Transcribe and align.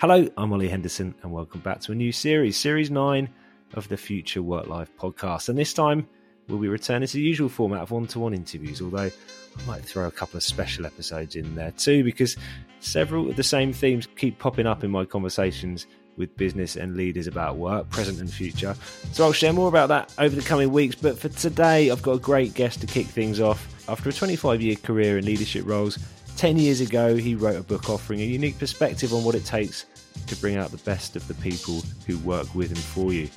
Hello, 0.00 0.28
I'm 0.36 0.52
Ollie 0.52 0.68
Henderson, 0.68 1.12
and 1.24 1.32
welcome 1.32 1.60
back 1.60 1.80
to 1.80 1.90
a 1.90 1.94
new 1.96 2.12
series, 2.12 2.56
Series 2.56 2.88
9 2.88 3.28
of 3.74 3.88
the 3.88 3.96
Future 3.96 4.40
Work 4.40 4.68
Life 4.68 4.88
podcast. 4.96 5.48
And 5.48 5.58
this 5.58 5.74
time, 5.74 6.06
we'll 6.46 6.60
be 6.60 6.68
returning 6.68 7.08
to 7.08 7.14
the 7.14 7.20
usual 7.20 7.48
format 7.48 7.80
of 7.80 7.90
one 7.90 8.06
to 8.06 8.20
one 8.20 8.32
interviews, 8.32 8.80
although 8.80 9.10
I 9.10 9.66
might 9.66 9.84
throw 9.84 10.06
a 10.06 10.12
couple 10.12 10.36
of 10.36 10.44
special 10.44 10.86
episodes 10.86 11.34
in 11.34 11.52
there 11.56 11.72
too, 11.72 12.04
because 12.04 12.36
several 12.78 13.28
of 13.28 13.34
the 13.34 13.42
same 13.42 13.72
themes 13.72 14.06
keep 14.14 14.38
popping 14.38 14.68
up 14.68 14.84
in 14.84 14.92
my 14.92 15.04
conversations 15.04 15.88
with 16.16 16.36
business 16.36 16.76
and 16.76 16.96
leaders 16.96 17.26
about 17.26 17.56
work, 17.56 17.90
present 17.90 18.20
and 18.20 18.32
future. 18.32 18.76
So 19.10 19.24
I'll 19.24 19.32
share 19.32 19.52
more 19.52 19.66
about 19.66 19.88
that 19.88 20.14
over 20.18 20.36
the 20.36 20.42
coming 20.42 20.70
weeks. 20.70 20.94
But 20.94 21.18
for 21.18 21.28
today, 21.28 21.90
I've 21.90 22.02
got 22.02 22.12
a 22.12 22.20
great 22.20 22.54
guest 22.54 22.80
to 22.82 22.86
kick 22.86 23.06
things 23.06 23.40
off. 23.40 23.66
After 23.88 24.10
a 24.10 24.12
25 24.12 24.62
year 24.62 24.76
career 24.76 25.18
in 25.18 25.24
leadership 25.24 25.66
roles, 25.66 25.98
10 26.38 26.56
years 26.56 26.80
ago, 26.80 27.16
he 27.16 27.34
wrote 27.34 27.56
a 27.56 27.64
book 27.64 27.90
offering 27.90 28.20
a 28.20 28.24
unique 28.24 28.56
perspective 28.60 29.12
on 29.12 29.24
what 29.24 29.34
it 29.34 29.44
takes 29.44 29.86
to 30.28 30.36
bring 30.36 30.56
out 30.56 30.70
the 30.70 30.76
best 30.78 31.16
of 31.16 31.26
the 31.26 31.34
people 31.34 31.82
who 32.06 32.16
work 32.18 32.54
with 32.54 32.70
and 32.70 32.78
for 32.78 33.12
you. 33.12 33.28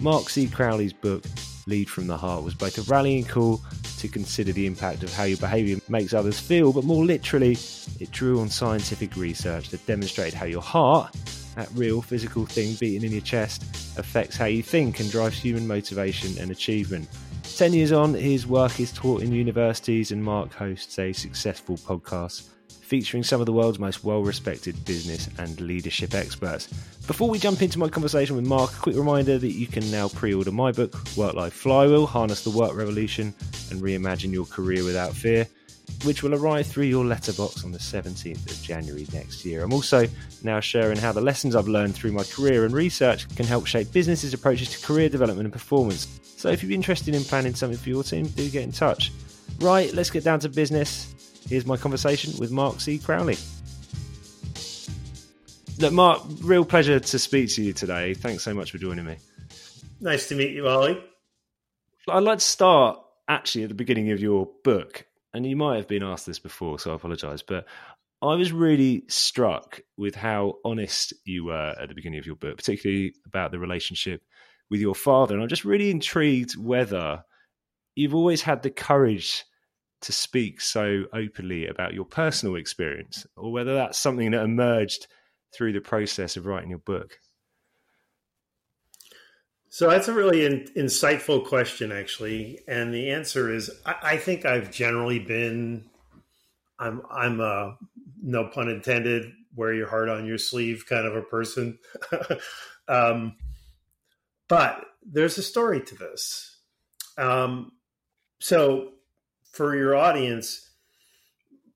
Mark 0.00 0.28
C. 0.28 0.46
Crowley's 0.48 0.92
book, 0.92 1.24
Lead 1.66 1.88
from 1.88 2.06
the 2.06 2.16
Heart, 2.16 2.44
was 2.44 2.52
both 2.52 2.76
a 2.76 2.82
rallying 2.82 3.24
call 3.24 3.62
to 3.96 4.06
consider 4.06 4.52
the 4.52 4.66
impact 4.66 5.02
of 5.02 5.10
how 5.14 5.22
your 5.24 5.38
behaviour 5.38 5.78
makes 5.88 6.12
others 6.12 6.38
feel, 6.38 6.74
but 6.74 6.84
more 6.84 7.06
literally, 7.06 7.56
it 8.00 8.10
drew 8.10 8.38
on 8.38 8.50
scientific 8.50 9.16
research 9.16 9.70
that 9.70 9.86
demonstrated 9.86 10.34
how 10.34 10.44
your 10.44 10.60
heart, 10.60 11.10
that 11.56 11.70
real 11.72 12.02
physical 12.02 12.44
thing 12.44 12.74
beating 12.74 13.02
in 13.02 13.12
your 13.12 13.22
chest, 13.22 13.62
affects 13.96 14.36
how 14.36 14.44
you 14.44 14.62
think 14.62 15.00
and 15.00 15.10
drives 15.10 15.38
human 15.38 15.66
motivation 15.66 16.36
and 16.38 16.50
achievement. 16.50 17.08
10 17.42 17.72
years 17.72 17.92
on, 17.92 18.14
his 18.14 18.46
work 18.46 18.80
is 18.80 18.92
taught 18.92 19.22
in 19.22 19.32
universities, 19.32 20.12
and 20.12 20.22
Mark 20.22 20.52
hosts 20.52 20.98
a 20.98 21.12
successful 21.12 21.76
podcast 21.76 22.48
featuring 22.68 23.22
some 23.22 23.40
of 23.40 23.46
the 23.46 23.52
world's 23.52 23.78
most 23.78 24.04
well 24.04 24.22
respected 24.22 24.84
business 24.84 25.28
and 25.38 25.60
leadership 25.60 26.14
experts. 26.14 26.66
Before 27.06 27.30
we 27.30 27.38
jump 27.38 27.62
into 27.62 27.78
my 27.78 27.88
conversation 27.88 28.36
with 28.36 28.46
Mark, 28.46 28.72
a 28.72 28.76
quick 28.76 28.96
reminder 28.96 29.38
that 29.38 29.52
you 29.52 29.66
can 29.66 29.90
now 29.90 30.08
pre 30.08 30.34
order 30.34 30.52
my 30.52 30.72
book, 30.72 30.94
Work 31.16 31.34
Life 31.34 31.54
Flywheel 31.54 32.06
Harness 32.06 32.44
the 32.44 32.50
Work 32.50 32.74
Revolution 32.74 33.34
and 33.70 33.80
Reimagine 33.80 34.32
Your 34.32 34.44
Career 34.44 34.84
Without 34.84 35.14
Fear, 35.14 35.46
which 36.04 36.22
will 36.22 36.34
arrive 36.34 36.66
through 36.66 36.84
your 36.84 37.04
letterbox 37.04 37.64
on 37.64 37.72
the 37.72 37.78
17th 37.78 38.50
of 38.50 38.62
January 38.62 39.06
next 39.12 39.44
year. 39.44 39.62
I'm 39.62 39.72
also 39.72 40.06
now 40.42 40.60
sharing 40.60 40.96
how 40.96 41.12
the 41.12 41.20
lessons 41.20 41.54
I've 41.54 41.68
learned 41.68 41.94
through 41.94 42.12
my 42.12 42.24
career 42.24 42.64
and 42.64 42.74
research 42.74 43.28
can 43.36 43.46
help 43.46 43.66
shape 43.66 43.92
businesses' 43.92 44.34
approaches 44.34 44.70
to 44.70 44.86
career 44.86 45.08
development 45.08 45.46
and 45.46 45.52
performance. 45.52 46.20
So 46.36 46.48
if 46.48 46.62
you're 46.62 46.72
interested 46.72 47.14
in 47.14 47.22
planning 47.24 47.54
something 47.54 47.78
for 47.78 47.88
your 47.88 48.02
team, 48.02 48.26
do 48.26 48.48
get 48.50 48.64
in 48.64 48.72
touch. 48.72 49.12
Right, 49.60 49.92
let's 49.94 50.10
get 50.10 50.24
down 50.24 50.40
to 50.40 50.48
business. 50.48 51.14
Here's 51.48 51.66
my 51.66 51.76
conversation 51.76 52.32
with 52.38 52.50
Mark 52.50 52.80
C. 52.80 52.98
Crowley. 52.98 53.36
Look, 55.78 55.92
Mark, 55.92 56.22
real 56.42 56.64
pleasure 56.64 57.00
to 57.00 57.18
speak 57.18 57.50
to 57.54 57.62
you 57.62 57.72
today. 57.72 58.14
Thanks 58.14 58.42
so 58.42 58.54
much 58.54 58.70
for 58.70 58.78
joining 58.78 59.04
me. 59.04 59.16
Nice 60.00 60.28
to 60.28 60.34
meet 60.34 60.50
you, 60.50 60.66
Ollie. 60.66 61.02
I'd 62.08 62.24
like 62.24 62.38
to 62.38 62.44
start 62.44 62.98
actually 63.28 63.64
at 63.64 63.68
the 63.68 63.74
beginning 63.74 64.10
of 64.10 64.20
your 64.20 64.48
book, 64.64 65.06
and 65.34 65.46
you 65.46 65.56
might 65.56 65.76
have 65.76 65.88
been 65.88 66.02
asked 66.02 66.26
this 66.26 66.38
before, 66.38 66.78
so 66.78 66.92
I 66.92 66.94
apologise, 66.94 67.42
but 67.42 67.66
I 68.20 68.34
was 68.34 68.52
really 68.52 69.04
struck 69.08 69.80
with 69.96 70.14
how 70.14 70.54
honest 70.64 71.12
you 71.24 71.46
were 71.46 71.74
at 71.80 71.88
the 71.88 71.94
beginning 71.94 72.20
of 72.20 72.26
your 72.26 72.36
book, 72.36 72.56
particularly 72.56 73.14
about 73.26 73.50
the 73.50 73.58
relationship 73.58 74.22
with 74.70 74.80
your 74.80 74.94
father. 74.94 75.34
And 75.34 75.42
I'm 75.42 75.48
just 75.48 75.64
really 75.64 75.90
intrigued 75.90 76.56
whether 76.56 77.24
you've 77.96 78.14
always 78.14 78.42
had 78.42 78.62
the 78.62 78.70
courage 78.70 79.44
to 80.02 80.12
speak 80.12 80.60
so 80.60 81.04
openly 81.12 81.66
about 81.66 81.94
your 81.94 82.04
personal 82.04 82.56
experience, 82.56 83.26
or 83.36 83.52
whether 83.52 83.74
that's 83.74 83.98
something 83.98 84.30
that 84.32 84.44
emerged 84.44 85.06
through 85.54 85.72
the 85.72 85.80
process 85.80 86.36
of 86.36 86.46
writing 86.46 86.70
your 86.70 86.78
book. 86.78 87.18
So 89.74 89.88
that's 89.88 90.06
a 90.06 90.12
really 90.12 90.44
in, 90.44 90.66
insightful 90.76 91.46
question, 91.46 91.92
actually, 91.92 92.58
and 92.68 92.92
the 92.92 93.08
answer 93.08 93.50
is 93.50 93.70
I, 93.86 93.94
I, 94.02 94.16
think 94.18 94.44
I've 94.44 94.70
generally 94.70 95.18
been 95.18 95.88
I'm 96.78 97.00
I'm 97.10 97.40
a 97.40 97.78
no 98.22 98.48
pun 98.48 98.68
intended 98.68 99.32
wear 99.56 99.72
your 99.72 99.88
heart 99.88 100.10
on 100.10 100.26
your 100.26 100.36
sleeve 100.36 100.84
kind 100.86 101.06
of 101.06 101.16
a 101.16 101.22
person. 101.22 101.78
um, 102.88 103.36
but 104.46 104.84
there's 105.10 105.38
a 105.38 105.42
story 105.42 105.80
to 105.80 105.94
this. 105.94 106.54
Um, 107.16 107.72
so, 108.40 108.90
for 109.52 109.74
your 109.74 109.96
audience, 109.96 110.68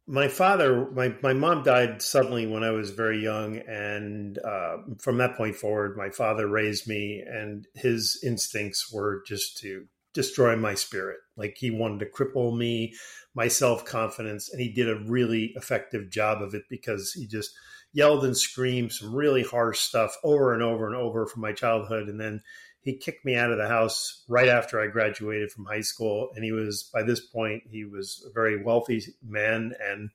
my 0.06 0.28
father, 0.28 0.88
my, 0.92 1.14
my 1.22 1.32
mom 1.32 1.64
died 1.64 2.00
suddenly 2.00 2.46
when 2.46 2.62
I 2.62 2.70
was 2.70 2.90
very 2.90 3.22
young. 3.22 3.58
And 3.58 4.38
uh, 4.38 4.76
from 4.98 5.18
that 5.18 5.36
point 5.36 5.56
forward, 5.56 5.96
my 5.96 6.10
father 6.10 6.46
raised 6.46 6.86
me, 6.86 7.24
and 7.26 7.66
his 7.74 8.20
instincts 8.24 8.92
were 8.92 9.22
just 9.26 9.58
to 9.58 9.86
destroy 10.14 10.56
my 10.56 10.74
spirit. 10.74 11.18
Like 11.36 11.56
he 11.58 11.70
wanted 11.70 12.00
to 12.00 12.06
cripple 12.06 12.56
me, 12.56 12.94
my 13.34 13.48
self 13.48 13.84
confidence. 13.84 14.50
And 14.50 14.60
he 14.60 14.72
did 14.72 14.88
a 14.88 15.04
really 15.06 15.52
effective 15.56 16.10
job 16.10 16.40
of 16.40 16.54
it 16.54 16.62
because 16.70 17.12
he 17.12 17.26
just 17.26 17.50
yelled 17.96 18.26
and 18.26 18.36
screamed 18.36 18.92
some 18.92 19.14
really 19.14 19.42
harsh 19.42 19.78
stuff 19.78 20.14
over 20.22 20.52
and 20.52 20.62
over 20.62 20.86
and 20.86 20.94
over 20.94 21.24
from 21.24 21.40
my 21.40 21.54
childhood. 21.54 22.08
And 22.08 22.20
then 22.20 22.42
he 22.82 22.94
kicked 22.94 23.24
me 23.24 23.36
out 23.36 23.50
of 23.50 23.56
the 23.56 23.66
house 23.66 24.22
right 24.28 24.48
after 24.48 24.78
I 24.78 24.88
graduated 24.88 25.50
from 25.50 25.64
high 25.64 25.80
school. 25.80 26.28
And 26.34 26.44
he 26.44 26.52
was, 26.52 26.90
by 26.92 27.02
this 27.02 27.20
point, 27.20 27.62
he 27.70 27.86
was 27.86 28.22
a 28.28 28.32
very 28.34 28.62
wealthy 28.62 29.02
man 29.26 29.72
and 29.82 30.10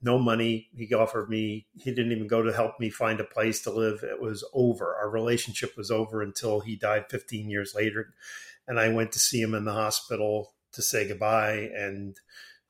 no 0.00 0.16
money. 0.16 0.68
He 0.76 0.94
offered 0.94 1.28
me, 1.28 1.66
he 1.76 1.90
didn't 1.90 2.12
even 2.12 2.28
go 2.28 2.40
to 2.40 2.52
help 2.52 2.78
me 2.78 2.88
find 2.88 3.18
a 3.18 3.24
place 3.24 3.62
to 3.62 3.72
live. 3.72 4.04
It 4.04 4.22
was 4.22 4.48
over. 4.54 4.94
Our 4.94 5.10
relationship 5.10 5.76
was 5.76 5.90
over 5.90 6.22
until 6.22 6.60
he 6.60 6.76
died 6.76 7.06
15 7.10 7.50
years 7.50 7.74
later. 7.74 8.14
And 8.68 8.78
I 8.78 8.90
went 8.90 9.10
to 9.10 9.18
see 9.18 9.40
him 9.40 9.54
in 9.54 9.64
the 9.64 9.72
hospital 9.72 10.54
to 10.74 10.82
say 10.82 11.08
goodbye. 11.08 11.68
And 11.74 12.16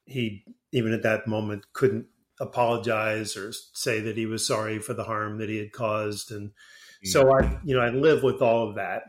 he, 0.06 0.46
even 0.72 0.94
at 0.94 1.02
that 1.02 1.26
moment, 1.26 1.66
couldn't 1.74 2.06
apologize 2.40 3.36
or 3.36 3.52
say 3.72 4.00
that 4.00 4.16
he 4.16 4.26
was 4.26 4.46
sorry 4.46 4.78
for 4.78 4.94
the 4.94 5.04
harm 5.04 5.38
that 5.38 5.48
he 5.48 5.58
had 5.58 5.72
caused. 5.72 6.32
And 6.32 6.50
mm. 6.50 7.08
so 7.08 7.32
I, 7.32 7.58
you 7.64 7.76
know, 7.76 7.82
I 7.82 7.90
live 7.90 8.22
with 8.22 8.42
all 8.42 8.68
of 8.68 8.76
that 8.76 9.02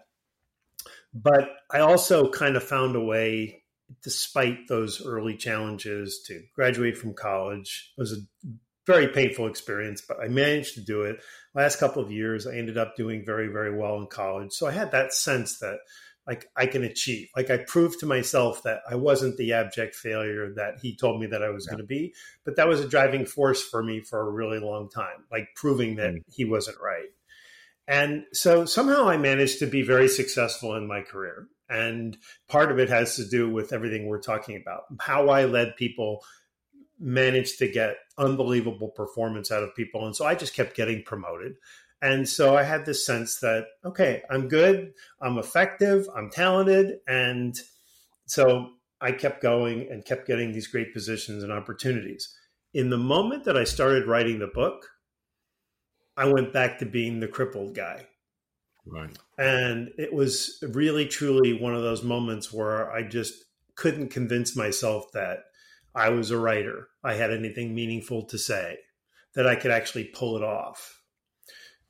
but 1.16 1.50
I 1.72 1.80
also 1.80 2.30
kind 2.30 2.58
of 2.58 2.64
found 2.64 2.98
a 2.98 3.02
way, 3.02 3.64
despite 4.04 4.68
those 4.68 5.04
early 5.06 5.38
challenges, 5.38 6.22
to 6.28 6.44
graduate 6.54 6.98
from 6.98 7.14
college. 7.14 7.94
It 7.98 8.02
was 8.02 8.12
a 8.12 8.50
very 8.86 9.08
painful 9.08 9.48
experience, 9.48 10.04
but 10.06 10.18
I 10.22 10.28
managed 10.28 10.76
to 10.76 10.82
do 10.82 11.04
it. 11.04 11.22
Last 11.56 11.80
couple 11.80 12.04
of 12.04 12.12
years, 12.12 12.46
I 12.46 12.58
ended 12.58 12.78
up 12.78 12.98
doing 12.98 13.24
very, 13.26 13.48
very 13.48 13.76
well 13.76 13.96
in 13.96 14.08
college. 14.08 14.52
So 14.52 14.68
I 14.68 14.72
had 14.72 14.92
that 14.92 15.14
sense 15.14 15.58
that 15.60 15.78
like 16.28 16.50
I 16.56 16.66
can 16.66 16.84
achieve. 16.84 17.30
Like 17.36 17.50
I 17.50 17.58
proved 17.58 18.00
to 18.00 18.06
myself 18.06 18.64
that 18.64 18.82
I 18.90 18.96
wasn't 18.96 19.38
the 19.38 19.54
abject 19.54 19.96
failure 19.96 20.54
that 20.56 20.80
he 20.82 20.96
told 20.96 21.22
me 21.22 21.28
that 21.28 21.44
I 21.44 21.50
was 21.50 21.66
yeah. 21.66 21.72
going 21.72 21.84
to 21.84 21.88
be. 21.88 22.14
But 22.44 22.56
that 22.56 22.68
was 22.68 22.80
a 22.80 22.88
driving 22.88 23.26
force 23.26 23.62
for 23.62 23.84
me 23.84 24.02
for 24.02 24.22
a 24.22 24.32
really 24.32 24.60
long 24.60 24.90
time, 24.90 25.26
like 25.32 25.50
proving 25.56 25.96
that 25.98 26.14
mm. 26.14 26.24
he 26.34 26.46
wasn't 26.46 26.78
right. 26.82 27.10
And 27.88 28.26
so 28.34 28.66
somehow 28.66 29.08
I 29.08 29.18
managed 29.18 29.60
to 29.60 29.68
be 29.68 29.84
very 29.84 30.08
successful 30.08 30.76
in 30.76 30.88
my 30.88 31.02
career. 31.02 31.48
And 31.70 32.18
part 32.48 32.72
of 32.72 32.80
it 32.80 32.90
has 32.90 33.16
to 33.16 33.28
do 33.28 33.50
with 33.50 33.74
everything 33.74 34.08
we're 34.08 34.22
talking 34.22 34.56
about 34.56 34.84
how 35.00 35.30
I 35.30 35.46
led 35.46 35.76
people, 35.76 36.24
managed 37.00 37.60
to 37.60 37.68
get 37.68 37.98
unbelievable 38.18 38.90
performance 38.90 39.52
out 39.52 39.64
of 39.64 39.76
people. 39.76 40.06
And 40.06 40.16
so 40.16 40.26
I 40.26 40.36
just 40.36 40.56
kept 40.56 40.76
getting 40.76 41.04
promoted. 41.04 41.56
And 42.02 42.28
so 42.28 42.56
I 42.56 42.64
had 42.64 42.86
this 42.86 43.06
sense 43.06 43.40
that, 43.40 43.66
okay, 43.84 44.22
I'm 44.30 44.48
good, 44.48 44.94
I'm 45.22 45.38
effective, 45.38 46.08
I'm 46.16 46.30
talented. 46.30 46.98
And 47.08 47.56
so 48.28 48.70
I 49.02 49.12
kept 49.12 49.42
going 49.42 49.88
and 49.90 50.06
kept 50.06 50.28
getting 50.28 50.52
these 50.52 50.68
great 50.68 50.94
positions 50.94 51.44
and 51.44 51.52
opportunities. 51.52 52.36
In 52.74 52.90
the 52.90 52.98
moment 52.98 53.46
that 53.46 53.58
I 53.58 53.64
started 53.64 54.08
writing 54.08 54.40
the 54.40 54.48
book, 54.48 54.86
I 56.18 56.26
went 56.26 56.54
back 56.54 56.80
to 56.80 56.86
being 56.86 57.20
the 57.20 57.28
crippled 57.28 57.76
guy. 57.76 58.08
Right. 58.86 59.18
And 59.38 59.90
it 59.98 60.14
was 60.14 60.64
really, 60.74 61.08
truly 61.08 61.60
one 61.60 61.76
of 61.76 61.82
those 61.82 62.04
moments 62.04 62.54
where 62.54 62.92
I 62.92 63.04
just 63.04 63.46
couldn't 63.76 64.10
convince 64.10 64.56
myself 64.56 65.12
that 65.14 65.40
I 65.94 66.10
was 66.10 66.32
a 66.32 66.38
writer, 66.38 66.90
I 67.04 67.16
had 67.16 67.32
anything 67.32 67.74
meaningful 67.74 68.26
to 68.26 68.38
say, 68.38 68.78
that 69.34 69.48
I 69.48 69.56
could 69.56 69.72
actually 69.72 70.06
pull 70.06 70.38
it 70.38 70.44
off. 70.44 70.95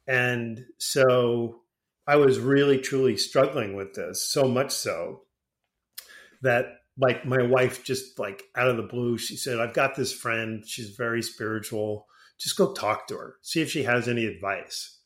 And 0.07 0.66
so 0.78 1.62
I 2.07 2.18
was 2.18 2.40
really, 2.40 2.80
truly 2.80 3.18
struggling 3.18 3.75
with 3.75 3.94
this, 3.94 4.30
so 4.30 4.48
much 4.48 4.72
so 4.72 5.22
that 6.42 6.66
like 6.98 7.25
my 7.25 7.42
wife 7.42 7.84
just 7.84 8.19
like 8.19 8.44
out 8.56 8.69
of 8.69 8.78
the 8.78 8.84
blue 8.84 9.18
she 9.18 9.36
said 9.36 9.60
i've 9.60 9.74
got 9.74 9.96
this 9.96 10.13
friend 10.13 10.63
she's 10.66 10.92
very 10.92 11.22
spiritual 11.22 12.07
just 12.40 12.57
go 12.57 12.74
talk 12.74 13.07
to 13.07 13.16
her, 13.16 13.36
see 13.42 13.62
if 13.62 13.69
she 13.69 13.84
has 13.84 14.07
any 14.07 14.25
advice. 14.25 15.00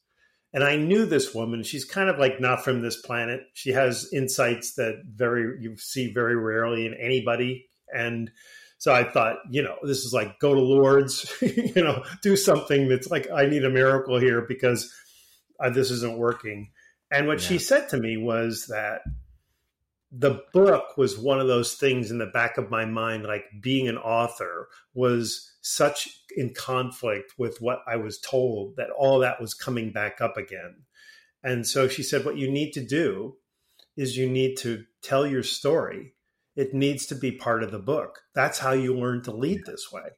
And 0.51 0.63
I 0.63 0.77
knew 0.77 1.05
this 1.05 1.35
woman. 1.35 1.63
She's 1.63 1.85
kind 1.85 2.09
of 2.09 2.17
like 2.17 2.41
not 2.41 2.63
from 2.63 2.81
this 2.81 2.99
planet. 3.01 3.41
She 3.53 3.71
has 3.71 4.09
insights 4.11 4.73
that 4.75 5.03
very 5.05 5.61
you 5.61 5.77
see 5.77 6.11
very 6.11 6.35
rarely 6.35 6.87
in 6.87 6.95
anybody. 6.95 7.67
And 7.93 8.31
So 8.79 8.93
I 8.93 9.03
thought, 9.03 9.37
you 9.49 9.61
know, 9.61 9.75
this 9.83 10.05
is 10.05 10.13
like 10.13 10.39
go 10.39 10.55
to 10.55 10.59
Lourdes, 10.59 11.31
you 11.41 11.83
know, 11.83 12.03
do 12.21 12.35
something 12.35 12.87
that's 12.87 13.11
like 13.11 13.29
I 13.29 13.45
need 13.45 13.65
a 13.65 13.69
miracle 13.69 14.17
here 14.17 14.41
because 14.41 14.91
uh, 15.59 15.69
this 15.69 15.91
isn't 15.91 16.17
working. 16.17 16.71
And 17.11 17.27
what 17.27 17.41
yeah. 17.41 17.47
she 17.47 17.59
said 17.59 17.89
to 17.89 17.97
me 17.97 18.17
was 18.17 18.67
that 18.67 19.01
the 20.11 20.41
book 20.53 20.97
was 20.97 21.19
one 21.19 21.39
of 21.39 21.47
those 21.47 21.75
things 21.75 22.09
in 22.09 22.17
the 22.17 22.25
back 22.25 22.57
of 22.57 22.71
my 22.71 22.85
mind, 22.85 23.25
like 23.25 23.43
being 23.61 23.87
an 23.87 23.97
author 23.97 24.69
was 24.93 25.53
such 25.61 26.09
in 26.35 26.53
conflict 26.53 27.33
with 27.37 27.57
what 27.59 27.81
I 27.85 27.97
was 27.97 28.19
told 28.19 28.77
that 28.77 28.89
all 28.97 29.19
that 29.19 29.41
was 29.41 29.53
coming 29.53 29.91
back 29.91 30.21
up 30.21 30.37
again. 30.37 30.83
And 31.43 31.67
so 31.67 31.87
she 31.87 32.01
said, 32.01 32.25
What 32.25 32.37
you 32.37 32.49
need 32.49 32.71
to 32.73 32.83
do 32.83 33.35
is 33.97 34.17
you 34.17 34.29
need 34.29 34.55
to 34.59 34.85
tell 35.01 35.27
your 35.27 35.43
story. 35.43 36.13
It 36.59 36.73
needs 36.73 37.05
to 37.07 37.15
be 37.15 37.31
part 37.31 37.63
of 37.63 37.71
the 37.71 37.79
book. 37.79 38.19
That's 38.35 38.59
how 38.59 38.73
you 38.73 38.93
learn 38.93 39.21
to 39.23 39.31
lead 39.31 39.61
this 39.65 39.91
way. 39.91 40.09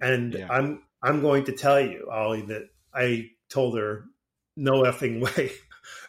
And 0.00 0.34
yeah. 0.34 0.46
I'm 0.48 0.82
I'm 1.02 1.20
going 1.20 1.44
to 1.46 1.52
tell 1.52 1.80
you, 1.80 2.08
Ollie, 2.10 2.42
that 2.42 2.68
I 2.94 3.30
told 3.48 3.76
her, 3.76 4.04
no 4.56 4.82
effing 4.82 5.20
way 5.36 5.50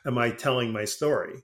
am 0.06 0.18
I 0.18 0.30
telling 0.30 0.72
my 0.72 0.86
story. 0.86 1.44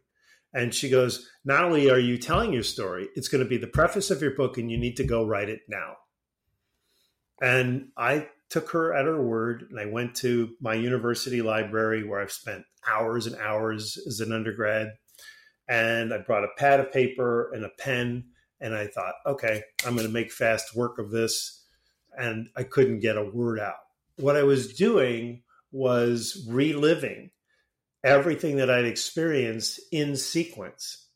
And 0.53 0.75
she 0.75 0.89
goes, 0.89 1.27
Not 1.43 1.63
only 1.63 1.89
are 1.89 1.97
you 1.99 2.19
telling 2.19 2.53
your 2.53 2.63
story, 2.63 3.09
it's 3.15 3.27
going 3.27 3.43
to 3.43 3.49
be 3.49 3.57
the 3.57 3.67
preface 3.67 4.11
of 4.11 4.21
your 4.21 4.35
book, 4.35 4.59
and 4.59 4.69
you 4.69 4.77
need 4.77 4.97
to 4.97 5.03
go 5.03 5.25
write 5.25 5.49
it 5.49 5.61
now. 5.67 5.95
And 7.41 7.89
I 7.97 8.27
took 8.49 8.69
her 8.71 8.93
at 8.93 9.05
her 9.05 9.21
word, 9.21 9.65
and 9.71 9.79
I 9.79 9.85
went 9.85 10.15
to 10.17 10.51
my 10.61 10.75
university 10.75 11.41
library 11.41 12.07
where 12.07 12.21
I've 12.21 12.31
spent 12.31 12.65
hours 12.87 13.25
and 13.25 13.35
hours 13.37 13.97
as 14.05 14.19
an 14.19 14.31
undergrad. 14.31 14.89
And 15.67 16.13
I 16.13 16.17
brought 16.17 16.43
a 16.43 16.49
pad 16.57 16.79
of 16.79 16.91
paper 16.91 17.51
and 17.53 17.63
a 17.63 17.69
pen, 17.69 18.25
and 18.59 18.75
I 18.75 18.87
thought, 18.87 19.15
okay, 19.25 19.63
I'm 19.85 19.95
going 19.95 20.07
to 20.07 20.13
make 20.13 20.31
fast 20.31 20.75
work 20.75 20.99
of 20.99 21.11
this. 21.11 21.63
And 22.17 22.49
I 22.55 22.63
couldn't 22.63 22.99
get 22.99 23.17
a 23.17 23.23
word 23.23 23.59
out. 23.59 23.75
What 24.17 24.35
I 24.35 24.43
was 24.43 24.73
doing 24.73 25.41
was 25.71 26.45
reliving 26.47 27.31
everything 28.03 28.57
that 28.57 28.69
I'd 28.69 28.85
experienced 28.85 29.79
in 29.91 30.15
sequence. 30.15 31.07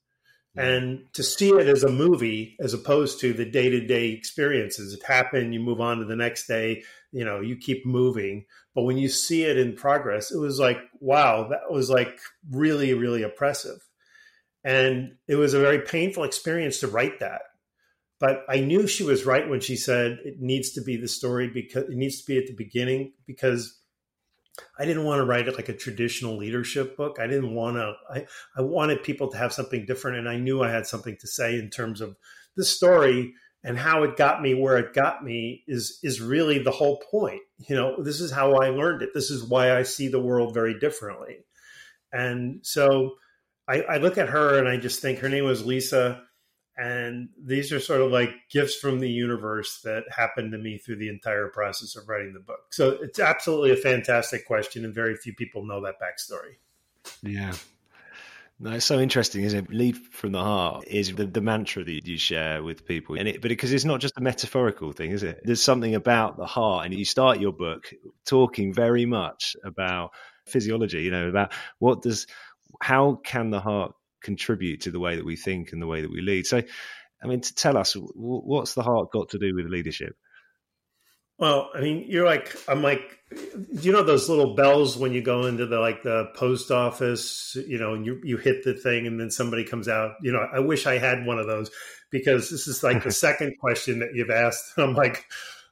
And 0.55 1.05
to 1.13 1.21
see 1.21 1.49
it 1.49 1.67
as 1.67 1.83
a 1.83 1.91
movie 1.91 2.55
as 2.59 2.73
opposed 2.73 3.19
to 3.19 3.31
the 3.31 3.45
day 3.45 3.69
to 3.69 3.85
day 3.85 4.09
experiences, 4.09 4.91
it 4.91 5.03
happened, 5.03 5.53
you 5.53 5.59
move 5.59 5.79
on 5.79 5.99
to 5.99 6.05
the 6.05 6.15
next 6.15 6.47
day, 6.47 6.81
you 7.11 7.23
know, 7.23 7.41
you 7.41 7.57
keep 7.57 7.85
moving. 7.85 8.45
But 8.73 8.81
when 8.81 8.97
you 8.97 9.07
see 9.07 9.44
it 9.44 9.59
in 9.59 9.75
progress, 9.75 10.31
it 10.31 10.39
was 10.39 10.59
like, 10.59 10.79
wow, 10.99 11.49
that 11.49 11.71
was 11.71 11.91
like 11.91 12.19
really, 12.49 12.95
really 12.95 13.21
oppressive. 13.21 13.87
And 14.63 15.15
it 15.27 15.36
was 15.36 15.54
a 15.54 15.59
very 15.59 15.80
painful 15.80 16.24
experience 16.24 16.80
to 16.80 16.88
write 16.88 17.19
that. 17.19 17.42
But 18.19 18.44
I 18.50 18.62
knew 18.62 18.88
she 18.88 19.04
was 19.04 19.25
right 19.25 19.48
when 19.48 19.59
she 19.59 19.75
said 19.75 20.19
it 20.25 20.39
needs 20.39 20.71
to 20.71 20.81
be 20.81 20.98
the 20.98 21.07
story 21.07 21.50
because 21.50 21.83
it 21.83 21.95
needs 21.95 22.21
to 22.21 22.25
be 22.25 22.38
at 22.38 22.48
the 22.48 22.56
beginning 22.56 23.13
because 23.27 23.80
I 24.80 24.86
didn't 24.86 25.04
want 25.04 25.19
to 25.19 25.25
write 25.25 25.48
it 25.48 25.56
like 25.56 25.69
a 25.69 25.74
traditional 25.74 26.36
leadership 26.36 26.98
book. 26.98 27.18
I 27.19 27.27
didn't 27.27 27.54
want 27.54 27.77
to, 27.77 27.94
I, 28.09 28.25
I 28.56 28.62
wanted 28.62 29.04
people 29.04 29.30
to 29.30 29.38
have 29.38 29.54
something 29.54 29.86
different. 29.86 30.18
And 30.18 30.27
I 30.27 30.38
knew 30.38 30.63
I 30.63 30.71
had 30.71 30.88
something 30.88 31.15
to 31.18 31.27
say 31.27 31.59
in 31.59 31.69
terms 31.69 32.01
of 32.01 32.15
the 32.56 32.65
story 32.65 33.36
and 33.63 33.77
how 33.77 34.04
it 34.04 34.18
got 34.18 34.42
me 34.42 34.56
where 34.56 34.77
it 34.77 34.94
got 34.94 35.24
me 35.24 35.63
is, 35.68 36.00
is 36.01 36.19
really 36.19 36.57
the 36.57 36.71
whole 36.71 37.00
point. 37.12 37.42
You 37.59 37.75
know, 37.75 38.01
this 38.01 38.19
is 38.19 38.31
how 38.31 38.56
I 38.56 38.69
learned 38.69 39.04
it. 39.04 39.09
This 39.13 39.30
is 39.30 39.44
why 39.44 39.77
I 39.77 39.83
see 39.83 40.07
the 40.07 40.21
world 40.21 40.56
very 40.56 40.80
differently. 40.80 41.45
And 42.12 42.59
so 42.63 43.15
I, 43.68 43.81
I 43.81 43.98
look 43.98 44.18
at 44.18 44.30
her 44.30 44.58
and 44.58 44.68
I 44.68 44.78
just 44.78 45.02
think 45.02 45.19
her 45.19 45.30
name 45.30 45.46
was 45.46 45.66
Lisa 45.66 46.24
and 46.78 47.30
these 47.44 47.72
are 47.72 47.80
sort 47.80 48.02
of 48.02 48.12
like 48.12 48.30
gifts 48.52 48.75
from 48.75 49.00
the 49.00 49.10
universe 49.10 49.81
that 49.84 50.04
happened 50.16 50.52
to 50.52 50.60
me 50.60 50.78
through 50.78 50.98
the 50.98 51.10
entire 51.10 51.48
process 51.48 51.96
of 51.96 52.08
writing 52.08 52.34
the 52.34 52.40
book. 52.40 52.72
So 52.72 52.90
it's 53.02 53.19
absolutely 53.19 53.72
a 53.72 53.75
fantastic 53.75 54.46
question, 54.46 54.86
and 54.86 54.94
very 54.94 55.16
few 55.16 55.34
people 55.34 55.66
know 55.66 55.81
that 55.81 55.96
backstory. 56.00 56.58
Yeah. 57.24 57.54
No, 58.60 58.72
it's 58.72 58.86
so 58.86 59.00
interesting, 59.00 59.44
isn't 59.44 59.66
it? 59.66 59.74
Lead 59.74 59.98
from 59.98 60.31
the 60.31 60.42
heart 60.42 60.86
is 60.88 61.14
the, 61.14 61.25
the 61.25 61.42
mantra 61.42 61.84
that 61.84 62.08
you 62.08 62.18
share 62.18 62.64
with 62.64 62.86
people, 62.86 63.16
and 63.16 63.28
it, 63.28 63.42
but 63.42 63.50
because 63.50 63.74
it's 63.74 63.86
not 63.86 64.00
just 64.00 64.18
a 64.18 64.22
metaphorical 64.22 64.92
thing, 64.92 65.12
is 65.12 65.24
it? 65.24 65.42
There's 65.44 65.64
something 65.64 65.96
about 65.96 66.38
the 66.38 66.46
heart, 66.46 66.86
and 66.86 66.94
you 66.94 67.06
start 67.06 67.40
your 67.40 67.54
book 67.54 67.92
talking 68.25 68.72
very 68.72 69.06
much 69.06 69.56
about 69.64 70.12
physiology. 70.46 71.04
You 71.04 71.12
know, 71.12 71.30
about 71.30 71.54
what 71.80 72.02
does, 72.02 72.28
how 72.81 73.19
can 73.24 73.50
the 73.50 73.59
heart 73.59 73.94
contribute 74.21 74.81
to 74.81 74.91
the 74.91 75.00
way 75.00 75.15
that 75.15 75.25
we 75.25 75.35
think 75.35 75.71
and 75.71 75.81
the 75.81 75.88
way 75.88 76.01
that 76.01 76.12
we 76.12 76.21
lead. 76.21 76.45
So, 76.45 76.62
I 77.24 77.27
mean, 77.27 77.41
to 77.41 77.56
tell 77.56 77.77
us, 77.77 77.95
what's 77.95 78.74
the 78.74 78.83
heart 78.83 79.12
got 79.12 79.29
to 79.29 79.39
do 79.39 79.56
with 79.56 79.68
leadership? 79.68 80.15
Well, 81.39 81.69
I 81.74 81.81
mean, 81.81 82.06
you're 82.07 82.25
like, 82.25 82.56
I'm 82.68 82.81
like, 82.81 83.19
you 83.71 83.91
know, 83.91 84.03
those 84.03 84.27
little 84.27 84.56
bells 84.56 84.97
when 84.97 85.13
you 85.13 85.21
go 85.21 85.45
into 85.45 85.68
the 85.68 85.79
like 85.79 86.01
the 86.01 86.25
post 86.35 86.71
office, 86.71 87.56
you 87.68 87.77
know, 87.77 87.94
and 87.94 88.06
you 88.06 88.19
you 88.24 88.38
hit 88.38 88.63
the 88.63 88.74
thing, 88.74 89.06
and 89.06 89.19
then 89.19 89.30
somebody 89.30 89.63
comes 89.63 89.88
out. 89.88 90.13
You 90.23 90.31
know, 90.31 90.47
I 90.51 90.59
wish 90.59 90.88
I 90.88 90.97
had 90.97 91.27
one 91.27 91.38
of 91.38 91.45
those 91.45 91.69
because 92.09 92.50
this 92.50 92.68
is 92.68 92.83
like 92.83 93.03
the 93.03 93.12
second 93.27 93.59
question 93.59 94.00
that 94.00 94.15
you've 94.15 94.31
asked. 94.31 94.73
I'm 94.77 94.95
like, 94.95 95.25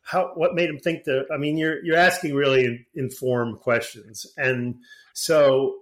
how? 0.03 0.33
What 0.35 0.53
made 0.53 0.69
him 0.69 0.77
think 0.77 1.05
that? 1.05 1.25
I 1.33 1.37
mean, 1.37 1.57
you're 1.57 1.83
you're 1.83 1.97
asking 1.97 2.35
really 2.35 2.85
informed 2.93 3.59
questions, 3.59 4.27
and 4.37 4.75
so 5.13 5.79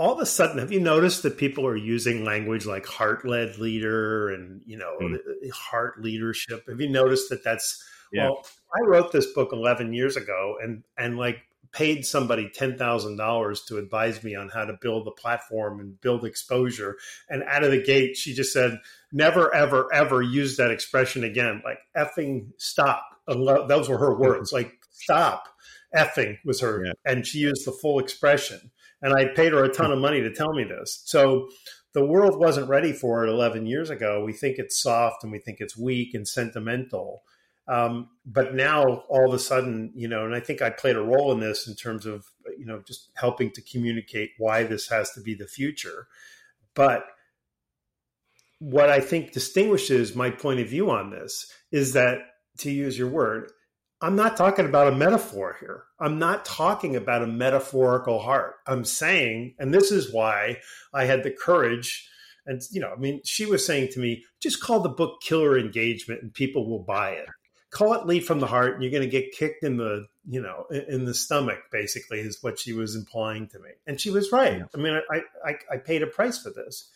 all 0.00 0.14
of 0.14 0.18
a 0.18 0.24
sudden, 0.24 0.56
have 0.56 0.72
you 0.72 0.80
noticed 0.80 1.24
that 1.24 1.36
people 1.36 1.66
are 1.66 1.76
using 1.76 2.24
language 2.24 2.64
like 2.64 2.86
heart 2.86 3.26
led 3.26 3.58
leader 3.58 4.30
and, 4.30 4.62
you 4.64 4.78
know, 4.78 4.96
mm. 4.98 5.18
heart 5.52 6.00
leadership? 6.00 6.64
Have 6.70 6.80
you 6.80 6.88
noticed 6.88 7.28
that 7.28 7.44
that's, 7.44 7.84
yeah. 8.10 8.30
well, 8.30 8.46
I 8.74 8.80
wrote 8.86 9.12
this 9.12 9.26
book 9.34 9.50
11 9.52 9.92
years 9.92 10.16
ago 10.16 10.56
and, 10.62 10.84
and 10.96 11.18
like 11.18 11.42
paid 11.72 12.06
somebody 12.06 12.48
$10,000 12.48 13.66
to 13.66 13.76
advise 13.76 14.24
me 14.24 14.34
on 14.34 14.48
how 14.48 14.64
to 14.64 14.78
build 14.80 15.06
the 15.06 15.10
platform 15.10 15.80
and 15.80 16.00
build 16.00 16.24
exposure. 16.24 16.96
And 17.28 17.42
out 17.42 17.62
of 17.62 17.70
the 17.70 17.82
gate, 17.82 18.16
she 18.16 18.32
just 18.32 18.54
said, 18.54 18.80
never, 19.12 19.54
ever, 19.54 19.92
ever 19.92 20.22
use 20.22 20.56
that 20.56 20.70
expression 20.70 21.24
again. 21.24 21.60
Like 21.62 21.80
effing 21.94 22.52
stop. 22.56 23.04
Those 23.28 23.90
were 23.90 23.98
her 23.98 24.16
words. 24.16 24.50
Like 24.60 24.72
stop 24.92 25.46
effing 25.94 26.38
was 26.42 26.62
her. 26.62 26.86
Yeah. 26.86 26.92
And 27.04 27.26
she 27.26 27.40
used 27.40 27.66
the 27.66 27.72
full 27.72 27.98
expression 27.98 28.70
and 29.02 29.14
I 29.14 29.26
paid 29.34 29.52
her 29.52 29.64
a 29.64 29.72
ton 29.72 29.92
of 29.92 29.98
money 29.98 30.20
to 30.20 30.32
tell 30.32 30.52
me 30.52 30.64
this. 30.64 31.02
So 31.04 31.48
the 31.92 32.04
world 32.04 32.38
wasn't 32.38 32.68
ready 32.68 32.92
for 32.92 33.24
it 33.24 33.30
11 33.30 33.66
years 33.66 33.90
ago. 33.90 34.22
We 34.24 34.32
think 34.32 34.58
it's 34.58 34.80
soft 34.80 35.24
and 35.24 35.32
we 35.32 35.38
think 35.38 35.58
it's 35.60 35.76
weak 35.76 36.14
and 36.14 36.26
sentimental. 36.26 37.22
Um, 37.66 38.10
but 38.26 38.54
now 38.54 39.04
all 39.08 39.28
of 39.28 39.34
a 39.34 39.38
sudden, 39.38 39.92
you 39.94 40.08
know, 40.08 40.24
and 40.24 40.34
I 40.34 40.40
think 40.40 40.60
I 40.60 40.70
played 40.70 40.96
a 40.96 41.02
role 41.02 41.32
in 41.32 41.40
this 41.40 41.68
in 41.68 41.74
terms 41.76 42.04
of, 42.06 42.26
you 42.58 42.66
know, 42.66 42.82
just 42.86 43.10
helping 43.14 43.50
to 43.52 43.62
communicate 43.62 44.30
why 44.38 44.64
this 44.64 44.88
has 44.88 45.10
to 45.12 45.20
be 45.20 45.34
the 45.34 45.46
future. 45.46 46.08
But 46.74 47.04
what 48.58 48.90
I 48.90 49.00
think 49.00 49.32
distinguishes 49.32 50.14
my 50.14 50.30
point 50.30 50.60
of 50.60 50.68
view 50.68 50.90
on 50.90 51.10
this 51.10 51.52
is 51.70 51.92
that, 51.94 52.18
to 52.58 52.70
use 52.70 52.98
your 52.98 53.08
word, 53.08 53.50
I'm 54.02 54.16
not 54.16 54.36
talking 54.36 54.64
about 54.64 54.90
a 54.90 54.96
metaphor 54.96 55.56
here. 55.60 55.84
I'm 55.98 56.18
not 56.18 56.44
talking 56.46 56.96
about 56.96 57.22
a 57.22 57.26
metaphorical 57.26 58.18
heart. 58.18 58.54
I'm 58.66 58.84
saying, 58.84 59.54
and 59.58 59.74
this 59.74 59.90
is 59.90 60.12
why 60.12 60.58
I 60.94 61.04
had 61.04 61.22
the 61.22 61.30
courage. 61.30 62.08
And, 62.46 62.62
you 62.70 62.80
know, 62.80 62.90
I 62.90 62.96
mean, 62.96 63.20
she 63.24 63.44
was 63.44 63.64
saying 63.64 63.88
to 63.92 64.00
me, 64.00 64.24
just 64.40 64.62
call 64.62 64.80
the 64.80 64.88
book 64.88 65.20
Killer 65.20 65.58
Engagement 65.58 66.22
and 66.22 66.32
people 66.32 66.68
will 66.68 66.82
buy 66.82 67.10
it. 67.10 67.26
Call 67.70 67.92
it 67.92 68.06
Lead 68.06 68.24
from 68.24 68.40
the 68.40 68.46
Heart 68.46 68.74
and 68.74 68.82
you're 68.82 68.90
going 68.90 69.02
to 69.02 69.08
get 69.08 69.32
kicked 69.32 69.62
in 69.62 69.76
the, 69.76 70.06
you 70.26 70.40
know, 70.40 70.64
in 70.70 71.04
the 71.04 71.14
stomach, 71.14 71.58
basically, 71.70 72.20
is 72.20 72.42
what 72.42 72.58
she 72.58 72.72
was 72.72 72.96
implying 72.96 73.48
to 73.48 73.58
me. 73.58 73.70
And 73.86 74.00
she 74.00 74.10
was 74.10 74.32
right. 74.32 74.62
I 74.74 74.78
mean, 74.78 74.98
I, 75.10 75.20
I, 75.44 75.54
I 75.72 75.76
paid 75.76 76.02
a 76.02 76.06
price 76.06 76.42
for 76.42 76.50
this. 76.50 76.90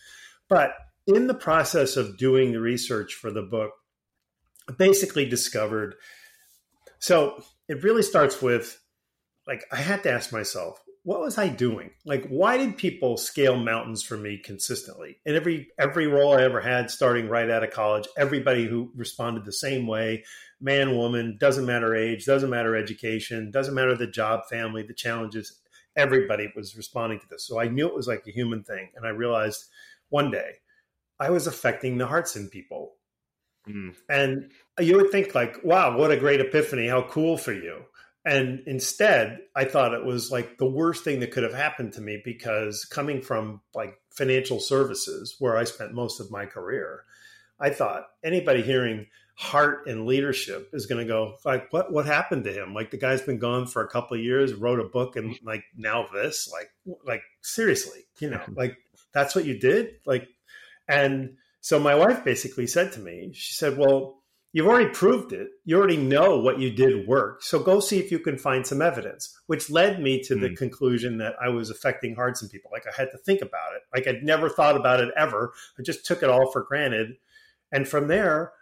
But 0.49 0.73
in 1.06 1.26
the 1.26 1.34
process 1.34 1.96
of 1.96 2.16
doing 2.16 2.52
the 2.52 2.61
research 2.61 3.14
for 3.14 3.30
the 3.30 3.42
book, 3.42 3.73
I 4.68 4.73
basically 4.73 5.26
discovered 5.28 5.96
so 7.04 7.44
it 7.68 7.82
really 7.82 8.02
starts 8.02 8.40
with 8.40 8.80
like 9.46 9.62
I 9.70 9.76
had 9.76 10.02
to 10.04 10.11
ask 10.11 10.32
myself, 10.32 10.82
what 11.02 11.20
was 11.20 11.37
I 11.37 11.49
doing? 11.49 11.90
Like, 12.06 12.26
why 12.28 12.56
did 12.56 12.78
people 12.78 13.18
scale 13.18 13.58
mountains 13.58 14.02
for 14.02 14.16
me 14.16 14.38
consistently? 14.38 15.18
And 15.26 15.37
every 15.37 15.68
every 15.78 16.06
role 16.06 16.32
I 16.32 16.42
ever 16.42 16.62
had, 16.62 16.90
starting 16.90 17.28
right 17.28 17.50
out 17.50 17.62
of 17.62 17.73
college, 17.73 18.08
everybody 18.16 18.64
who 18.64 18.90
responded 18.96 19.44
the 19.44 19.52
same 19.52 19.87
way, 19.87 20.25
man, 20.62 20.96
woman, 20.96 21.37
doesn't 21.38 21.66
matter 21.66 21.94
age, 21.94 22.25
doesn't 22.25 22.49
matter 22.49 22.75
education, 22.75 23.50
doesn't 23.50 23.75
matter 23.75 23.94
the 23.94 24.06
job, 24.06 24.46
family, 24.49 24.82
the 24.82 24.94
challenges. 24.94 25.61
Everybody 25.96 26.50
was 26.56 26.75
responding 26.75 27.20
to 27.20 27.28
this. 27.28 27.46
So 27.46 27.61
I 27.61 27.68
knew 27.68 27.87
it 27.87 27.94
was 27.94 28.08
like 28.08 28.26
a 28.26 28.32
human 28.32 28.64
thing. 28.64 28.88
And 28.96 29.06
I 29.06 29.11
realized 29.11 29.66
one 30.08 30.30
day 30.30 30.52
I 31.20 31.28
was 31.28 31.46
affecting 31.46 31.99
the 31.99 32.06
hearts 32.06 32.34
in 32.34 32.49
people. 32.49 32.94
Mm. 33.68 33.94
And 34.09 34.50
you 34.78 34.97
would 34.97 35.11
think 35.11 35.35
like, 35.35 35.64
wow, 35.64 35.97
what 35.97 36.11
a 36.11 36.16
great 36.16 36.40
epiphany. 36.40 36.88
How 36.88 37.02
cool 37.02 37.37
for 37.37 37.52
you. 37.52 37.83
And 38.26 38.62
instead, 38.66 39.40
I 39.54 39.64
thought 39.66 39.92
it 39.92 40.04
was 40.04 40.30
like 40.30 40.56
the 40.56 40.68
worst 40.68 41.04
thing 41.04 41.21
that 41.21 41.30
could 41.30 41.42
have 41.42 41.54
happened 41.54 41.92
to 41.94 42.00
me 42.00 42.23
because 42.25 42.87
coming 42.87 43.21
from 43.21 43.61
like 43.75 43.94
financial 44.11 44.61
services 44.61 45.37
where 45.38 45.56
I 45.56 45.64
spent 45.64 45.92
most 45.92 46.21
of 46.21 46.30
my 46.30 46.47
career, 46.47 47.04
I 47.61 47.71
thought 47.71 48.06
anybody 48.23 48.62
hearing 48.62 49.06
heart 49.37 49.87
and 49.87 50.06
leadership 50.06 50.71
is 50.73 50.87
going 50.87 51.04
to 51.04 51.12
go 51.12 51.37
like 51.44 51.73
what 51.73 51.92
what 51.92 52.06
happened 52.06 52.44
to 52.44 52.52
him 52.52 52.73
like 52.73 52.92
the 52.92 52.97
guy's 52.97 53.21
been 53.21 53.38
gone 53.38 53.66
for 53.66 53.83
a 53.83 53.88
couple 53.88 54.16
of 54.16 54.23
years 54.23 54.54
wrote 54.54 54.78
a 54.78 54.85
book 54.85 55.16
and 55.16 55.37
like 55.42 55.64
now 55.76 56.06
this 56.12 56.49
like 56.52 56.71
like 57.04 57.23
seriously 57.42 57.99
you 58.21 58.30
know 58.30 58.40
like 58.54 58.76
that's 59.12 59.35
what 59.35 59.44
you 59.44 59.59
did 59.59 59.94
like 60.06 60.28
and 60.87 61.37
so 61.64 61.78
my 61.78 61.94
wife 61.94 62.23
basically 62.23 62.66
said 62.66 62.92
to 62.92 63.00
me 63.00 63.30
she 63.33 63.54
said 63.54 63.78
well 63.78 64.23
you've 64.52 64.66
already 64.66 64.90
proved 64.90 65.33
it 65.33 65.49
you 65.64 65.76
already 65.78 65.97
know 65.97 66.38
what 66.38 66.61
you 66.61 66.71
did 66.71 67.09
work 67.09 67.42
so 67.42 67.59
go 67.59 67.80
see 67.80 67.99
if 67.99 68.12
you 68.12 68.18
can 68.18 68.37
find 68.37 68.66
some 68.66 68.83
evidence 68.83 69.35
which 69.47 69.71
led 69.71 69.99
me 70.00 70.23
to 70.23 70.35
mm. 70.35 70.42
the 70.42 70.49
hmm. 70.49 70.54
conclusion 70.54 71.16
that 71.16 71.35
i 71.42 71.49
was 71.49 71.71
affecting 71.71 72.14
hearts 72.14 72.42
in 72.42 72.50
people 72.50 72.71
like 72.71 72.87
i 72.87 72.92
had 72.94 73.11
to 73.11 73.18
think 73.18 73.40
about 73.40 73.73
it 73.75 73.83
like 73.94 74.06
i'd 74.06 74.23
never 74.23 74.50
thought 74.50 74.76
about 74.76 75.00
it 75.00 75.09
ever 75.16 75.54
i 75.78 75.83
just 75.83 76.04
took 76.04 76.23
it 76.23 76.28
all 76.28 76.52
for 76.52 76.62
granted 76.62 77.16
and 77.73 77.88
from 77.88 78.09
there 78.09 78.52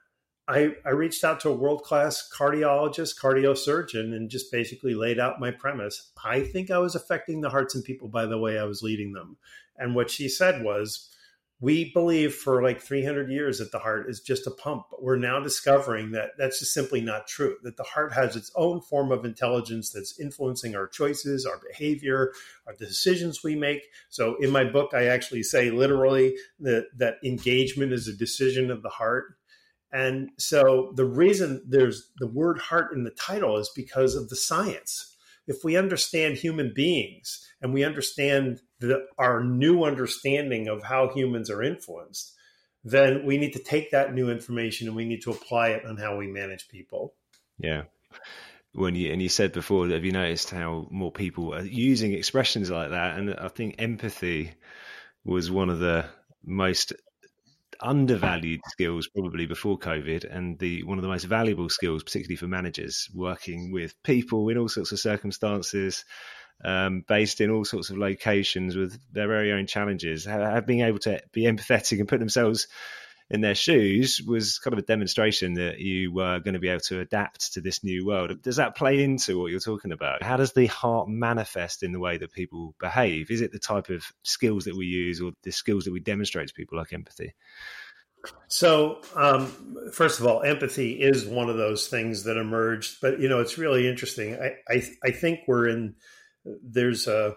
I, 0.48 0.74
I 0.84 0.90
reached 0.90 1.22
out 1.22 1.38
to 1.40 1.50
a 1.50 1.56
world 1.56 1.84
class 1.84 2.28
cardiologist, 2.36 3.16
cardiosurgeon, 3.16 4.12
and 4.12 4.28
just 4.28 4.50
basically 4.50 4.92
laid 4.92 5.20
out 5.20 5.38
my 5.38 5.52
premise. 5.52 6.10
I 6.22 6.40
think 6.40 6.68
I 6.68 6.78
was 6.78 6.96
affecting 6.96 7.40
the 7.40 7.50
hearts 7.50 7.76
and 7.76 7.84
people 7.84 8.08
by 8.08 8.26
the 8.26 8.38
way 8.38 8.58
I 8.58 8.64
was 8.64 8.82
leading 8.82 9.12
them. 9.12 9.36
And 9.78 9.94
what 9.94 10.10
she 10.10 10.28
said 10.28 10.64
was, 10.64 11.11
we 11.62 11.92
believe 11.92 12.34
for 12.34 12.60
like 12.60 12.82
300 12.82 13.30
years 13.30 13.60
that 13.60 13.70
the 13.70 13.78
heart 13.78 14.10
is 14.10 14.20
just 14.20 14.48
a 14.48 14.50
pump, 14.50 14.86
but 14.90 15.02
we're 15.02 15.16
now 15.16 15.38
discovering 15.38 16.10
that 16.10 16.30
that's 16.36 16.58
just 16.58 16.74
simply 16.74 17.00
not 17.00 17.28
true. 17.28 17.56
That 17.62 17.76
the 17.76 17.84
heart 17.84 18.12
has 18.12 18.34
its 18.34 18.50
own 18.56 18.80
form 18.80 19.12
of 19.12 19.24
intelligence 19.24 19.90
that's 19.90 20.18
influencing 20.18 20.74
our 20.74 20.88
choices, 20.88 21.46
our 21.46 21.60
behavior, 21.66 22.32
our 22.66 22.74
decisions 22.74 23.44
we 23.44 23.54
make. 23.54 23.82
So 24.10 24.34
in 24.40 24.50
my 24.50 24.64
book, 24.64 24.90
I 24.92 25.04
actually 25.04 25.44
say 25.44 25.70
literally 25.70 26.34
that 26.60 26.86
that 26.96 27.18
engagement 27.24 27.92
is 27.92 28.08
a 28.08 28.12
decision 28.12 28.72
of 28.72 28.82
the 28.82 28.90
heart 28.90 29.36
and 29.92 30.30
so 30.38 30.92
the 30.96 31.04
reason 31.04 31.62
there's 31.68 32.10
the 32.16 32.26
word 32.26 32.58
heart 32.58 32.94
in 32.94 33.04
the 33.04 33.10
title 33.10 33.58
is 33.58 33.70
because 33.76 34.14
of 34.14 34.30
the 34.30 34.36
science. 34.36 35.11
If 35.46 35.64
we 35.64 35.76
understand 35.76 36.36
human 36.36 36.72
beings 36.74 37.46
and 37.60 37.72
we 37.72 37.84
understand 37.84 38.60
the, 38.80 39.06
our 39.18 39.42
new 39.42 39.84
understanding 39.84 40.68
of 40.68 40.82
how 40.82 41.08
humans 41.08 41.50
are 41.50 41.62
influenced, 41.62 42.32
then 42.84 43.24
we 43.24 43.38
need 43.38 43.52
to 43.52 43.62
take 43.62 43.90
that 43.90 44.14
new 44.14 44.30
information 44.30 44.86
and 44.86 44.96
we 44.96 45.04
need 45.04 45.22
to 45.22 45.30
apply 45.30 45.70
it 45.70 45.84
on 45.84 45.96
how 45.96 46.16
we 46.16 46.26
manage 46.26 46.68
people. 46.68 47.14
Yeah. 47.58 47.82
When 48.74 48.94
you 48.94 49.12
and 49.12 49.20
you 49.20 49.28
said 49.28 49.52
before, 49.52 49.88
have 49.88 50.04
you 50.04 50.12
noticed 50.12 50.50
how 50.50 50.88
more 50.90 51.12
people 51.12 51.54
are 51.54 51.62
using 51.62 52.12
expressions 52.12 52.70
like 52.70 52.90
that? 52.90 53.18
And 53.18 53.34
I 53.34 53.48
think 53.48 53.76
empathy 53.78 54.52
was 55.24 55.50
one 55.50 55.68
of 55.68 55.78
the 55.78 56.06
most 56.44 56.92
undervalued 57.82 58.60
skills 58.68 59.08
probably 59.08 59.46
before 59.46 59.78
COVID, 59.78 60.24
and 60.24 60.58
the 60.58 60.82
one 60.84 60.98
of 60.98 61.02
the 61.02 61.08
most 61.08 61.24
valuable 61.24 61.68
skills, 61.68 62.02
particularly 62.02 62.36
for 62.36 62.46
managers 62.46 63.08
working 63.14 63.72
with 63.72 64.00
people 64.02 64.48
in 64.48 64.58
all 64.58 64.68
sorts 64.68 64.92
of 64.92 65.00
circumstances, 65.00 66.04
um, 66.64 67.04
based 67.06 67.40
in 67.40 67.50
all 67.50 67.64
sorts 67.64 67.90
of 67.90 67.98
locations 67.98 68.76
with 68.76 68.98
their 69.12 69.28
very 69.28 69.52
own 69.52 69.66
challenges. 69.66 70.24
Have, 70.24 70.66
being 70.66 70.80
able 70.80 71.00
to 71.00 71.20
be 71.32 71.42
empathetic 71.42 71.98
and 71.98 72.08
put 72.08 72.20
themselves 72.20 72.68
in 73.32 73.40
their 73.40 73.54
shoes 73.54 74.20
was 74.24 74.58
kind 74.58 74.74
of 74.74 74.78
a 74.78 74.86
demonstration 74.86 75.54
that 75.54 75.78
you 75.78 76.12
were 76.12 76.38
going 76.38 76.52
to 76.52 76.60
be 76.60 76.68
able 76.68 76.82
to 76.82 77.00
adapt 77.00 77.54
to 77.54 77.62
this 77.62 77.82
new 77.82 78.04
world. 78.04 78.42
Does 78.42 78.56
that 78.56 78.76
play 78.76 79.02
into 79.02 79.40
what 79.40 79.50
you're 79.50 79.58
talking 79.58 79.90
about? 79.90 80.22
How 80.22 80.36
does 80.36 80.52
the 80.52 80.66
heart 80.66 81.08
manifest 81.08 81.82
in 81.82 81.92
the 81.92 81.98
way 81.98 82.18
that 82.18 82.32
people 82.32 82.74
behave? 82.78 83.30
Is 83.30 83.40
it 83.40 83.50
the 83.50 83.58
type 83.58 83.88
of 83.88 84.04
skills 84.22 84.64
that 84.64 84.76
we 84.76 84.84
use 84.84 85.22
or 85.22 85.32
the 85.44 85.50
skills 85.50 85.84
that 85.84 85.92
we 85.92 86.00
demonstrate 86.00 86.48
to 86.48 86.54
people 86.54 86.76
like 86.76 86.92
empathy? 86.92 87.34
So, 88.48 89.00
um, 89.16 89.50
first 89.92 90.20
of 90.20 90.26
all, 90.26 90.42
empathy 90.42 91.00
is 91.00 91.24
one 91.24 91.48
of 91.48 91.56
those 91.56 91.88
things 91.88 92.24
that 92.24 92.36
emerged, 92.36 92.98
but 93.00 93.18
you 93.18 93.28
know, 93.28 93.40
it's 93.40 93.56
really 93.56 93.88
interesting. 93.88 94.36
I, 94.38 94.56
I, 94.68 94.82
I 95.02 95.10
think 95.10 95.40
we're 95.48 95.68
in. 95.68 95.94
There's 96.44 97.06
a 97.06 97.34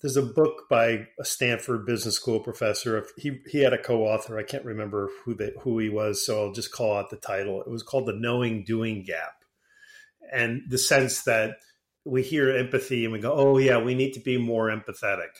there's 0.00 0.16
a 0.16 0.22
book 0.22 0.68
by 0.68 1.06
a 1.18 1.24
Stanford 1.24 1.84
Business 1.84 2.16
School 2.16 2.40
professor. 2.40 3.06
He 3.16 3.40
he 3.46 3.58
had 3.58 3.72
a 3.72 3.82
co-author. 3.82 4.38
I 4.38 4.42
can't 4.42 4.64
remember 4.64 5.10
who 5.24 5.34
they, 5.34 5.52
who 5.60 5.78
he 5.78 5.88
was, 5.88 6.24
so 6.24 6.46
I'll 6.46 6.52
just 6.52 6.72
call 6.72 6.96
out 6.96 7.10
the 7.10 7.16
title. 7.16 7.60
It 7.60 7.68
was 7.68 7.82
called 7.82 8.06
the 8.06 8.16
Knowing 8.18 8.64
Doing 8.64 9.04
Gap, 9.04 9.44
and 10.32 10.62
the 10.68 10.78
sense 10.78 11.24
that 11.24 11.56
we 12.04 12.22
hear 12.22 12.56
empathy 12.56 13.04
and 13.04 13.12
we 13.12 13.18
go, 13.18 13.32
"Oh 13.32 13.58
yeah, 13.58 13.78
we 13.78 13.94
need 13.94 14.12
to 14.12 14.20
be 14.20 14.38
more 14.38 14.68
empathetic." 14.68 15.30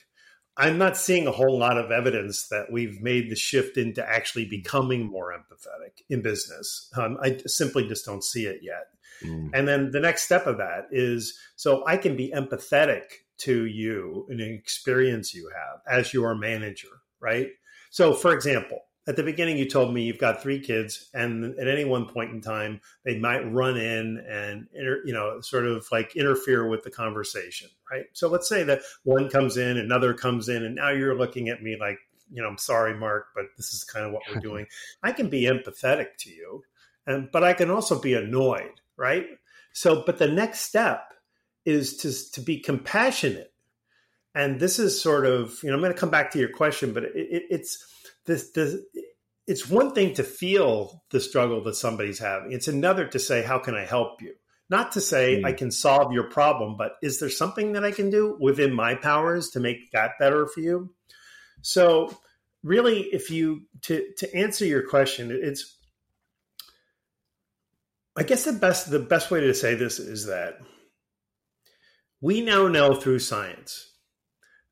I'm 0.56 0.76
not 0.76 0.96
seeing 0.96 1.26
a 1.26 1.32
whole 1.32 1.58
lot 1.58 1.78
of 1.78 1.90
evidence 1.90 2.48
that 2.48 2.70
we've 2.70 3.00
made 3.00 3.30
the 3.30 3.36
shift 3.36 3.78
into 3.78 4.06
actually 4.06 4.44
becoming 4.44 5.06
more 5.06 5.32
empathetic 5.32 6.02
in 6.10 6.20
business. 6.20 6.90
Um, 6.96 7.16
I 7.22 7.38
simply 7.46 7.88
just 7.88 8.04
don't 8.04 8.22
see 8.22 8.44
it 8.44 8.60
yet. 8.60 8.88
Mm. 9.24 9.50
And 9.54 9.66
then 9.66 9.90
the 9.90 10.00
next 10.00 10.22
step 10.22 10.46
of 10.46 10.58
that 10.58 10.88
is 10.90 11.38
so 11.56 11.82
I 11.86 11.96
can 11.96 12.14
be 12.14 12.30
empathetic 12.34 13.04
to 13.40 13.66
you 13.66 14.26
and 14.28 14.40
an 14.40 14.52
experience 14.52 15.34
you 15.34 15.50
have 15.54 15.80
as 15.90 16.12
your 16.12 16.34
manager, 16.34 16.88
right? 17.20 17.48
So, 17.90 18.14
for 18.14 18.32
example, 18.32 18.80
at 19.08 19.16
the 19.16 19.22
beginning, 19.22 19.56
you 19.56 19.68
told 19.68 19.92
me 19.92 20.02
you've 20.02 20.18
got 20.18 20.42
three 20.42 20.60
kids, 20.60 21.10
and 21.14 21.58
at 21.58 21.66
any 21.66 21.84
one 21.84 22.06
point 22.06 22.30
in 22.32 22.40
time, 22.40 22.80
they 23.04 23.18
might 23.18 23.50
run 23.50 23.76
in 23.76 24.18
and 24.28 24.68
you 24.72 25.12
know, 25.12 25.40
sort 25.40 25.66
of 25.66 25.86
like 25.90 26.14
interfere 26.16 26.68
with 26.68 26.82
the 26.82 26.90
conversation, 26.90 27.68
right? 27.90 28.04
So 28.12 28.28
let's 28.28 28.48
say 28.48 28.62
that 28.64 28.82
one 29.04 29.28
comes 29.28 29.56
in, 29.56 29.78
another 29.78 30.14
comes 30.14 30.48
in, 30.48 30.64
and 30.64 30.74
now 30.74 30.90
you're 30.90 31.16
looking 31.16 31.48
at 31.48 31.62
me 31.62 31.76
like, 31.80 31.98
you 32.30 32.42
know, 32.42 32.48
I'm 32.48 32.58
sorry, 32.58 32.94
Mark, 32.94 33.28
but 33.34 33.46
this 33.56 33.72
is 33.72 33.82
kind 33.82 34.06
of 34.06 34.12
what 34.12 34.22
we're 34.28 34.40
doing. 34.48 34.66
I 35.02 35.12
can 35.12 35.28
be 35.28 35.42
empathetic 35.42 36.16
to 36.20 36.30
you, 36.30 36.62
and 37.06 37.30
but 37.32 37.42
I 37.42 37.54
can 37.54 37.70
also 37.70 37.98
be 37.98 38.14
annoyed, 38.14 38.80
right? 38.96 39.26
So, 39.72 40.04
but 40.04 40.18
the 40.18 40.28
next 40.28 40.60
step 40.60 41.14
is 41.64 41.98
to 41.98 42.32
to 42.32 42.40
be 42.40 42.60
compassionate, 42.60 43.52
and 44.34 44.58
this 44.60 44.78
is 44.78 45.00
sort 45.00 45.26
of 45.26 45.58
you 45.62 45.70
know 45.70 45.76
I'm 45.76 45.82
going 45.82 45.92
to 45.92 45.98
come 45.98 46.10
back 46.10 46.32
to 46.32 46.38
your 46.38 46.50
question, 46.50 46.92
but 46.92 47.04
it, 47.04 47.12
it, 47.14 47.42
it's 47.50 47.86
this, 48.26 48.50
this 48.50 48.76
it's 49.46 49.68
one 49.68 49.92
thing 49.92 50.14
to 50.14 50.22
feel 50.22 51.02
the 51.10 51.20
struggle 51.20 51.62
that 51.64 51.74
somebody's 51.74 52.18
having. 52.18 52.52
It's 52.52 52.68
another 52.68 53.06
to 53.08 53.18
say, 53.18 53.42
how 53.42 53.58
can 53.58 53.74
I 53.74 53.84
help 53.84 54.22
you? 54.22 54.34
Not 54.68 54.92
to 54.92 55.00
say 55.00 55.42
mm. 55.42 55.44
I 55.44 55.52
can 55.52 55.72
solve 55.72 56.12
your 56.12 56.30
problem, 56.30 56.76
but 56.76 56.92
is 57.02 57.18
there 57.18 57.30
something 57.30 57.72
that 57.72 57.84
I 57.84 57.90
can 57.90 58.10
do 58.10 58.36
within 58.40 58.72
my 58.72 58.94
powers 58.94 59.50
to 59.50 59.60
make 59.60 59.90
that 59.90 60.12
better 60.20 60.46
for 60.46 60.60
you? 60.60 60.94
So 61.62 62.16
really, 62.62 63.00
if 63.00 63.30
you 63.30 63.62
to 63.82 64.06
to 64.18 64.34
answer 64.34 64.64
your 64.64 64.88
question, 64.88 65.30
it's 65.32 65.76
I 68.16 68.22
guess 68.22 68.44
the 68.44 68.52
best 68.52 68.90
the 68.90 69.00
best 69.00 69.32
way 69.32 69.40
to 69.40 69.54
say 69.54 69.74
this 69.74 69.98
is 69.98 70.26
that 70.26 70.58
we 72.20 72.40
now 72.40 72.68
know 72.68 72.94
through 72.94 73.18
science 73.20 73.90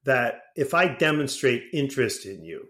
that 0.04 0.42
if 0.56 0.74
I 0.74 0.88
demonstrate 0.88 1.64
interest 1.72 2.26
in 2.26 2.44
you, 2.44 2.66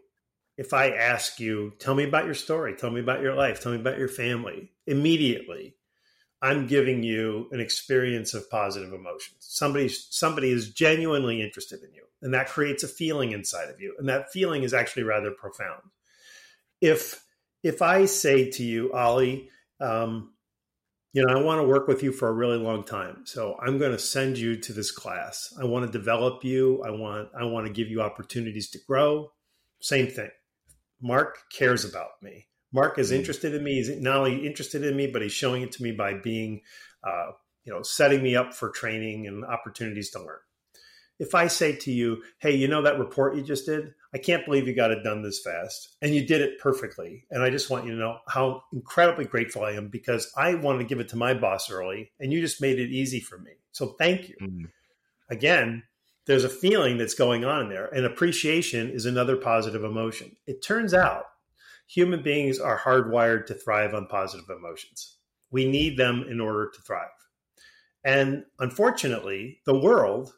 if 0.56 0.72
I 0.72 0.90
ask 0.90 1.38
you, 1.38 1.72
tell 1.78 1.94
me 1.94 2.04
about 2.04 2.24
your 2.24 2.34
story, 2.34 2.74
tell 2.74 2.90
me 2.90 3.00
about 3.00 3.22
your 3.22 3.34
life, 3.34 3.60
tell 3.60 3.72
me 3.72 3.78
about 3.80 3.98
your 3.98 4.08
family, 4.08 4.72
immediately 4.86 5.76
I'm 6.40 6.66
giving 6.66 7.02
you 7.02 7.48
an 7.50 7.60
experience 7.60 8.34
of 8.34 8.48
positive 8.50 8.92
emotions. 8.92 9.38
Somebody 9.40 9.88
somebody 9.88 10.50
is 10.50 10.70
genuinely 10.70 11.42
interested 11.42 11.82
in 11.82 11.92
you, 11.94 12.04
and 12.22 12.32
that 12.34 12.48
creates 12.48 12.84
a 12.84 12.88
feeling 12.88 13.32
inside 13.32 13.70
of 13.70 13.80
you, 13.80 13.94
and 13.98 14.08
that 14.08 14.30
feeling 14.30 14.62
is 14.62 14.72
actually 14.72 15.02
rather 15.02 15.32
profound. 15.32 15.82
If 16.80 17.24
if 17.64 17.82
I 17.82 18.06
say 18.06 18.50
to 18.52 18.62
you, 18.62 18.92
Ollie, 18.92 19.50
um, 19.80 20.32
you 21.12 21.24
know, 21.24 21.32
I 21.32 21.42
want 21.42 21.60
to 21.60 21.66
work 21.66 21.88
with 21.88 22.02
you 22.02 22.12
for 22.12 22.28
a 22.28 22.32
really 22.32 22.58
long 22.58 22.84
time, 22.84 23.22
so 23.24 23.56
I'm 23.60 23.78
going 23.78 23.92
to 23.92 23.98
send 23.98 24.36
you 24.36 24.56
to 24.56 24.72
this 24.72 24.90
class. 24.90 25.54
I 25.60 25.64
want 25.64 25.86
to 25.86 25.98
develop 25.98 26.44
you. 26.44 26.82
I 26.82 26.90
want 26.90 27.30
I 27.38 27.44
want 27.44 27.66
to 27.66 27.72
give 27.72 27.88
you 27.88 28.02
opportunities 28.02 28.70
to 28.70 28.78
grow. 28.86 29.32
Same 29.80 30.08
thing. 30.08 30.30
Mark 31.00 31.38
cares 31.50 31.84
about 31.84 32.22
me. 32.22 32.48
Mark 32.72 32.98
is 32.98 33.10
mm. 33.10 33.16
interested 33.16 33.54
in 33.54 33.64
me. 33.64 33.74
He's 33.74 34.00
not 34.00 34.16
only 34.16 34.46
interested 34.46 34.84
in 34.84 34.96
me, 34.96 35.06
but 35.06 35.22
he's 35.22 35.32
showing 35.32 35.62
it 35.62 35.72
to 35.72 35.82
me 35.82 35.92
by 35.92 36.14
being, 36.14 36.60
uh, 37.02 37.30
you 37.64 37.72
know, 37.72 37.82
setting 37.82 38.22
me 38.22 38.36
up 38.36 38.52
for 38.52 38.68
training 38.68 39.26
and 39.26 39.44
opportunities 39.44 40.10
to 40.10 40.18
learn. 40.18 40.38
If 41.18 41.34
I 41.34 41.46
say 41.46 41.74
to 41.76 41.90
you, 41.90 42.22
hey, 42.38 42.54
you 42.54 42.68
know 42.68 42.82
that 42.82 42.98
report 42.98 43.36
you 43.36 43.42
just 43.42 43.66
did? 43.66 43.94
I 44.14 44.18
can't 44.18 44.44
believe 44.44 44.66
you 44.66 44.74
got 44.74 44.90
it 44.90 45.04
done 45.04 45.22
this 45.22 45.40
fast. 45.40 45.96
And 46.00 46.14
you 46.14 46.26
did 46.26 46.40
it 46.40 46.58
perfectly. 46.58 47.26
And 47.30 47.42
I 47.42 47.50
just 47.50 47.68
want 47.68 47.84
you 47.84 47.92
to 47.92 47.98
know 47.98 48.18
how 48.26 48.62
incredibly 48.72 49.26
grateful 49.26 49.64
I 49.64 49.72
am 49.72 49.88
because 49.88 50.32
I 50.36 50.54
wanted 50.54 50.78
to 50.78 50.84
give 50.84 51.00
it 51.00 51.08
to 51.10 51.16
my 51.16 51.34
boss 51.34 51.70
early 51.70 52.10
and 52.18 52.32
you 52.32 52.40
just 52.40 52.60
made 52.60 52.78
it 52.78 52.90
easy 52.90 53.20
for 53.20 53.38
me. 53.38 53.52
So 53.72 53.94
thank 53.98 54.30
you. 54.30 54.36
Mm. 54.40 54.70
Again, 55.30 55.82
there's 56.26 56.44
a 56.44 56.48
feeling 56.48 56.96
that's 56.96 57.14
going 57.14 57.44
on 57.44 57.62
in 57.62 57.68
there. 57.68 57.86
And 57.86 58.06
appreciation 58.06 58.90
is 58.90 59.04
another 59.04 59.36
positive 59.36 59.84
emotion. 59.84 60.36
It 60.46 60.62
turns 60.62 60.94
out 60.94 61.24
human 61.86 62.22
beings 62.22 62.58
are 62.58 62.78
hardwired 62.78 63.46
to 63.46 63.54
thrive 63.54 63.94
on 63.94 64.06
positive 64.06 64.48
emotions. 64.48 65.16
We 65.50 65.70
need 65.70 65.98
them 65.98 66.24
in 66.28 66.40
order 66.40 66.70
to 66.70 66.82
thrive. 66.82 67.08
And 68.04 68.44
unfortunately, 68.58 69.60
the 69.66 69.78
world 69.78 70.32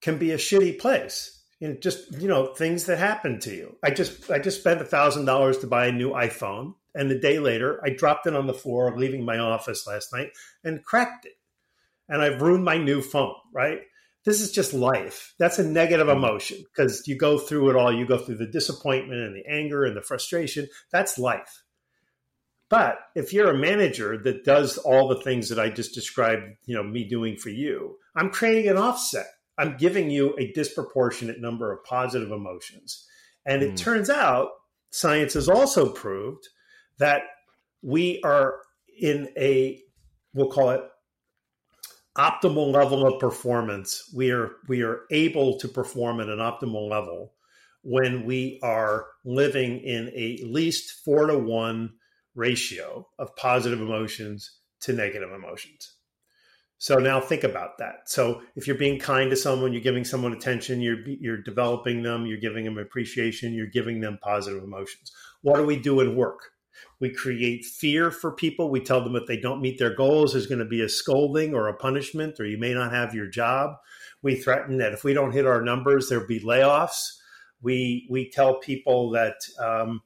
can 0.00 0.18
be 0.18 0.30
a 0.30 0.38
shitty 0.38 0.78
place. 0.78 1.39
You 1.60 1.68
know, 1.68 1.74
just 1.74 2.20
you 2.20 2.26
know 2.26 2.46
things 2.46 2.86
that 2.86 2.98
happen 2.98 3.38
to 3.40 3.54
you. 3.54 3.76
I 3.82 3.90
just 3.90 4.30
I 4.30 4.38
just 4.38 4.60
spent 4.60 4.80
a 4.80 4.84
thousand 4.84 5.26
dollars 5.26 5.58
to 5.58 5.66
buy 5.66 5.86
a 5.86 5.92
new 5.92 6.10
iPhone, 6.10 6.74
and 6.94 7.10
the 7.10 7.18
day 7.18 7.38
later 7.38 7.80
I 7.84 7.90
dropped 7.90 8.26
it 8.26 8.34
on 8.34 8.46
the 8.46 8.54
floor 8.54 8.96
leaving 8.96 9.24
my 9.24 9.38
office 9.38 9.86
last 9.86 10.12
night 10.12 10.30
and 10.64 10.84
cracked 10.84 11.26
it, 11.26 11.34
and 12.08 12.22
I've 12.22 12.40
ruined 12.40 12.64
my 12.64 12.78
new 12.78 13.02
phone. 13.02 13.34
Right? 13.52 13.80
This 14.24 14.40
is 14.40 14.52
just 14.52 14.74
life. 14.74 15.34
That's 15.38 15.58
a 15.58 15.66
negative 15.66 16.06
mm-hmm. 16.06 16.24
emotion 16.24 16.58
because 16.64 17.06
you 17.06 17.16
go 17.16 17.38
through 17.38 17.70
it 17.70 17.76
all. 17.76 17.92
You 17.92 18.06
go 18.06 18.18
through 18.18 18.36
the 18.36 18.46
disappointment 18.46 19.20
and 19.20 19.36
the 19.36 19.46
anger 19.46 19.84
and 19.84 19.96
the 19.96 20.02
frustration. 20.02 20.68
That's 20.90 21.18
life. 21.18 21.62
But 22.70 22.98
if 23.16 23.32
you're 23.32 23.50
a 23.50 23.58
manager 23.58 24.16
that 24.22 24.44
does 24.44 24.78
all 24.78 25.08
the 25.08 25.20
things 25.20 25.48
that 25.48 25.58
I 25.58 25.70
just 25.70 25.92
described, 25.92 26.42
you 26.66 26.76
know, 26.76 26.84
me 26.84 27.08
doing 27.08 27.36
for 27.36 27.48
you, 27.48 27.96
I'm 28.14 28.30
creating 28.30 28.70
an 28.70 28.76
offset 28.76 29.26
I'm 29.58 29.76
giving 29.76 30.10
you 30.10 30.34
a 30.38 30.52
disproportionate 30.52 31.40
number 31.40 31.72
of 31.72 31.84
positive 31.84 32.30
emotions. 32.30 33.06
And 33.46 33.62
it 33.62 33.72
mm. 33.72 33.76
turns 33.76 34.10
out 34.10 34.50
science 34.90 35.34
has 35.34 35.48
also 35.48 35.90
proved 35.92 36.48
that 36.98 37.22
we 37.82 38.20
are 38.24 38.54
in 38.98 39.28
a, 39.36 39.80
we'll 40.34 40.50
call 40.50 40.70
it 40.70 40.82
optimal 42.16 42.72
level 42.72 43.06
of 43.06 43.20
performance. 43.20 44.10
We 44.14 44.30
are, 44.30 44.52
we 44.68 44.82
are 44.82 45.02
able 45.10 45.58
to 45.58 45.68
perform 45.68 46.20
at 46.20 46.28
an 46.28 46.38
optimal 46.38 46.90
level 46.90 47.32
when 47.82 48.26
we 48.26 48.58
are 48.62 49.06
living 49.24 49.80
in 49.80 50.10
a 50.14 50.38
least 50.44 51.02
four 51.04 51.26
to 51.26 51.38
one 51.38 51.94
ratio 52.34 53.06
of 53.18 53.34
positive 53.36 53.80
emotions 53.80 54.58
to 54.80 54.92
negative 54.92 55.32
emotions. 55.32 55.94
So 56.80 56.96
now 56.96 57.20
think 57.20 57.44
about 57.44 57.76
that. 57.76 58.08
So 58.08 58.40
if 58.56 58.66
you're 58.66 58.74
being 58.74 58.98
kind 58.98 59.28
to 59.28 59.36
someone, 59.36 59.74
you're 59.74 59.82
giving 59.82 60.02
someone 60.02 60.32
attention, 60.32 60.80
you're 60.80 61.06
you're 61.06 61.42
developing 61.42 62.02
them, 62.02 62.24
you're 62.24 62.40
giving 62.40 62.64
them 62.64 62.78
appreciation, 62.78 63.52
you're 63.52 63.66
giving 63.66 64.00
them 64.00 64.18
positive 64.22 64.64
emotions. 64.64 65.12
What 65.42 65.56
do 65.56 65.66
we 65.66 65.78
do 65.78 66.00
in 66.00 66.16
work? 66.16 66.40
We 66.98 67.10
create 67.10 67.66
fear 67.66 68.10
for 68.10 68.32
people. 68.32 68.70
We 68.70 68.80
tell 68.80 69.04
them 69.04 69.14
if 69.14 69.26
they 69.26 69.38
don't 69.38 69.60
meet 69.60 69.78
their 69.78 69.94
goals, 69.94 70.32
there's 70.32 70.46
going 70.46 70.60
to 70.60 70.64
be 70.64 70.80
a 70.80 70.88
scolding 70.88 71.52
or 71.52 71.68
a 71.68 71.76
punishment, 71.76 72.40
or 72.40 72.46
you 72.46 72.56
may 72.56 72.72
not 72.72 72.92
have 72.92 73.14
your 73.14 73.26
job. 73.26 73.76
We 74.22 74.36
threaten 74.36 74.78
that 74.78 74.94
if 74.94 75.04
we 75.04 75.12
don't 75.12 75.32
hit 75.32 75.46
our 75.46 75.60
numbers, 75.60 76.08
there'll 76.08 76.26
be 76.26 76.40
layoffs. 76.40 77.18
We 77.60 78.06
we 78.08 78.30
tell 78.30 78.54
people 78.54 79.10
that 79.10 79.36
um, 79.58 80.00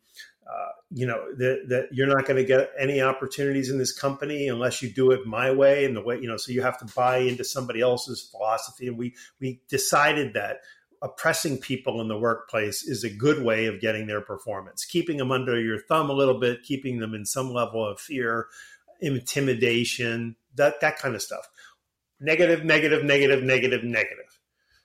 uh, 0.45 0.73
you 0.95 1.07
know 1.07 1.27
that 1.37 1.65
that 1.69 1.89
you're 1.91 2.07
not 2.07 2.25
going 2.25 2.37
to 2.37 2.45
get 2.45 2.71
any 2.79 3.03
opportunities 3.03 3.69
in 3.69 3.79
this 3.79 3.93
company 3.93 4.47
unless 4.47 4.81
you 4.81 4.89
do 4.89 5.11
it 5.11 5.27
my 5.27 5.51
way 5.51 5.85
and 5.85 5.97
the 5.97 6.01
way 6.01 6.21
you 6.21 6.29
know 6.29 6.37
so 6.37 6.53
you 6.53 6.63
have 6.63 6.79
to 6.79 6.85
buy 6.95 7.19
into 7.19 7.43
somebody 7.43 7.81
else's 7.81 8.23
philosophy. 8.31 8.87
And 8.87 8.97
we 8.97 9.17
we 9.41 9.61
decided 9.69 10.35
that 10.35 10.59
oppressing 11.03 11.59
people 11.59 12.01
in 12.01 12.07
the 12.07 12.19
workplace 12.19 12.85
is 12.85 13.03
a 13.03 13.11
good 13.11 13.43
way 13.43 13.67
of 13.67 13.81
getting 13.81 14.07
their 14.07 14.21
performance. 14.21 14.85
Keeping 14.85 15.17
them 15.17 15.33
under 15.33 15.61
your 15.61 15.81
thumb 15.81 16.11
a 16.11 16.15
little 16.15 16.39
bit 16.39 16.63
keeping 16.63 17.01
them 17.01 17.13
in 17.13 17.27
some 17.27 17.53
level 17.53 17.85
of 17.85 17.99
fear 17.99 18.47
intimidation 19.01 20.37
that 20.55 20.81
that 20.81 20.97
kind 20.99 21.17
of 21.17 21.23
stuff. 21.23 21.49
Negative 22.21 22.65
negative 22.65 23.03
negative 23.03 23.43
negative 23.43 23.83
negative 23.83 24.34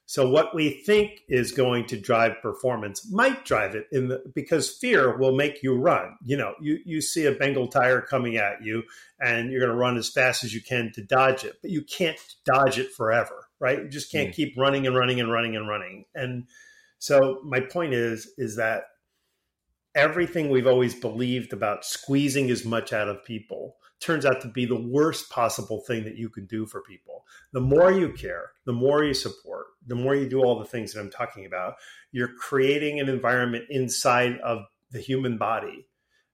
so 0.10 0.28
what 0.28 0.56
we 0.56 0.72
think 0.72 1.22
is 1.28 1.51
going 1.51 1.86
to 1.86 1.96
drive 1.96 2.42
performance 2.42 3.12
might 3.12 3.46
drive 3.46 3.75
it 3.75 3.86
in 3.92 4.08
the 4.08 4.24
because 4.34 4.68
fear 4.68 5.16
will 5.16 5.36
make 5.36 5.62
you 5.62 5.75
run. 5.75 6.18
You 6.25 6.36
know, 6.36 6.56
you 6.60 6.80
you 6.84 7.00
see 7.00 7.28
a 7.28 7.32
Bengal 7.32 7.68
tiger 7.68 8.01
coming 8.01 8.36
at 8.36 8.63
you 8.63 8.82
and 9.22 9.51
you're 9.51 9.60
going 9.60 9.72
to 9.72 9.78
run 9.78 9.98
as 9.98 10.10
fast 10.10 10.44
as 10.44 10.51
you 10.51 10.62
can 10.62 10.92
to 10.96 11.04
dodge 11.04 11.44
it, 11.44 11.58
but 11.62 11.70
you 11.70 11.84
can't 11.84 12.18
dodge 12.44 12.80
it 12.80 12.92
forever, 12.92 13.50
right? 13.60 13.84
You 13.84 13.88
just 13.88 14.12
can't 14.12 14.30
mm. 14.30 14.34
keep 14.34 14.58
running 14.58 14.88
and 14.88 14.96
running 14.96 15.20
and 15.20 15.32
running 15.32 15.56
and 15.56 15.70
running. 15.70 16.06
And 16.16 16.48
so 16.98 17.42
my 17.44 17.60
point 17.60 17.94
is 17.94 18.32
is 18.36 18.56
that 18.56 18.86
everything 19.94 20.50
we've 20.50 20.66
always 20.66 20.96
believed 20.96 21.54
about 21.54 21.86
squeezing 21.86 22.50
as 22.50 22.66
much 22.66 22.94
out 22.94 23.10
of 23.10 23.24
people 23.24 23.75
turns 24.00 24.25
out 24.25 24.41
to 24.41 24.48
be 24.48 24.65
the 24.65 24.79
worst 24.79 25.29
possible 25.29 25.82
thing 25.82 26.03
that 26.06 26.15
you 26.15 26.29
can 26.29 26.46
do 26.46 26.65
for 26.65 26.82
people. 26.82 27.25
The 27.51 27.62
more 27.62 27.91
you 27.91 28.12
care, 28.13 28.51
the 28.65 28.74
more 28.74 29.03
you 29.03 29.13
support, 29.13 29.68
the 29.86 29.96
more 29.96 30.15
you 30.15 30.29
do 30.29 30.41
all 30.41 30.60
the 30.60 30.65
things 30.65 30.94
that 30.94 31.01
I'm 31.01 31.10
talking 31.10 31.45
about, 31.45 31.76
you're 32.12 32.34
creating 32.34 33.00
an 33.00 33.10
environment 33.10 33.65
inside 33.69 34.39
of 34.39 34.63
the 34.91 35.00
human 35.00 35.38
body 35.38 35.88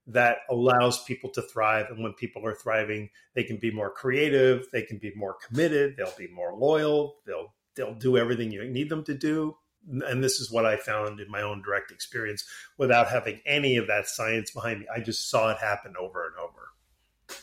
that 0.07 0.37
allows 0.49 1.03
people 1.03 1.29
to 1.31 1.41
thrive. 1.41 1.87
And 1.89 2.03
when 2.03 2.13
people 2.13 2.45
are 2.45 2.53
thriving, 2.53 3.09
they 3.33 3.43
can 3.43 3.57
be 3.57 3.71
more 3.71 3.89
creative, 3.89 4.67
they 4.71 4.83
can 4.83 4.97
be 4.97 5.11
more 5.15 5.35
committed, 5.47 5.95
they'll 5.97 6.13
be 6.17 6.27
more 6.27 6.55
loyal, 6.55 7.17
they'll 7.25 7.53
they'll 7.75 7.95
do 7.95 8.17
everything 8.17 8.51
you 8.51 8.63
need 8.65 8.89
them 8.89 9.03
to 9.03 9.13
do. 9.13 9.57
And 9.87 10.23
this 10.23 10.39
is 10.39 10.51
what 10.51 10.65
I 10.65 10.77
found 10.77 11.19
in 11.19 11.29
my 11.29 11.41
own 11.41 11.61
direct 11.61 11.91
experience 11.91 12.45
without 12.77 13.09
having 13.09 13.41
any 13.45 13.77
of 13.77 13.87
that 13.87 14.07
science 14.07 14.49
behind 14.49 14.79
me. 14.79 14.87
I 14.93 14.99
just 14.99 15.29
saw 15.29 15.51
it 15.51 15.57
happen 15.57 15.93
over 15.99 16.25
and 16.25 16.35
over. 16.37 16.69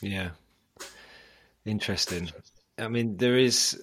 Yeah. 0.03 0.31
Interesting. 1.65 2.31
I 2.79 2.88
mean, 2.88 3.17
there 3.17 3.38
is 3.38 3.81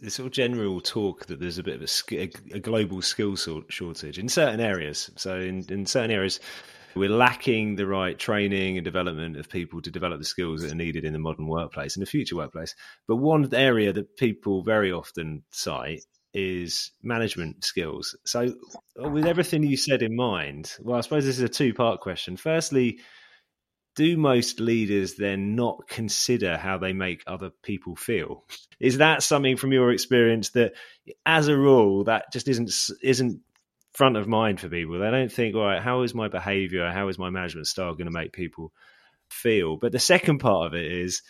this 0.00 0.14
sort 0.14 0.26
of 0.26 0.32
general 0.32 0.80
talk 0.80 1.26
that 1.26 1.38
there's 1.38 1.58
a 1.58 1.62
bit 1.62 1.80
of 1.80 2.02
a, 2.10 2.30
a 2.52 2.60
global 2.60 3.00
skill 3.00 3.36
shortage 3.36 4.18
in 4.18 4.28
certain 4.28 4.60
areas. 4.60 5.10
So, 5.16 5.38
in, 5.38 5.64
in 5.70 5.86
certain 5.86 6.10
areas, 6.10 6.40
we're 6.96 7.08
lacking 7.08 7.76
the 7.76 7.86
right 7.86 8.18
training 8.18 8.76
and 8.76 8.84
development 8.84 9.36
of 9.36 9.48
people 9.48 9.80
to 9.82 9.90
develop 9.90 10.18
the 10.18 10.24
skills 10.24 10.62
that 10.62 10.72
are 10.72 10.76
needed 10.76 11.04
in 11.04 11.12
the 11.12 11.18
modern 11.20 11.46
workplace 11.46 11.96
and 11.96 12.04
the 12.04 12.10
future 12.10 12.36
workplace. 12.36 12.74
But 13.06 13.16
one 13.16 13.48
area 13.54 13.92
that 13.92 14.16
people 14.16 14.64
very 14.64 14.92
often 14.92 15.44
cite 15.52 16.02
is 16.34 16.90
management 17.02 17.64
skills. 17.64 18.16
So, 18.24 18.54
with 18.96 19.26
everything 19.26 19.62
you 19.62 19.76
said 19.76 20.02
in 20.02 20.16
mind, 20.16 20.72
well, 20.80 20.98
I 20.98 21.02
suppose 21.02 21.24
this 21.24 21.38
is 21.38 21.44
a 21.44 21.48
two 21.48 21.72
part 21.72 22.00
question. 22.00 22.36
Firstly, 22.36 22.98
do 23.94 24.16
most 24.16 24.60
leaders 24.60 25.14
then 25.14 25.54
not 25.54 25.86
consider 25.88 26.56
how 26.56 26.78
they 26.78 26.92
make 26.92 27.22
other 27.26 27.50
people 27.62 27.96
feel? 27.96 28.44
Is 28.80 28.98
that 28.98 29.22
something 29.22 29.56
from 29.56 29.72
your 29.72 29.92
experience 29.92 30.50
that, 30.50 30.72
as 31.26 31.48
a 31.48 31.56
rule, 31.56 32.04
that 32.04 32.32
just 32.32 32.48
isn't 32.48 32.72
isn't 33.02 33.40
front 33.92 34.16
of 34.16 34.26
mind 34.26 34.60
for 34.60 34.68
people? 34.68 34.98
They 34.98 35.10
don't 35.10 35.32
think, 35.32 35.54
all 35.54 35.64
right, 35.64 35.82
how 35.82 36.02
is 36.02 36.14
my 36.14 36.28
behaviour, 36.28 36.90
how 36.90 37.08
is 37.08 37.18
my 37.18 37.30
management 37.30 37.66
style 37.66 37.94
going 37.94 38.06
to 38.06 38.12
make 38.12 38.32
people 38.32 38.72
feel? 39.30 39.76
But 39.76 39.92
the 39.92 39.98
second 39.98 40.38
part 40.38 40.66
of 40.66 40.74
it 40.74 40.90
is, 40.90 41.22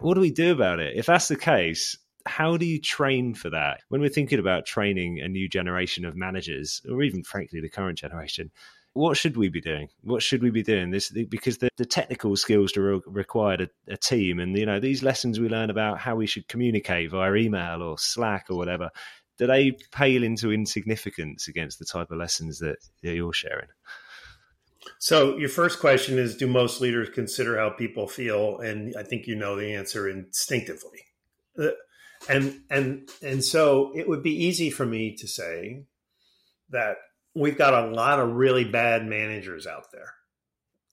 what 0.00 0.14
do 0.14 0.20
we 0.20 0.30
do 0.30 0.52
about 0.52 0.80
it? 0.80 0.96
If 0.96 1.06
that's 1.06 1.28
the 1.28 1.36
case, 1.36 1.98
how 2.26 2.56
do 2.56 2.66
you 2.66 2.80
train 2.80 3.34
for 3.34 3.50
that? 3.50 3.82
When 3.88 4.00
we're 4.00 4.08
thinking 4.08 4.38
about 4.38 4.66
training 4.66 5.20
a 5.20 5.28
new 5.28 5.48
generation 5.48 6.04
of 6.04 6.16
managers, 6.16 6.82
or 6.90 7.02
even 7.02 7.22
frankly 7.22 7.60
the 7.60 7.68
current 7.68 7.98
generation, 7.98 8.50
what 8.92 9.16
should 9.16 9.36
we 9.36 9.48
be 9.48 9.60
doing? 9.60 9.88
What 10.02 10.22
should 10.22 10.42
we 10.42 10.50
be 10.50 10.62
doing? 10.62 10.90
This 10.90 11.10
because 11.10 11.58
the, 11.58 11.68
the 11.76 11.84
technical 11.84 12.34
skills 12.36 12.72
to 12.72 13.02
require 13.06 13.58
a, 13.62 13.92
a, 13.92 13.96
team, 13.96 14.40
and 14.40 14.56
you 14.56 14.66
know 14.66 14.80
these 14.80 15.02
lessons 15.02 15.38
we 15.38 15.48
learn 15.48 15.70
about 15.70 15.98
how 15.98 16.16
we 16.16 16.26
should 16.26 16.48
communicate 16.48 17.10
via 17.10 17.34
email 17.34 17.82
or 17.82 17.98
Slack 17.98 18.46
or 18.50 18.56
whatever. 18.56 18.90
Do 19.38 19.46
they 19.46 19.76
pale 19.92 20.24
into 20.24 20.52
insignificance 20.52 21.46
against 21.46 21.78
the 21.78 21.84
type 21.84 22.10
of 22.10 22.18
lessons 22.18 22.58
that 22.58 22.78
you're 23.00 23.32
sharing? 23.32 23.68
So 24.98 25.36
your 25.36 25.48
first 25.48 25.78
question 25.78 26.18
is: 26.18 26.36
Do 26.36 26.48
most 26.48 26.80
leaders 26.80 27.08
consider 27.10 27.58
how 27.58 27.70
people 27.70 28.08
feel? 28.08 28.58
And 28.58 28.94
I 28.96 29.04
think 29.04 29.26
you 29.26 29.36
know 29.36 29.54
the 29.54 29.74
answer 29.74 30.08
instinctively. 30.08 31.04
And 32.28 32.60
and 32.68 33.08
and 33.22 33.42
so 33.42 33.92
it 33.96 34.08
would 34.08 34.22
be 34.22 34.44
easy 34.44 34.70
for 34.70 34.84
me 34.84 35.16
to 35.16 35.26
say 35.26 35.84
that 36.70 36.96
we've 37.34 37.56
got 37.56 37.72
a 37.72 37.90
lot 37.90 38.20
of 38.20 38.32
really 38.32 38.64
bad 38.64 39.06
managers 39.06 39.66
out 39.66 39.86
there. 39.92 40.12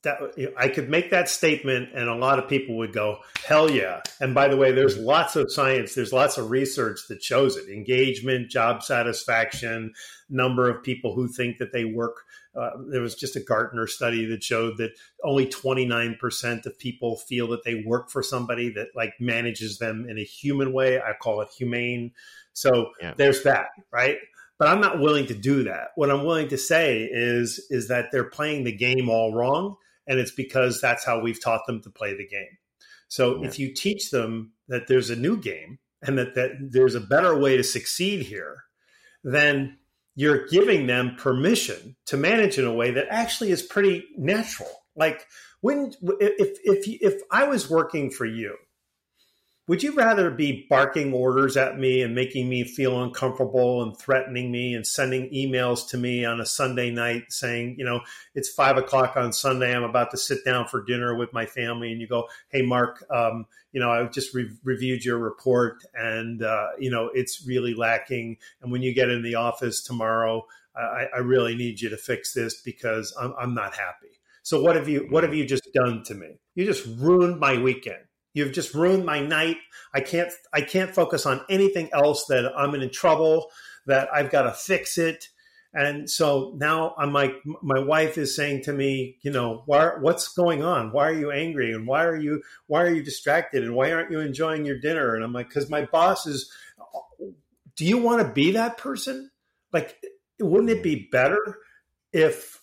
That 0.03 0.53
I 0.55 0.67
could 0.67 0.87
make 0.87 1.09
that 1.09 1.29
statement, 1.29 1.89
and 1.95 2.07
a 2.07 2.15
lot 2.15 2.37
of 2.37 2.47
people 2.47 2.77
would 2.77 2.93
go, 2.93 3.17
"Hell 3.43 3.71
yeah!" 3.71 4.01
And 4.21 4.35
by 4.35 4.47
the 4.47 4.55
way, 4.55 4.71
there's 4.71 4.97
lots 4.97 5.35
of 5.35 5.51
science, 5.51 5.95
there's 5.95 6.13
lots 6.13 6.37
of 6.37 6.51
research 6.51 6.99
that 7.09 7.23
shows 7.23 7.57
it: 7.57 7.69
engagement, 7.69 8.51
job 8.51 8.83
satisfaction, 8.83 9.93
number 10.29 10.69
of 10.69 10.83
people 10.83 11.15
who 11.15 11.27
think 11.27 11.57
that 11.57 11.73
they 11.73 11.85
work. 11.85 12.17
Uh, 12.55 12.71
there 12.89 13.01
was 13.01 13.15
just 13.15 13.35
a 13.35 13.41
Gartner 13.41 13.87
study 13.87 14.25
that 14.25 14.43
showed 14.43 14.77
that 14.77 14.91
only 15.23 15.45
29% 15.47 16.65
of 16.65 16.79
people 16.79 17.17
feel 17.17 17.47
that 17.49 17.63
they 17.63 17.83
work 17.85 18.09
for 18.09 18.23
somebody 18.23 18.69
that 18.69 18.87
like 18.95 19.13
manages 19.19 19.77
them 19.77 20.07
in 20.09 20.17
a 20.17 20.23
human 20.23 20.71
way. 20.71 20.99
I 20.99 21.13
call 21.13 21.41
it 21.41 21.49
humane. 21.57 22.13
So 22.53 22.91
yeah. 23.01 23.13
there's 23.17 23.43
that, 23.43 23.67
right? 23.91 24.17
but 24.57 24.67
I'm 24.67 24.81
not 24.81 24.99
willing 24.99 25.27
to 25.27 25.33
do 25.33 25.63
that. 25.63 25.89
What 25.95 26.09
I'm 26.09 26.23
willing 26.23 26.49
to 26.49 26.57
say 26.57 27.03
is 27.11 27.65
is 27.69 27.89
that 27.89 28.11
they're 28.11 28.29
playing 28.29 28.63
the 28.63 28.75
game 28.75 29.09
all 29.09 29.33
wrong, 29.33 29.75
and 30.07 30.19
it's 30.19 30.31
because 30.31 30.79
that's 30.79 31.05
how 31.05 31.19
we've 31.19 31.41
taught 31.41 31.65
them 31.67 31.81
to 31.81 31.89
play 31.89 32.15
the 32.15 32.27
game. 32.27 32.57
So 33.07 33.41
yeah. 33.41 33.47
if 33.47 33.59
you 33.59 33.73
teach 33.73 34.11
them 34.11 34.53
that 34.67 34.87
there's 34.87 35.09
a 35.09 35.15
new 35.15 35.37
game 35.37 35.79
and 36.01 36.17
that, 36.17 36.35
that 36.35 36.51
there's 36.59 36.95
a 36.95 37.01
better 37.01 37.37
way 37.37 37.57
to 37.57 37.63
succeed 37.63 38.23
here, 38.23 38.63
then 39.23 39.77
you're 40.15 40.47
giving 40.47 40.87
them 40.87 41.15
permission 41.17 41.95
to 42.07 42.17
manage 42.17 42.57
in 42.57 42.65
a 42.65 42.73
way 42.73 42.91
that 42.91 43.07
actually 43.09 43.51
is 43.51 43.61
pretty 43.61 44.05
natural. 44.17 44.69
Like 44.95 45.27
when 45.61 45.93
if 46.19 46.57
if 46.63 46.87
if 46.87 47.21
I 47.31 47.45
was 47.45 47.69
working 47.69 48.09
for 48.09 48.25
you 48.25 48.55
would 49.67 49.81
you 49.81 49.93
rather 49.93 50.29
be 50.29 50.67
barking 50.69 51.11
orders 51.11 51.57
at 51.57 51.79
me 51.79 52.03
and 52.03 52.13
making 52.13 52.47
me 52.47 52.63
feel 52.63 53.01
uncomfortable 53.01 53.81
and 53.81 53.97
threatening 53.97 54.51
me 54.51 54.75
and 54.75 54.85
sending 54.85 55.29
emails 55.31 55.89
to 55.89 55.97
me 55.97 56.23
on 56.23 56.39
a 56.39 56.45
Sunday 56.45 56.91
night 56.91 57.23
saying, 57.29 57.75
you 57.77 57.83
know, 57.83 58.01
it's 58.35 58.49
five 58.49 58.77
o'clock 58.77 59.17
on 59.17 59.33
Sunday, 59.33 59.75
I'm 59.75 59.83
about 59.83 60.11
to 60.11 60.17
sit 60.17 60.45
down 60.45 60.67
for 60.67 60.83
dinner 60.83 61.15
with 61.15 61.33
my 61.33 61.47
family, 61.47 61.91
and 61.91 61.99
you 61.99 62.07
go, 62.07 62.27
hey, 62.49 62.61
Mark, 62.61 63.03
um, 63.09 63.47
you 63.71 63.79
know, 63.79 63.89
I've 63.91 64.11
just 64.11 64.33
re- 64.33 64.51
reviewed 64.63 65.03
your 65.03 65.17
report 65.17 65.83
and, 65.95 66.43
uh, 66.43 66.67
you 66.79 66.91
know, 66.91 67.09
it's 67.13 67.45
really 67.45 67.73
lacking. 67.73 68.37
And 68.61 68.71
when 68.71 68.81
you 68.81 68.93
get 68.93 69.09
in 69.09 69.23
the 69.23 69.35
office 69.35 69.81
tomorrow, 69.81 70.45
I, 70.75 71.07
I 71.13 71.19
really 71.19 71.55
need 71.55 71.81
you 71.81 71.89
to 71.89 71.97
fix 71.97 72.33
this 72.33 72.61
because 72.61 73.15
I'm, 73.19 73.33
I'm 73.39 73.53
not 73.53 73.75
happy. 73.75 74.19
So 74.43 74.61
what 74.61 74.75
have 74.75 74.87
you 74.87 75.07
what 75.09 75.23
have 75.23 75.33
you 75.33 75.43
just 75.43 75.73
done 75.73 76.03
to 76.03 76.13
me? 76.13 76.39
You 76.53 76.65
just 76.65 76.85
ruined 76.99 77.39
my 77.39 77.57
weekend. 77.57 78.04
You've 78.35 78.51
just 78.51 78.75
ruined 78.75 79.05
my 79.05 79.21
night. 79.21 79.57
I 79.93 80.01
can't 80.01 80.31
I 80.53 80.61
can't 80.61 80.93
focus 80.93 81.25
on 81.25 81.41
anything 81.49 81.89
else 81.93 82.25
that 82.25 82.51
I'm 82.55 82.75
in 82.75 82.89
trouble, 82.91 83.49
that 83.87 84.09
I've 84.13 84.29
got 84.29 84.43
to 84.43 84.51
fix 84.51 84.97
it. 84.97 85.29
And 85.73 86.09
so 86.09 86.53
now 86.57 86.93
I'm 86.97 87.13
like 87.13 87.33
my 87.63 87.79
wife 87.79 88.17
is 88.17 88.35
saying 88.35 88.63
to 88.63 88.73
me, 88.73 89.17
you 89.23 89.31
know, 89.31 89.63
why, 89.65 89.91
what's 89.99 90.27
going 90.27 90.63
on? 90.63 90.91
Why 90.91 91.07
are 91.09 91.13
you 91.13 91.31
angry? 91.31 91.73
And 91.73 91.87
why 91.87 92.03
are 92.03 92.17
you 92.17 92.43
why 92.67 92.83
are 92.83 92.93
you 92.93 93.03
distracted? 93.03 93.63
And 93.63 93.73
why 93.73 93.93
aren't 93.93 94.11
you 94.11 94.19
enjoying 94.19 94.65
your 94.65 94.79
dinner? 94.79 95.15
And 95.15 95.23
I'm 95.23 95.33
like, 95.33 95.47
because 95.47 95.69
my 95.69 95.85
boss 95.85 96.27
is 96.27 96.51
do 97.77 97.85
you 97.85 97.97
want 97.97 98.21
to 98.21 98.33
be 98.33 98.51
that 98.51 98.77
person? 98.77 99.31
Like 99.71 99.97
wouldn't 100.39 100.69
it 100.69 100.83
be 100.83 101.07
better 101.09 101.39
if 102.11 102.61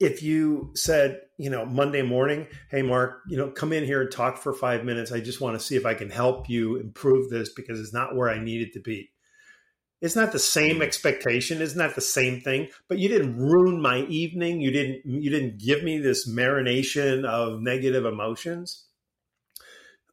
if 0.00 0.22
you 0.22 0.72
said, 0.74 1.20
you 1.40 1.50
know, 1.50 1.64
Monday 1.64 2.02
morning, 2.02 2.46
hey, 2.70 2.82
Mark, 2.82 3.22
you 3.26 3.36
know, 3.36 3.50
come 3.50 3.72
in 3.72 3.84
here 3.84 4.02
and 4.02 4.10
talk 4.10 4.38
for 4.38 4.52
five 4.52 4.84
minutes. 4.84 5.10
I 5.10 5.20
just 5.20 5.40
want 5.40 5.58
to 5.58 5.64
see 5.64 5.74
if 5.74 5.86
I 5.86 5.94
can 5.94 6.10
help 6.10 6.48
you 6.50 6.76
improve 6.76 7.30
this 7.30 7.52
because 7.52 7.80
it's 7.80 7.92
not 7.92 8.14
where 8.14 8.28
I 8.28 8.42
need 8.42 8.60
it 8.60 8.74
to 8.74 8.80
be. 8.80 9.10
It's 10.02 10.16
not 10.16 10.32
the 10.32 10.38
same 10.38 10.76
mm. 10.76 10.82
expectation. 10.82 11.62
Isn't 11.62 11.78
that 11.78 11.94
the 11.94 12.00
same 12.00 12.40
thing? 12.40 12.68
But 12.88 12.98
you 12.98 13.08
didn't 13.08 13.36
ruin 13.36 13.80
my 13.80 14.00
evening. 14.02 14.60
You 14.60 14.70
didn't. 14.70 15.02
You 15.04 15.30
didn't 15.30 15.58
give 15.58 15.82
me 15.82 15.98
this 15.98 16.28
marination 16.28 17.24
of 17.24 17.60
negative 17.60 18.04
emotions. 18.04 18.86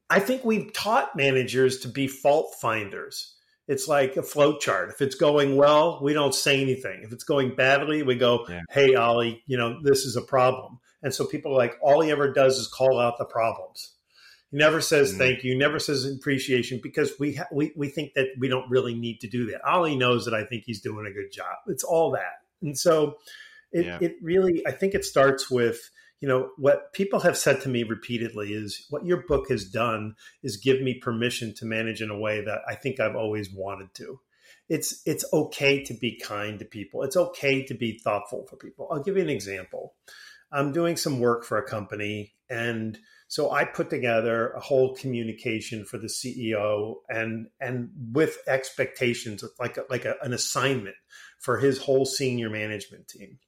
I 0.10 0.20
think 0.20 0.44
we've 0.44 0.72
taught 0.74 1.16
managers 1.16 1.80
to 1.82 1.90
be 1.90 2.08
fault 2.08 2.56
finders 2.62 3.38
it's 3.68 3.88
like 3.88 4.16
a 4.16 4.24
flow 4.24 4.58
chart. 4.58 4.90
If 4.90 5.02
it's 5.02 5.16
going 5.16 5.58
well, 5.58 6.00
we 6.02 6.14
don't 6.14 6.34
say 6.34 6.62
anything. 6.62 7.02
If 7.04 7.12
it's 7.12 7.26
going 7.26 7.56
badly, 7.56 8.02
we 8.02 8.16
go, 8.16 8.46
yeah. 8.48 8.62
"Hey, 8.70 8.96
Ollie, 8.96 9.44
you 9.46 9.58
know 9.58 9.82
this 9.84 10.06
is 10.06 10.16
a 10.16 10.22
problem." 10.22 10.80
And 11.04 11.14
so 11.14 11.26
people 11.26 11.54
are 11.54 11.58
like, 11.58 11.78
all 11.82 12.02
he 12.02 12.12
ever 12.12 12.34
does 12.34 12.58
is 12.58 12.68
call 12.68 13.00
out 13.00 13.18
the 13.18 13.26
problems. 13.26 13.94
He 14.52 14.58
never 14.58 14.80
says 14.80 15.10
mm-hmm. 15.10 15.20
thank 15.20 15.44
you, 15.44 15.58
never 15.58 15.80
says 15.80 16.06
appreciation 16.06 16.80
because 16.82 17.12
we 17.20 17.36
ha- 17.36 17.48
we 17.52 17.74
we 17.76 17.90
think 17.90 18.14
that 18.14 18.28
we 18.40 18.48
don't 18.48 18.70
really 18.70 18.96
need 18.96 19.20
to 19.22 19.28
do 19.28 19.48
that. 19.48 19.62
Ollie 19.66 19.98
knows 19.98 20.26
that 20.26 20.34
I 20.34 20.46
think 20.46 20.64
he's 20.66 20.82
doing 20.82 21.06
a 21.06 21.14
good 21.14 21.32
job. 21.32 21.56
It's 21.68 21.84
all 21.84 22.12
that, 22.12 22.42
and 22.62 22.78
so 22.78 23.18
it 23.72 23.86
yeah. 23.86 23.98
it 24.02 24.16
really 24.22 24.66
I 24.66 24.72
think 24.72 24.96
it 24.96 25.04
starts 25.04 25.52
with 25.52 25.90
you 26.22 26.30
know 26.30 26.52
what 26.58 26.94
people 26.94 27.20
have 27.20 27.38
said 27.38 27.62
to 27.62 27.70
me 27.70 27.84
repeatedly 27.84 28.54
is 28.54 28.86
what 28.90 29.06
your 29.06 29.24
book 29.28 29.50
has 29.50 29.66
done 29.66 30.16
is 30.42 30.58
give 30.58 30.82
me 30.82 30.96
permission 30.96 31.54
to 31.56 31.66
manage 31.66 32.02
in 32.02 32.10
a 32.10 32.18
way 32.18 32.44
that 32.44 32.62
I 32.68 32.76
think 32.76 33.00
I've 33.00 33.18
always 33.18 33.52
wanted 33.54 33.94
to. 33.96 34.20
It's 34.70 35.02
it's 35.06 35.26
okay 35.34 35.84
to 35.84 35.94
be 35.94 36.20
kind 36.20 36.60
to 36.60 36.66
people. 36.66 37.04
It's 37.04 37.18
okay 37.18 37.66
to 37.66 37.74
be 37.74 38.00
thoughtful 38.02 38.46
for 38.50 38.56
people. 38.56 38.88
I'll 38.90 39.04
give 39.04 39.18
you 39.18 39.24
an 39.24 39.30
example. 39.30 39.94
I'm 40.52 40.72
doing 40.72 40.98
some 40.98 41.20
work 41.20 41.44
for 41.44 41.58
a 41.58 41.68
company 41.68 42.34
and 42.50 42.98
so 43.28 43.52
I 43.52 43.66
put 43.66 43.90
together 43.90 44.52
a 44.52 44.60
whole 44.60 44.96
communication 44.96 45.84
for 45.84 45.98
the 45.98 46.08
CEO 46.08 46.96
and 47.10 47.48
and 47.60 47.90
with 48.14 48.38
expectations 48.48 49.44
like 49.60 49.78
a, 49.78 49.84
like 49.90 50.06
a, 50.06 50.16
an 50.22 50.34
assignment 50.34 50.96
for 51.40 51.58
his 51.58 51.78
whole 51.78 52.06
senior 52.06 52.50
management 52.50 53.08
team. 53.08 53.40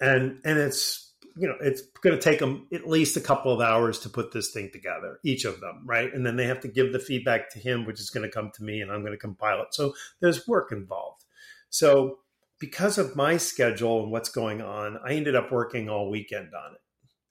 And 0.00 0.40
and 0.44 0.58
it's 0.58 1.12
you 1.36 1.48
know 1.48 1.56
it's 1.60 1.82
going 2.02 2.14
to 2.14 2.22
take 2.22 2.38
them 2.38 2.68
at 2.72 2.88
least 2.88 3.16
a 3.16 3.20
couple 3.20 3.52
of 3.52 3.60
hours 3.60 3.98
to 4.00 4.08
put 4.08 4.30
this 4.30 4.52
thing 4.52 4.70
together 4.72 5.18
each 5.24 5.44
of 5.44 5.60
them 5.60 5.82
right? 5.84 6.14
And 6.14 6.24
then 6.24 6.36
they 6.36 6.46
have 6.46 6.60
to 6.60 6.68
give 6.68 6.92
the 6.92 7.00
feedback 7.00 7.50
to 7.50 7.58
him 7.58 7.84
which 7.84 7.98
is 7.98 8.10
going 8.10 8.24
to 8.24 8.32
come 8.32 8.52
to 8.54 8.62
me 8.62 8.80
and 8.80 8.92
i'm 8.92 9.00
going 9.00 9.12
to 9.12 9.18
compile 9.18 9.62
it. 9.62 9.74
So 9.74 9.94
there's 10.20 10.46
work 10.46 10.70
involved. 10.70 11.24
So 11.70 12.20
because 12.64 12.98
of 12.98 13.16
my 13.16 13.36
schedule 13.36 14.02
and 14.02 14.10
what's 14.10 14.28
going 14.28 14.62
on 14.62 14.98
i 15.04 15.12
ended 15.12 15.34
up 15.34 15.52
working 15.52 15.88
all 15.88 16.10
weekend 16.10 16.48
on 16.54 16.74
it. 16.74 16.80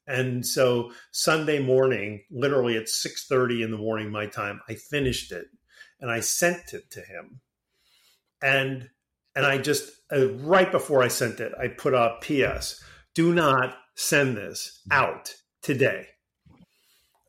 And 0.06 0.46
so 0.46 0.92
sunday 1.10 1.58
morning 1.58 2.24
literally 2.30 2.76
at 2.76 2.84
6.30 2.84 3.64
in 3.64 3.70
the 3.70 3.78
morning 3.78 4.10
my 4.10 4.26
time 4.26 4.60
i 4.68 4.74
finished 4.74 5.32
it 5.32 5.46
and 6.00 6.10
i 6.10 6.20
sent 6.20 6.72
it 6.72 6.90
to 6.92 7.00
him. 7.00 7.40
And 8.42 8.90
and 9.34 9.44
i 9.44 9.58
just 9.58 9.90
uh, 10.12 10.32
right 10.34 10.70
before 10.70 11.02
i 11.02 11.08
sent 11.08 11.40
it 11.40 11.52
i 11.60 11.68
put 11.68 11.94
a 11.94 12.16
ps 12.20 12.82
do 13.14 13.32
not 13.32 13.76
send 13.94 14.36
this 14.36 14.82
out 14.90 15.34
today. 15.62 16.08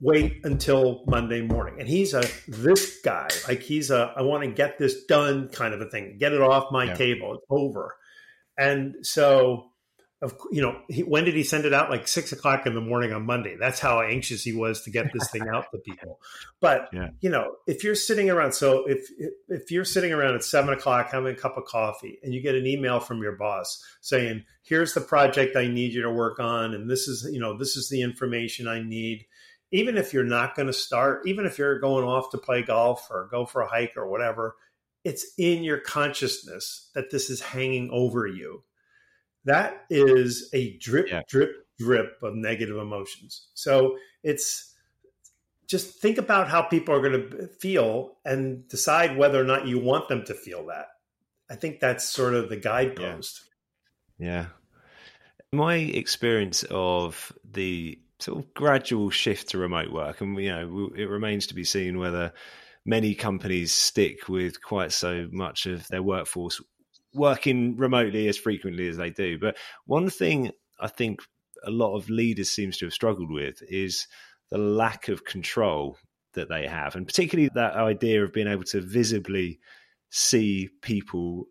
Wait 0.02 0.42
until 0.44 1.04
Monday 1.08 1.42
morning. 1.42 1.80
And 1.80 1.88
he's 1.88 2.14
a 2.14 2.24
this 2.48 3.00
guy, 3.02 3.28
like 3.48 3.62
he's 3.62 3.92
a 3.92 4.14
I 4.16 4.24
want 4.24 4.44
to 4.44 4.52
get 4.52 4.78
this 4.78 5.06
done 5.06 5.50
kind 5.50 5.74
of 5.74 5.82
a 5.82 5.90
thing. 5.90 6.18
Get 6.20 6.34
it 6.34 6.42
off 6.42 6.72
my 6.72 6.86
yeah. 6.86 6.96
table. 6.96 7.36
It's 7.36 7.46
over. 7.50 7.96
And 8.58 8.96
so 9.06 9.72
of 10.22 10.36
you 10.52 10.62
know 10.62 10.80
he, 10.88 11.04
when 11.04 11.26
did 11.26 11.36
he 11.36 11.44
send 11.44 11.66
it 11.66 11.74
out 11.74 11.90
like 11.90 12.08
six 12.08 12.32
o'clock 12.32 12.66
in 12.66 12.74
the 12.74 12.82
morning 12.82 13.12
on 13.12 13.26
monday 13.26 13.58
that's 13.60 13.80
how 13.80 14.02
anxious 14.02 14.44
he 14.44 14.54
was 14.54 14.82
to 14.82 14.90
get 14.90 15.12
this 15.14 15.30
thing 15.30 15.48
out 15.54 15.66
to 15.72 15.78
people 15.80 16.20
but 16.62 16.88
yeah. 16.94 17.10
you 17.20 17.30
know 17.30 17.56
if 17.68 17.84
you're 17.84 17.96
sitting 17.96 18.30
around 18.30 18.54
so 18.54 18.86
if 18.88 19.10
if 19.50 19.72
you're 19.72 19.84
sitting 19.84 20.14
around 20.14 20.34
at 20.34 20.44
seven 20.44 20.74
o'clock 20.74 21.12
having 21.12 21.34
a 21.34 21.38
cup 21.38 21.58
of 21.58 21.66
coffee 21.66 22.18
and 22.24 22.34
you 22.34 22.42
get 22.42 22.56
an 22.56 22.66
email 22.66 23.00
from 23.00 23.22
your 23.22 23.36
boss 23.36 23.84
saying 24.00 24.44
here's 24.64 24.94
the 24.94 25.02
project 25.02 25.58
i 25.58 25.68
need 25.68 25.94
you 25.94 26.02
to 26.02 26.12
work 26.12 26.40
on 26.40 26.74
and 26.74 26.90
this 26.90 27.10
is 27.10 27.30
you 27.32 27.40
know 27.40 27.58
this 27.58 27.76
is 27.76 27.90
the 27.90 28.02
information 28.02 28.70
i 28.70 28.82
need 28.82 29.26
even 29.72 29.98
if 29.98 30.14
you're 30.14 30.24
not 30.24 30.56
going 30.56 30.68
to 30.68 30.74
start 30.74 31.26
even 31.28 31.46
if 31.46 31.58
you're 31.58 31.80
going 31.80 32.06
off 32.06 32.30
to 32.32 32.38
play 32.38 32.62
golf 32.62 33.08
or 33.10 33.28
go 33.32 33.46
for 33.46 33.62
a 33.62 33.68
hike 33.68 33.94
or 33.96 34.08
whatever 34.08 34.56
it's 35.04 35.34
in 35.38 35.64
your 35.64 35.80
consciousness 35.80 36.90
that 36.96 37.12
this 37.12 37.30
is 37.30 37.42
hanging 37.42 37.90
over 37.92 38.26
you 38.26 38.64
that 39.46 39.86
is 39.90 40.50
a 40.54 40.78
drip, 40.78 41.08
yeah. 41.10 41.22
drip, 41.30 41.52
drip 41.78 42.18
of 42.24 42.36
negative 42.36 42.78
emotions. 42.78 43.48
So 43.54 43.98
it's 44.24 44.74
just 45.68 46.02
think 46.02 46.18
about 46.18 46.50
how 46.50 46.64
people 46.64 46.96
are 46.96 47.02
going 47.02 47.30
to 47.30 47.48
feel 47.48 48.18
and 48.26 48.68
decide 48.68 49.18
whether 49.18 49.40
or 49.40 49.46
not 49.46 49.68
you 49.68 49.80
want 49.80 50.10
them 50.10 50.26
to 50.26 50.34
feel 50.34 50.66
that. 50.68 50.88
I 51.50 51.56
think 51.56 51.80
that's 51.80 52.10
sort 52.10 52.34
of 52.34 52.50
the 52.50 52.58
guidepost. 52.58 53.42
Yeah. 54.18 54.28
yeah. 54.28 54.46
My 55.52 55.76
experience 55.76 56.64
of 56.64 57.32
the 57.50 58.00
sort 58.26 58.40
of 58.40 58.54
gradual 58.56 59.12
shift 59.12 59.50
to 59.50 59.60
remote 59.60 59.92
work, 59.92 60.20
and 60.20 60.38
you 60.40 60.50
know, 60.50 60.90
it 60.96 61.08
remains 61.10 61.46
to 61.48 61.54
be 61.54 61.64
seen 61.64 62.00
whether 62.00 62.34
many 62.84 63.14
companies 63.14 63.72
stick 63.72 64.28
with 64.28 64.62
quite 64.64 64.92
so 64.92 65.28
much 65.32 65.68
of 65.68 65.88
their 65.90 66.02
workforce 66.02 66.60
working 67.14 67.78
remotely 67.78 68.28
as 68.28 68.38
frequently 68.38 68.88
as 68.88 68.98
they 68.98 69.12
do. 69.12 69.38
But 69.38 69.58
one 69.86 70.10
thing 70.10 70.52
I 70.80 70.88
think 70.88 71.22
a 71.64 71.70
lot 71.72 71.96
of 71.96 72.10
leaders 72.10 72.50
seems 72.50 72.78
to 72.78 72.86
have 72.86 72.94
struggled 72.94 73.32
with 73.32 73.62
is 73.62 74.08
the 74.50 74.58
lack 74.58 75.08
of 75.08 75.24
control 75.24 75.98
that 76.34 76.50
they 76.50 76.68
have, 76.68 76.96
and 76.96 77.06
particularly 77.06 77.50
that 77.54 77.76
idea 77.76 78.24
of 78.24 78.34
being 78.34 78.48
able 78.48 78.64
to 78.66 78.82
visibly 78.82 79.60
see 80.10 80.70
people 80.82 81.46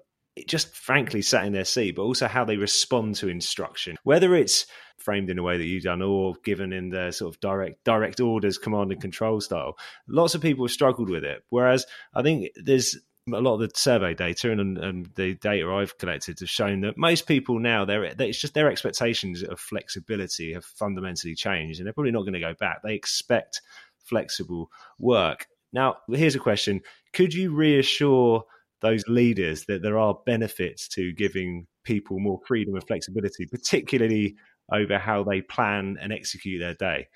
just 0.47 0.75
frankly 0.75 1.23
sat 1.23 1.45
in 1.45 1.53
their 1.53 1.65
seat, 1.65 1.97
but 1.97 2.03
also 2.03 2.27
how 2.27 2.45
they 2.45 2.57
respond 2.57 3.15
to 3.17 3.29
instruction, 3.29 3.97
whether 4.03 4.35
it's 4.35 4.67
framed 4.99 5.31
in 5.31 5.39
a 5.39 5.43
way 5.43 5.59
that 5.59 5.65
you've 5.65 5.85
done 5.85 6.03
or 6.03 6.35
given 6.45 6.73
in 6.73 6.89
the 6.89 7.13
sort 7.13 7.35
of 7.35 7.41
direct 7.41 7.85
direct 7.85 8.21
orders, 8.21 8.59
command 8.59 8.91
and 8.91 9.01
control 9.01 9.41
style. 9.41 9.77
Lots 10.09 10.35
of 10.35 10.41
people 10.43 10.65
have 10.65 10.73
struggled 10.73 11.11
with 11.11 11.25
it. 11.25 11.45
Whereas 11.51 11.87
I 12.15 12.23
think 12.23 12.49
there's 12.57 12.97
a 13.33 13.41
lot 13.41 13.55
of 13.55 13.61
the 13.61 13.71
survey 13.75 14.15
data 14.15 14.51
and, 14.51 14.77
and 14.77 15.07
the 15.15 15.35
data 15.35 15.71
I've 15.71 15.97
collected 15.99 16.41
have 16.41 16.51
shown 16.51 16.83
that 16.83 16.99
most 16.99 17.27
people 17.27 17.59
now, 17.59 17.85
they're, 17.85 18.05
it's 18.05 18.41
just 18.41 18.55
their 18.55 18.71
expectations 18.71 19.43
of 19.43 19.59
flexibility 19.59 20.53
have 20.53 20.65
fundamentally 20.65 21.35
changed, 21.35 21.81
and 21.81 21.87
they're 21.87 21.95
probably 21.95 22.13
not 22.13 22.23
going 22.23 22.35
to 22.35 22.41
go 22.41 22.55
back. 22.55 22.83
They 22.83 22.95
expect 22.95 23.63
flexible 23.99 24.71
work. 24.99 25.47
Now, 25.73 25.99
here's 26.09 26.35
a 26.35 26.41
question: 26.41 26.83
Could 27.13 27.33
you 27.33 27.55
reassure 27.55 28.45
those 28.85 29.03
leaders 29.09 29.65
that 29.65 29.83
there 29.83 29.99
are 29.99 30.17
benefits 30.27 30.87
to 30.89 31.13
giving 31.13 31.67
people 31.85 32.21
more 32.21 32.39
freedom 32.47 32.75
and 32.75 32.87
flexibility, 32.87 33.47
particularly 33.47 34.37
over 34.73 34.99
how 34.99 35.25
they 35.25 35.41
plan 35.41 35.97
and 36.01 36.13
execute 36.13 36.61
their 36.61 36.75
day? 36.75 37.09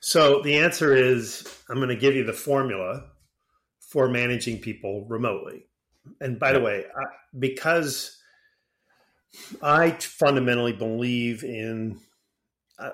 So 0.00 0.42
the 0.42 0.56
answer 0.56 0.94
is 0.94 1.46
I'm 1.68 1.76
going 1.76 1.90
to 1.90 1.96
give 1.96 2.14
you 2.14 2.24
the 2.24 2.32
formula 2.32 3.04
for 3.80 4.08
managing 4.08 4.58
people 4.58 5.06
remotely. 5.08 5.66
And 6.20 6.38
by 6.38 6.52
the 6.52 6.60
way, 6.60 6.84
I, 6.84 7.04
because 7.38 8.18
I 9.62 9.90
fundamentally 9.90 10.72
believe 10.72 11.44
in 11.44 12.00
uh, 12.78 12.90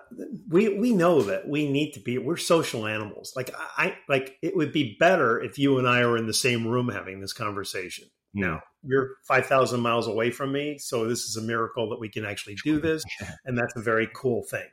we 0.49 0.79
we 0.79 0.93
know 0.93 1.23
that 1.23 1.49
we 1.49 1.69
need 1.69 1.93
to 1.93 2.01
be 2.01 2.17
we're 2.19 2.37
social 2.37 2.87
animals. 2.87 3.33
Like 3.35 3.51
i 3.77 3.97
like 4.09 4.37
it 4.41 4.57
would 4.57 4.73
be 4.73 4.97
better 4.99 5.41
if 5.41 5.59
you 5.59 5.79
and 5.79 5.89
i 5.89 6.07
were 6.07 6.17
in 6.17 6.27
the 6.27 6.35
same 6.35 6.67
room 6.67 6.89
having 6.89 7.21
this 7.21 7.33
conversation. 7.33 8.07
Mm. 8.35 8.41
now 8.41 8.61
you're 8.83 9.11
5000 9.29 9.81
miles 9.81 10.07
away 10.07 10.31
from 10.31 10.53
me 10.53 10.79
so 10.79 11.07
this 11.07 11.25
is 11.25 11.37
a 11.37 11.43
miracle 11.43 11.91
that 11.91 12.01
we 12.01 12.09
can 12.09 12.25
actually 12.25 12.57
do 12.65 12.81
this 12.81 13.05
and 13.45 13.59
that's 13.59 13.77
a 13.77 13.83
very 13.83 14.09
cool 14.15 14.43
thing. 14.45 14.69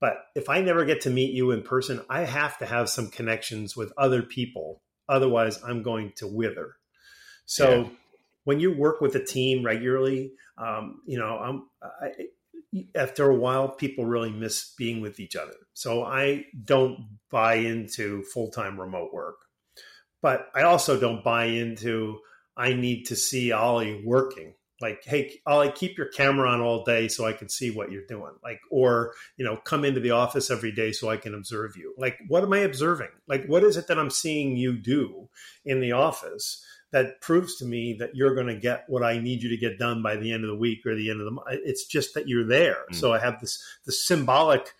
But 0.00 0.14
if 0.36 0.48
i 0.48 0.60
never 0.60 0.84
get 0.84 1.00
to 1.02 1.10
meet 1.10 1.34
you 1.34 1.50
in 1.50 1.62
person 1.62 2.00
i 2.08 2.20
have 2.24 2.56
to 2.58 2.66
have 2.66 2.88
some 2.88 3.10
connections 3.10 3.76
with 3.76 3.92
other 3.98 4.22
people. 4.22 4.80
Otherwise 5.08 5.60
i'm 5.66 5.82
going 5.82 6.12
to 6.16 6.28
wither. 6.28 6.76
So 7.46 7.82
yeah. 7.82 7.88
when 8.44 8.60
you 8.60 8.76
work 8.76 9.00
with 9.00 9.14
a 9.16 9.24
team 9.24 9.64
regularly 9.64 10.32
um, 10.56 11.02
you 11.04 11.18
know 11.18 11.36
I'm, 11.36 11.68
I, 11.82 12.12
after 12.94 13.28
a 13.30 13.36
while, 13.36 13.68
people 13.68 14.04
really 14.04 14.30
miss 14.30 14.74
being 14.76 15.00
with 15.00 15.20
each 15.20 15.36
other. 15.36 15.54
So 15.74 16.04
I 16.04 16.46
don't 16.64 17.18
buy 17.30 17.54
into 17.54 18.22
full 18.24 18.50
time 18.50 18.80
remote 18.80 19.12
work, 19.12 19.36
but 20.22 20.48
I 20.54 20.62
also 20.62 20.98
don't 20.98 21.24
buy 21.24 21.44
into 21.46 22.18
I 22.56 22.72
need 22.72 23.04
to 23.06 23.16
see 23.16 23.52
Ollie 23.52 24.02
working. 24.04 24.54
Like, 24.80 25.04
hey, 25.04 25.40
Ollie, 25.46 25.72
keep 25.72 25.96
your 25.96 26.08
camera 26.08 26.50
on 26.50 26.60
all 26.60 26.84
day 26.84 27.08
so 27.08 27.26
I 27.26 27.32
can 27.32 27.48
see 27.48 27.70
what 27.70 27.90
you're 27.90 28.06
doing. 28.06 28.32
Like, 28.44 28.60
or, 28.70 29.14
you 29.38 29.44
know, 29.44 29.56
come 29.56 29.84
into 29.86 30.00
the 30.00 30.10
office 30.10 30.50
every 30.50 30.72
day 30.72 30.92
so 30.92 31.08
I 31.08 31.16
can 31.16 31.34
observe 31.34 31.76
you. 31.76 31.94
Like, 31.96 32.18
what 32.28 32.42
am 32.42 32.52
I 32.52 32.58
observing? 32.58 33.08
Like, 33.26 33.46
what 33.46 33.64
is 33.64 33.78
it 33.78 33.86
that 33.86 33.98
I'm 33.98 34.10
seeing 34.10 34.56
you 34.56 34.76
do 34.76 35.28
in 35.64 35.80
the 35.80 35.92
office? 35.92 36.62
That 36.96 37.20
proves 37.20 37.56
to 37.56 37.66
me 37.66 37.94
that 37.98 38.14
you're 38.14 38.34
going 38.34 38.46
to 38.46 38.56
get 38.56 38.84
what 38.88 39.02
I 39.02 39.18
need 39.18 39.42
you 39.42 39.50
to 39.50 39.56
get 39.58 39.78
done 39.78 40.02
by 40.02 40.16
the 40.16 40.32
end 40.32 40.44
of 40.44 40.48
the 40.48 40.56
week 40.56 40.86
or 40.86 40.94
the 40.94 41.10
end 41.10 41.20
of 41.20 41.26
the 41.26 41.30
month. 41.30 41.46
It's 41.50 41.84
just 41.84 42.14
that 42.14 42.26
you're 42.26 42.46
there. 42.46 42.78
Mm. 42.90 42.94
So 42.94 43.12
I 43.12 43.18
have 43.18 43.38
this 43.38 43.62
the 43.84 43.92
symbolic 43.92 44.72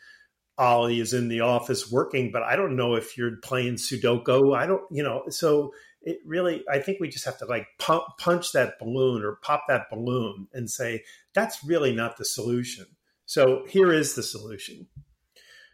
Ollie 0.56 0.98
is 0.98 1.12
in 1.12 1.28
the 1.28 1.40
office 1.40 1.92
working, 1.92 2.32
but 2.32 2.42
I 2.42 2.56
don't 2.56 2.74
know 2.74 2.94
if 2.94 3.18
you're 3.18 3.36
playing 3.36 3.74
Sudoku. 3.74 4.56
I 4.56 4.64
don't, 4.64 4.80
you 4.90 5.02
know, 5.02 5.24
so 5.28 5.74
it 6.00 6.20
really, 6.24 6.64
I 6.72 6.78
think 6.78 7.00
we 7.00 7.08
just 7.08 7.26
have 7.26 7.36
to 7.40 7.44
like 7.44 7.66
pump, 7.78 8.04
punch 8.18 8.52
that 8.52 8.78
balloon 8.78 9.22
or 9.22 9.36
pop 9.42 9.64
that 9.68 9.90
balloon 9.90 10.48
and 10.54 10.70
say, 10.70 11.04
that's 11.34 11.62
really 11.64 11.94
not 11.94 12.16
the 12.16 12.24
solution. 12.24 12.86
So 13.26 13.66
here 13.68 13.92
is 13.92 14.14
the 14.14 14.22
solution. 14.22 14.86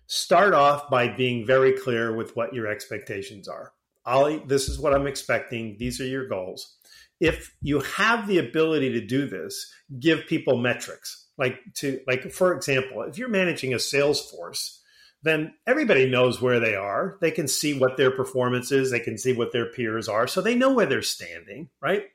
Start 0.09 0.55
off 0.55 0.91
by 0.91 1.07
being 1.07 1.47
very 1.47 1.71
clear 1.71 2.13
with 2.13 2.35
what 2.35 2.53
your 2.53 2.67
expectations 2.67 3.47
are. 3.47 3.73
Ollie, 4.05 4.43
this 4.47 4.69
is 4.69 4.79
what 4.79 4.95
I'm 4.95 5.07
expecting. 5.07 5.77
These 5.79 6.01
are 6.01 6.07
your 6.07 6.27
goals. 6.27 6.77
If 7.21 7.55
you 7.61 7.81
have 7.81 8.27
the 8.27 8.39
ability 8.39 8.93
to 8.93 9.07
do 9.07 9.27
this, 9.29 9.73
give 10.01 10.27
people 10.27 10.59
metrics. 10.59 11.29
Like 11.39 11.61
to 11.77 12.01
like 12.07 12.31
for 12.33 12.55
example, 12.55 13.03
if 13.03 13.17
you're 13.17 13.29
managing 13.29 13.75
a 13.75 13.79
sales 13.79 14.29
force, 14.31 14.83
then 15.23 15.55
everybody 15.67 16.11
knows 16.11 16.43
where 16.43 16.59
they 16.59 16.75
are. 16.75 17.17
They 17.21 17.31
can 17.31 17.47
see 17.47 17.79
what 17.79 17.97
their 17.97 18.11
performance 18.11 18.73
is, 18.73 18.91
they 18.91 19.01
can 19.01 19.17
see 19.17 19.33
what 19.33 19.53
their 19.53 19.71
peers 19.71 20.09
are, 20.09 20.27
so 20.27 20.41
they 20.41 20.57
know 20.57 20.75
where 20.75 20.87
they're 20.87 21.03
standing, 21.03 21.69
right? 21.81 22.07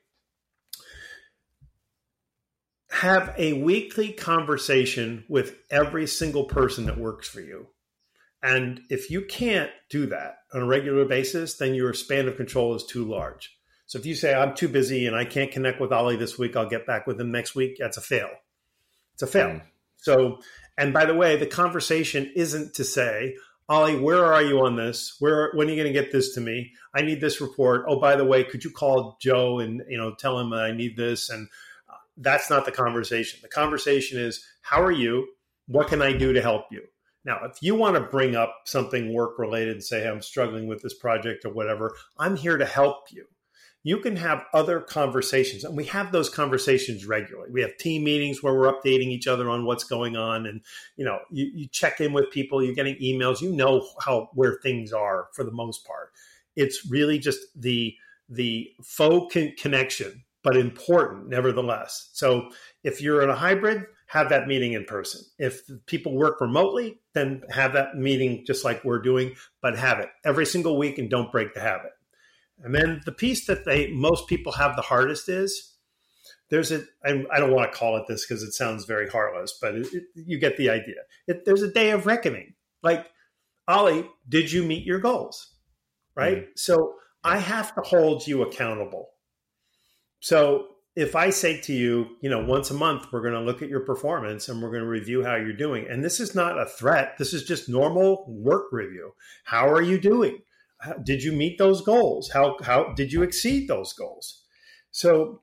Have 2.90 3.34
a 3.38 3.54
weekly 3.54 4.12
conversation 4.12 5.24
with 5.28 5.56
every 5.70 6.06
single 6.06 6.44
person 6.44 6.86
that 6.86 6.98
works 6.98 7.28
for 7.28 7.40
you 7.40 7.68
and 8.42 8.80
if 8.88 9.10
you 9.10 9.22
can't 9.22 9.70
do 9.90 10.06
that 10.06 10.38
on 10.52 10.62
a 10.62 10.66
regular 10.66 11.04
basis, 11.04 11.54
then 11.54 11.74
your 11.74 11.92
span 11.92 12.28
of 12.28 12.36
control 12.36 12.74
is 12.74 12.84
too 12.84 13.04
large. 13.04 13.56
So 13.86 13.98
if 13.98 14.06
you 14.06 14.14
say, 14.14 14.34
I'm 14.34 14.54
too 14.54 14.68
busy 14.68 15.06
and 15.06 15.16
I 15.16 15.24
can't 15.24 15.50
connect 15.50 15.80
with 15.80 15.92
Ollie 15.92 16.16
this 16.16 16.38
week, 16.38 16.56
I'll 16.56 16.68
get 16.68 16.86
back 16.86 17.06
with 17.06 17.20
him 17.20 17.32
next 17.32 17.54
week, 17.54 17.76
that's 17.78 17.96
a 17.96 18.02
fail. 18.02 18.28
It's 19.14 19.22
a 19.22 19.26
fail. 19.26 19.48
Mm. 19.48 19.62
So, 19.96 20.40
and 20.76 20.92
by 20.92 21.06
the 21.06 21.14
way, 21.14 21.36
the 21.36 21.46
conversation 21.46 22.30
isn't 22.36 22.74
to 22.74 22.84
say, 22.84 23.34
Ollie, 23.68 23.98
where 23.98 24.24
are 24.24 24.42
you 24.42 24.60
on 24.60 24.76
this? 24.76 25.16
Where 25.18 25.50
when 25.54 25.66
are 25.66 25.70
you 25.70 25.82
going 25.82 25.92
to 25.92 26.00
get 26.00 26.12
this 26.12 26.34
to 26.34 26.40
me? 26.40 26.72
I 26.94 27.02
need 27.02 27.20
this 27.20 27.40
report. 27.40 27.84
Oh, 27.86 27.98
by 27.98 28.16
the 28.16 28.24
way, 28.24 28.44
could 28.44 28.64
you 28.64 28.70
call 28.70 29.18
Joe 29.20 29.58
and 29.58 29.82
you 29.88 29.98
know 29.98 30.14
tell 30.14 30.38
him 30.38 30.50
that 30.50 30.60
I 30.60 30.72
need 30.72 30.96
this? 30.96 31.28
And 31.28 31.48
uh, 31.88 31.96
that's 32.16 32.48
not 32.48 32.64
the 32.64 32.72
conversation. 32.72 33.40
The 33.42 33.48
conversation 33.48 34.18
is, 34.18 34.42
how 34.62 34.82
are 34.82 34.92
you? 34.92 35.28
What 35.66 35.88
can 35.88 36.00
I 36.00 36.12
do 36.12 36.32
to 36.32 36.40
help 36.40 36.66
you? 36.70 36.82
Now, 37.28 37.40
if 37.44 37.58
you 37.60 37.74
want 37.74 37.94
to 37.96 38.00
bring 38.00 38.36
up 38.36 38.62
something 38.64 39.12
work 39.12 39.38
related 39.38 39.74
and 39.74 39.84
say, 39.84 40.00
hey, 40.00 40.08
I'm 40.08 40.22
struggling 40.22 40.66
with 40.66 40.80
this 40.80 40.94
project 40.94 41.44
or 41.44 41.52
whatever, 41.52 41.94
I'm 42.18 42.36
here 42.36 42.56
to 42.56 42.64
help 42.64 43.12
you. 43.12 43.26
You 43.84 43.98
can 43.98 44.16
have 44.16 44.46
other 44.54 44.80
conversations, 44.80 45.62
and 45.62 45.76
we 45.76 45.84
have 45.84 46.10
those 46.10 46.30
conversations 46.30 47.04
regularly. 47.04 47.50
We 47.52 47.60
have 47.60 47.76
team 47.76 48.04
meetings 48.04 48.42
where 48.42 48.54
we're 48.54 48.72
updating 48.72 49.08
each 49.08 49.26
other 49.26 49.50
on 49.50 49.66
what's 49.66 49.84
going 49.84 50.16
on, 50.16 50.46
and 50.46 50.62
you 50.96 51.04
know, 51.04 51.18
you, 51.30 51.50
you 51.54 51.68
check 51.68 52.00
in 52.00 52.14
with 52.14 52.30
people. 52.30 52.64
You're 52.64 52.74
getting 52.74 52.96
emails. 52.96 53.42
You 53.42 53.52
know 53.52 53.86
how 54.00 54.30
where 54.32 54.58
things 54.62 54.94
are 54.94 55.28
for 55.34 55.44
the 55.44 55.52
most 55.52 55.86
part. 55.86 56.12
It's 56.56 56.90
really 56.90 57.18
just 57.18 57.40
the 57.54 57.94
the 58.30 58.70
faux 58.82 59.32
con- 59.32 59.52
connection, 59.58 60.24
but 60.42 60.56
important 60.56 61.28
nevertheless. 61.28 62.08
So 62.14 62.50
if 62.84 63.02
you're 63.02 63.22
in 63.22 63.30
a 63.30 63.36
hybrid, 63.36 63.84
have 64.08 64.30
that 64.30 64.48
meeting 64.48 64.72
in 64.72 64.84
person. 64.84 65.20
If 65.38 65.62
people 65.86 66.14
work 66.14 66.40
remotely, 66.40 66.98
then 67.12 67.42
have 67.50 67.74
that 67.74 67.94
meeting 67.94 68.42
just 68.46 68.64
like 68.64 68.82
we're 68.82 69.02
doing, 69.02 69.34
but 69.60 69.76
have 69.78 70.00
it 70.00 70.08
every 70.24 70.46
single 70.46 70.78
week 70.78 70.96
and 70.98 71.10
don't 71.10 71.30
break 71.30 71.52
the 71.52 71.60
habit. 71.60 71.92
And 72.62 72.74
then 72.74 73.02
the 73.04 73.12
piece 73.12 73.46
that 73.46 73.66
they 73.66 73.92
most 73.92 74.26
people 74.26 74.52
have 74.52 74.76
the 74.76 74.82
hardest 74.82 75.28
is 75.28 75.74
there's 76.48 76.72
a 76.72 76.82
I 77.04 77.38
don't 77.38 77.52
want 77.52 77.70
to 77.70 77.78
call 77.78 77.98
it 77.98 78.04
this 78.08 78.26
because 78.26 78.42
it 78.42 78.52
sounds 78.52 78.86
very 78.86 79.08
heartless, 79.08 79.58
but 79.60 79.74
it, 79.74 79.86
it, 79.92 80.04
you 80.14 80.38
get 80.38 80.56
the 80.56 80.70
idea. 80.70 81.02
It, 81.26 81.44
there's 81.44 81.62
a 81.62 81.70
day 81.70 81.90
of 81.90 82.06
reckoning. 82.06 82.54
Like 82.82 83.06
Ollie, 83.68 84.08
did 84.26 84.50
you 84.50 84.64
meet 84.64 84.86
your 84.86 85.00
goals? 85.00 85.54
Right. 86.16 86.38
Mm-hmm. 86.38 86.50
So 86.56 86.94
I 87.22 87.38
have 87.38 87.74
to 87.74 87.82
hold 87.82 88.26
you 88.26 88.40
accountable. 88.40 89.10
So 90.20 90.68
if 90.98 91.14
I 91.14 91.30
say 91.30 91.60
to 91.60 91.72
you, 91.72 92.16
you 92.20 92.28
know, 92.28 92.44
once 92.44 92.72
a 92.72 92.74
month, 92.74 93.06
we're 93.12 93.22
going 93.22 93.32
to 93.32 93.40
look 93.40 93.62
at 93.62 93.68
your 93.68 93.86
performance 93.86 94.48
and 94.48 94.60
we're 94.60 94.72
going 94.72 94.82
to 94.82 94.88
review 94.88 95.22
how 95.22 95.36
you're 95.36 95.52
doing. 95.52 95.86
And 95.88 96.04
this 96.04 96.18
is 96.18 96.34
not 96.34 96.58
a 96.58 96.66
threat. 96.66 97.16
This 97.18 97.32
is 97.32 97.44
just 97.44 97.68
normal 97.68 98.24
work 98.26 98.72
review. 98.72 99.12
How 99.44 99.68
are 99.68 99.80
you 99.80 100.00
doing? 100.00 100.40
Did 101.04 101.22
you 101.22 101.30
meet 101.30 101.56
those 101.56 101.82
goals? 101.82 102.30
How, 102.30 102.56
how 102.64 102.94
did 102.94 103.12
you 103.12 103.22
exceed 103.22 103.68
those 103.68 103.92
goals? 103.92 104.42
So 104.90 105.42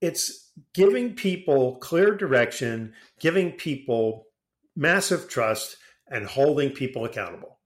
it's 0.00 0.50
giving 0.74 1.14
people 1.14 1.76
clear 1.76 2.16
direction, 2.16 2.92
giving 3.20 3.52
people 3.52 4.24
massive 4.74 5.28
trust, 5.28 5.76
and 6.08 6.26
holding 6.26 6.70
people 6.70 7.04
accountable. 7.04 7.60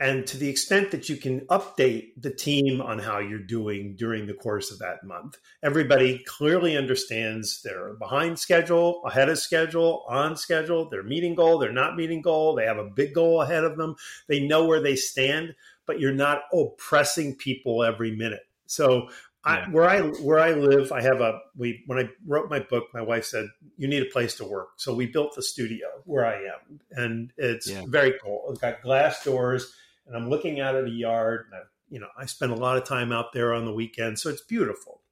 And 0.00 0.26
to 0.28 0.38
the 0.38 0.48
extent 0.48 0.92
that 0.92 1.10
you 1.10 1.16
can 1.16 1.40
update 1.42 2.12
the 2.16 2.32
team 2.32 2.80
on 2.80 2.98
how 2.98 3.18
you're 3.18 3.38
doing 3.38 3.96
during 3.96 4.26
the 4.26 4.32
course 4.32 4.70
of 4.70 4.78
that 4.78 5.04
month, 5.04 5.36
everybody 5.62 6.24
clearly 6.26 6.74
understands 6.74 7.60
they're 7.62 7.92
behind 7.92 8.38
schedule, 8.38 9.02
ahead 9.04 9.28
of 9.28 9.38
schedule, 9.38 10.06
on 10.08 10.38
schedule, 10.38 10.88
they're 10.88 11.02
meeting 11.02 11.34
goal, 11.34 11.58
they're 11.58 11.70
not 11.70 11.96
meeting 11.96 12.22
goal, 12.22 12.54
they 12.54 12.64
have 12.64 12.78
a 12.78 12.88
big 12.88 13.12
goal 13.12 13.42
ahead 13.42 13.62
of 13.62 13.76
them, 13.76 13.94
they 14.26 14.40
know 14.40 14.64
where 14.64 14.80
they 14.80 14.96
stand, 14.96 15.54
but 15.84 16.00
you're 16.00 16.12
not 16.12 16.44
oppressing 16.50 17.36
people 17.36 17.84
every 17.84 18.16
minute. 18.16 18.48
So 18.64 19.10
I, 19.44 19.68
where 19.70 19.88
I 19.88 20.00
where 20.00 20.38
I 20.38 20.52
live, 20.52 20.92
I 20.92 21.02
have 21.02 21.20
a 21.20 21.40
we 21.56 21.82
when 21.86 21.98
I 21.98 22.08
wrote 22.26 22.48
my 22.48 22.60
book, 22.60 22.88
my 22.94 23.02
wife 23.02 23.24
said 23.24 23.48
you 23.76 23.88
need 23.88 24.02
a 24.02 24.10
place 24.10 24.36
to 24.36 24.44
work, 24.44 24.70
so 24.76 24.94
we 24.94 25.06
built 25.06 25.34
the 25.34 25.42
studio 25.42 25.88
where 26.04 26.24
I 26.24 26.36
am, 26.36 26.80
and 26.92 27.32
it's 27.36 27.68
yeah. 27.68 27.82
very 27.86 28.14
cool. 28.22 28.44
It's 28.50 28.60
got 28.60 28.82
glass 28.82 29.24
doors 29.24 29.74
and 30.10 30.16
I'm 30.20 30.28
looking 30.28 30.58
out 30.58 30.74
at 30.74 30.84
the 30.84 30.90
yard. 30.90 31.46
And 31.46 31.60
I, 31.60 31.64
you 31.88 32.00
know, 32.00 32.08
I 32.18 32.26
spend 32.26 32.50
a 32.50 32.56
lot 32.56 32.76
of 32.76 32.84
time 32.84 33.12
out 33.12 33.32
there 33.32 33.54
on 33.54 33.64
the 33.64 33.72
weekend, 33.72 34.18
so 34.18 34.28
it's 34.28 34.42
beautiful. 34.42 35.02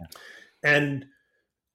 Yeah. 0.00 0.06
And 0.62 1.04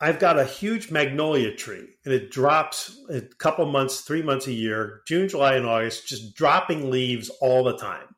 I've 0.02 0.20
got 0.20 0.40
a 0.40 0.46
huge 0.46 0.92
magnolia 0.92 1.56
tree, 1.56 1.88
and 2.04 2.14
it 2.14 2.32
drops 2.32 3.00
a 3.10 3.22
couple 3.22 3.66
months, 3.68 4.02
three 4.02 4.24
months 4.24 4.48
a 4.48 4.52
year, 4.52 5.02
June, 5.08 5.30
July, 5.30 5.56
and 5.56 5.66
August, 5.66 6.08
just 6.08 6.36
dropping 6.36 6.90
leaves 6.90 7.30
all 7.40 7.64
the 7.64 7.78
time. 7.78 8.16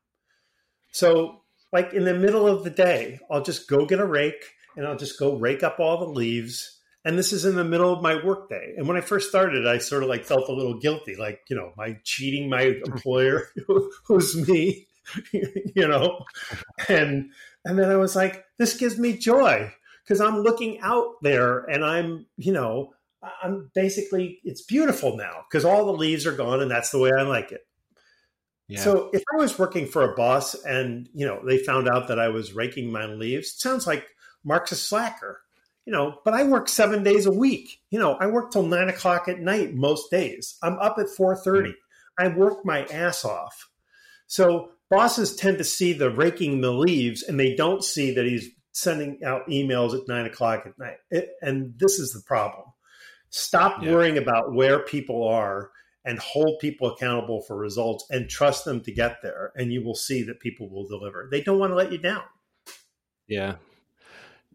So, 0.92 1.42
like 1.74 1.94
in 1.94 2.06
the 2.06 2.14
middle 2.14 2.48
of 2.48 2.64
the 2.64 2.70
day, 2.70 3.20
I'll 3.30 3.44
just 3.44 3.68
go 3.68 3.86
get 3.86 4.00
a 4.00 4.06
rake 4.06 4.44
and 4.78 4.88
I'll 4.88 4.96
just 4.96 5.20
go 5.20 5.36
rake 5.36 5.64
up 5.64 5.80
all 5.80 6.00
the 6.00 6.12
leaves 6.12 6.77
and 7.08 7.18
this 7.18 7.32
is 7.32 7.46
in 7.46 7.56
the 7.56 7.64
middle 7.64 7.94
of 7.94 8.02
my 8.04 8.22
workday. 8.22 8.74
And 8.76 8.86
when 8.86 8.98
I 8.98 9.02
first 9.02 9.30
started, 9.30 9.66
I 9.66 9.78
sort 9.78 10.04
of 10.04 10.10
like 10.10 10.26
felt 10.26 10.50
a 10.50 10.54
little 10.54 10.78
guilty, 10.78 11.16
like 11.16 11.40
you 11.50 11.56
know, 11.56 11.72
my 11.78 11.98
cheating 12.04 12.50
my 12.50 12.62
employer, 12.86 13.48
who's 14.04 14.36
me, 14.48 14.88
you 15.32 15.88
know, 15.88 16.26
and 16.90 17.32
and 17.64 17.80
then 17.80 17.90
I 17.90 17.96
was 17.96 18.14
like, 18.14 18.44
this 18.58 18.76
gives 18.76 19.00
me 19.00 19.14
joy 19.14 19.72
because 20.04 20.20
I'm 20.20 20.42
looking 20.42 20.82
out 20.82 21.14
there 21.22 21.60
and 21.60 21.86
I'm, 21.86 22.26
you 22.36 22.52
know, 22.52 22.94
I'm 23.42 23.72
basically 23.74 24.42
it's 24.44 24.64
beautiful 24.64 25.16
now 25.16 25.46
because 25.50 25.64
all 25.64 25.86
the 25.86 25.94
leaves 25.94 26.28
are 26.28 26.36
gone 26.36 26.62
and 26.62 26.70
that's 26.70 26.90
the 26.90 27.00
way 27.00 27.12
I 27.18 27.22
like 27.22 27.54
it. 27.54 27.62
Yeah. 28.68 28.82
So 28.82 29.12
if 29.14 29.24
I 29.34 29.38
was 29.38 29.58
working 29.58 29.88
for 29.88 30.12
a 30.12 30.16
boss 30.18 30.56
and 30.56 31.08
you 31.14 31.26
know 31.26 31.40
they 31.48 31.58
found 31.58 31.88
out 31.88 32.10
that 32.10 32.20
I 32.20 32.28
was 32.28 32.52
raking 32.52 32.92
my 32.92 33.06
leaves, 33.06 33.54
it 33.54 33.62
sounds 33.62 33.88
like 33.88 34.06
Mark's 34.44 34.74
a 34.74 34.76
slacker 34.76 35.40
you 35.88 35.94
know, 35.94 36.20
but 36.26 36.34
I 36.34 36.44
work 36.44 36.68
seven 36.68 37.02
days 37.02 37.26
a 37.26 37.32
week. 37.32 37.80
You 37.92 37.98
know, 37.98 38.16
I 38.16 38.28
work 38.28 38.52
till 38.52 38.64
nine 38.64 38.90
o'clock 38.90 39.30
at 39.30 39.40
night 39.40 39.74
most 39.74 40.12
days. 40.12 40.58
I'm 40.62 40.78
up 40.80 40.98
at 41.00 41.08
four 41.08 41.34
thirty. 41.38 41.74
I 42.20 42.28
work 42.28 42.66
my 42.66 42.84
ass 42.88 43.24
off. 43.24 43.70
So 44.28 44.72
bosses 44.90 45.38
tend 45.38 45.60
to 45.60 45.64
see 45.64 45.94
the 45.94 46.12
raking 46.12 46.60
the 46.60 46.74
leaves, 46.74 47.24
and 47.24 47.40
they 47.40 47.56
don't 47.56 47.82
see 47.86 48.14
that 48.16 48.26
he's 48.26 48.50
sending 48.74 49.24
out 49.26 49.48
emails 49.48 49.98
at 49.98 50.10
nine 50.10 50.26
o'clock 50.26 50.66
at 50.66 50.78
night. 50.78 50.98
It, 51.10 51.30
and 51.42 51.74
this 51.80 52.00
is 52.00 52.12
the 52.12 52.22
problem. 52.28 52.66
Stop 53.30 53.82
yeah. 53.82 53.94
worrying 53.94 54.18
about 54.18 54.54
where 54.54 54.80
people 54.80 55.26
are 55.26 55.72
and 56.04 56.20
hold 56.20 56.60
people 56.60 56.92
accountable 56.92 57.44
for 57.48 57.56
results 57.56 58.06
and 58.10 58.30
trust 58.30 58.66
them 58.66 58.82
to 58.82 58.92
get 58.92 59.22
there. 59.24 59.54
And 59.56 59.72
you 59.72 59.86
will 59.86 59.96
see 59.96 60.24
that 60.24 60.42
people 60.42 60.70
will 60.70 60.86
deliver. 60.86 61.30
They 61.32 61.42
don't 61.42 61.60
want 61.60 61.72
to 61.72 61.76
let 61.76 61.94
you 61.94 61.98
down. 61.98 62.24
Yeah. 63.26 63.56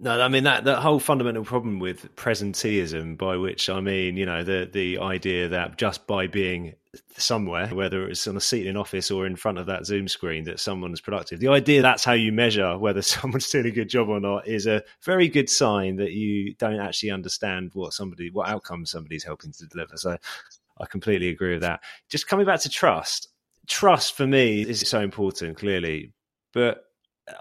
No, 0.03 0.21
I 0.21 0.27
mean 0.27 0.43
that 0.45 0.65
that 0.65 0.81
whole 0.81 0.99
fundamental 0.99 1.45
problem 1.45 1.79
with 1.79 2.17
presenteeism, 2.17 3.17
by 3.17 3.37
which 3.37 3.71
I 3.71 3.79
mean, 3.79 4.17
you 4.17 4.27
know, 4.27 4.43
the 4.43 4.69
the 4.71 4.99
idea 4.99 5.49
that 5.51 5.79
just 5.79 6.09
by 6.09 6.27
being 6.27 6.75
somewhere, 7.17 7.69
whether 7.69 8.09
it's 8.09 8.27
on 8.27 8.37
a 8.37 8.41
seat 8.41 8.63
in 8.63 8.71
an 8.71 8.77
office 8.77 9.13
or 9.13 9.27
in 9.27 9.37
front 9.37 9.59
of 9.59 9.67
that 9.67 9.87
Zoom 9.87 10.09
screen, 10.09 10.43
that 10.45 10.59
someone's 10.59 11.01
productive. 11.01 11.39
The 11.39 11.49
idea 11.49 11.83
that's 11.83 12.03
how 12.03 12.15
you 12.15 12.33
measure 12.33 12.77
whether 12.77 13.01
someone's 13.03 13.49
doing 13.49 13.67
a 13.67 13.71
good 13.71 13.89
job 13.89 14.09
or 14.09 14.19
not 14.19 14.49
is 14.49 14.67
a 14.67 14.83
very 15.05 15.29
good 15.29 15.49
sign 15.49 15.95
that 15.97 16.11
you 16.11 16.55
don't 16.55 16.81
actually 16.81 17.13
understand 17.13 17.71
what 17.75 17.93
somebody, 17.93 18.29
what 18.29 18.49
outcome 18.49 18.85
somebody's 18.85 19.23
helping 19.23 19.53
to 19.53 19.67
deliver. 19.69 19.97
So 19.97 20.19
I 20.81 20.87
completely 20.87 21.29
agree 21.29 21.53
with 21.53 21.63
that. 21.63 21.79
Just 22.09 22.27
coming 22.27 22.45
back 22.45 22.61
to 22.63 22.69
trust, 22.69 23.29
trust 23.69 24.17
for 24.17 24.27
me 24.27 24.63
is 24.63 24.81
so 24.81 25.01
important, 25.01 25.59
clearly, 25.59 26.13
but 26.53 26.87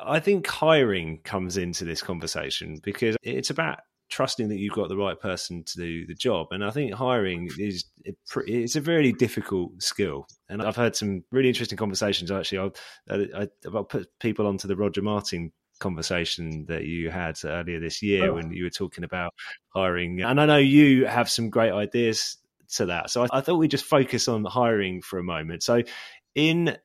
I 0.04 0.20
think 0.20 0.48
hiring 0.48 1.20
comes 1.24 1.58
into 1.58 1.86
this 1.86 2.02
conversation 2.02 2.80
because 2.84 3.18
it's 3.24 3.50
about 3.50 3.80
trusting 4.12 4.50
that 4.50 4.58
you've 4.58 4.74
got 4.74 4.90
the 4.90 4.98
right 4.98 5.20
person 5.20 5.64
to 5.64 5.78
do 5.78 6.06
the 6.06 6.14
job. 6.14 6.48
And 6.52 6.64
I 6.64 6.70
think 6.70 6.94
hiring 6.94 7.50
is 7.58 7.86
it's 8.46 8.76
a 8.76 8.82
very 8.82 9.14
difficult 9.14 9.82
skill. 9.82 10.28
And 10.50 10.62
I've 10.62 10.76
heard 10.76 10.96
some 10.96 11.24
really 11.32 11.48
interesting 11.48 11.78
conversations. 11.78 12.30
Actually, 12.30 12.72
uh, 13.10 13.18
I, 13.36 13.48
I, 13.66 13.82
put 13.84 14.08
people 14.20 14.46
onto 14.46 14.68
the 14.68 14.76
Roger 14.76 15.02
Martin 15.02 15.52
conversation 15.80 16.66
that 16.68 16.84
you 16.84 17.10
had 17.10 17.40
earlier 17.44 17.80
this 17.80 18.02
year 18.02 18.30
oh. 18.30 18.36
when 18.36 18.52
you 18.52 18.66
were 18.66 18.70
talking 18.70 19.04
about 19.04 19.34
hiring. 19.70 20.22
And 20.22 20.40
I 20.40 20.46
know 20.46 20.58
you 20.58 21.06
have 21.06 21.30
some 21.30 21.50
great 21.50 21.72
ideas 21.72 22.38
to 22.74 22.86
that. 22.88 23.10
So 23.10 23.24
I, 23.24 23.28
I 23.38 23.42
thought 23.42 23.56
we'd 23.56 23.72
just 23.72 23.86
focus 23.86 24.28
on 24.28 24.44
hiring 24.44 25.02
for 25.02 25.20
a 25.20 25.24
moment. 25.24 25.64
So 25.64 25.82
in 26.36 26.78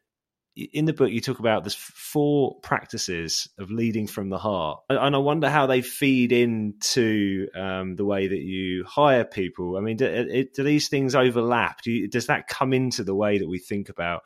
in 0.56 0.86
the 0.86 0.92
book 0.94 1.10
you 1.10 1.20
talk 1.20 1.38
about 1.38 1.64
there's 1.64 1.74
four 1.74 2.58
practices 2.60 3.48
of 3.58 3.70
leading 3.70 4.06
from 4.06 4.30
the 4.30 4.38
heart. 4.38 4.80
And 4.88 5.14
i 5.14 5.18
wonder 5.18 5.50
how 5.50 5.66
they 5.66 5.82
feed 5.82 6.32
into 6.32 7.48
um, 7.54 7.96
the 7.96 8.06
way 8.06 8.26
that 8.26 8.40
you 8.40 8.84
hire 8.84 9.24
people. 9.24 9.76
I 9.76 9.80
mean 9.80 9.98
do, 9.98 10.46
do 10.54 10.62
these 10.62 10.88
things 10.88 11.14
overlap? 11.14 11.82
Do 11.82 11.92
you, 11.92 12.08
does 12.08 12.26
that 12.28 12.48
come 12.48 12.72
into 12.72 13.04
the 13.04 13.14
way 13.14 13.38
that 13.38 13.48
we 13.48 13.58
think 13.58 13.90
about 13.90 14.22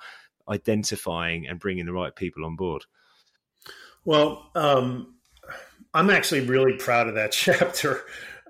identifying 0.49 1.49
and 1.49 1.59
bringing 1.59 1.87
the 1.87 1.93
right 1.93 2.15
people 2.15 2.45
on 2.45 2.55
board? 2.55 2.85
Well 4.05 4.51
um, 4.55 5.17
i'm 5.93 6.11
actually 6.11 6.43
really 6.43 6.75
proud 6.75 7.09
of 7.09 7.17
that 7.17 7.33
chapter 7.33 8.03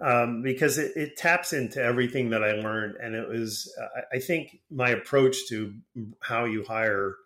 um, 0.02 0.40
because 0.42 0.78
it, 0.78 0.92
it, 0.96 1.16
taps 1.18 1.52
into 1.52 1.82
everything 1.82 2.30
that 2.30 2.42
i 2.42 2.52
learned. 2.52 2.96
And 3.02 3.14
it 3.14 3.26
was 3.26 3.74
i 4.12 4.18
think 4.18 4.60
my 4.70 4.90
approach 4.90 5.48
to 5.48 5.72
how 6.20 6.44
you 6.44 6.62
hire 6.62 7.16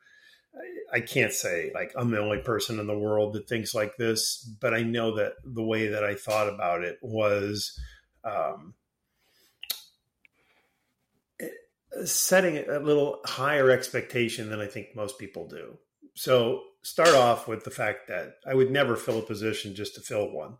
I 0.93 1.01
can't 1.01 1.33
say 1.33 1.73
like 1.75 1.93
I'm 1.97 2.11
the 2.11 2.21
only 2.21 2.39
person 2.39 2.79
in 2.79 2.87
the 2.87 2.99
world 2.99 3.33
that 3.35 3.49
thinks 3.49 3.75
like 3.75 3.97
this, 3.97 4.43
but 4.61 4.73
I 4.75 4.83
know 4.83 5.17
that 5.17 5.33
the 5.45 5.65
way 5.65 5.89
that 5.89 6.05
I 6.05 6.15
thought 6.15 6.49
about 6.49 6.85
it 6.85 6.99
was 7.03 7.79
um, 8.23 8.75
setting 12.05 12.69
a 12.69 12.79
little 12.79 13.21
higher 13.25 13.71
expectation 13.71 14.51
than 14.51 14.61
I 14.61 14.67
think 14.67 14.95
most 14.95 15.19
people 15.19 15.49
do. 15.49 15.79
So 16.15 16.63
start 16.83 17.15
off 17.15 17.49
with 17.49 17.65
the 17.65 17.71
fact 17.71 18.09
that 18.09 18.35
I 18.47 18.55
would 18.55 18.71
never 18.71 18.97
fill 18.97 19.19
a 19.19 19.23
position 19.23 19.75
just 19.75 19.95
to 19.97 20.01
fill 20.01 20.31
one, 20.33 20.57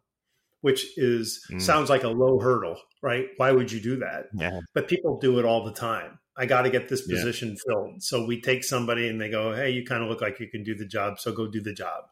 which 0.63 0.99
is 0.99 1.45
mm. 1.51 1.61
sounds 1.61 1.91
like 1.91 2.03
a 2.03 2.09
low 2.09 2.39
hurdle, 2.39 2.77
right? 3.03 3.27
Why 3.37 3.53
would 3.53 3.71
you 3.71 3.81
do 3.81 3.97
that? 3.99 4.27
Yeah. 4.35 4.61
But 4.75 4.89
people 4.89 5.19
do 5.19 5.39
it 5.39 5.45
all 5.45 5.65
the 5.65 5.73
time. 5.73 6.19
I 6.37 6.47
got 6.47 6.63
to 6.63 6.71
get 6.71 6.89
this 6.89 7.07
position 7.07 7.51
yeah. 7.51 7.55
filled. 7.67 8.03
So 8.03 8.27
we 8.27 8.41
take 8.41 8.65
somebody 8.65 9.09
and 9.09 9.21
they 9.21 9.31
go, 9.31 9.55
Hey, 9.55 9.71
you 9.71 9.85
kind 9.85 10.03
of 10.03 10.09
look 10.09 10.21
like 10.21 10.41
you 10.41 10.49
can 10.49 10.65
do 10.65 10.75
the 10.75 10.87
job. 10.87 11.21
So 11.21 11.33
go 11.33 11.47
do 11.47 11.61
the 11.61 11.73
job. 11.73 12.05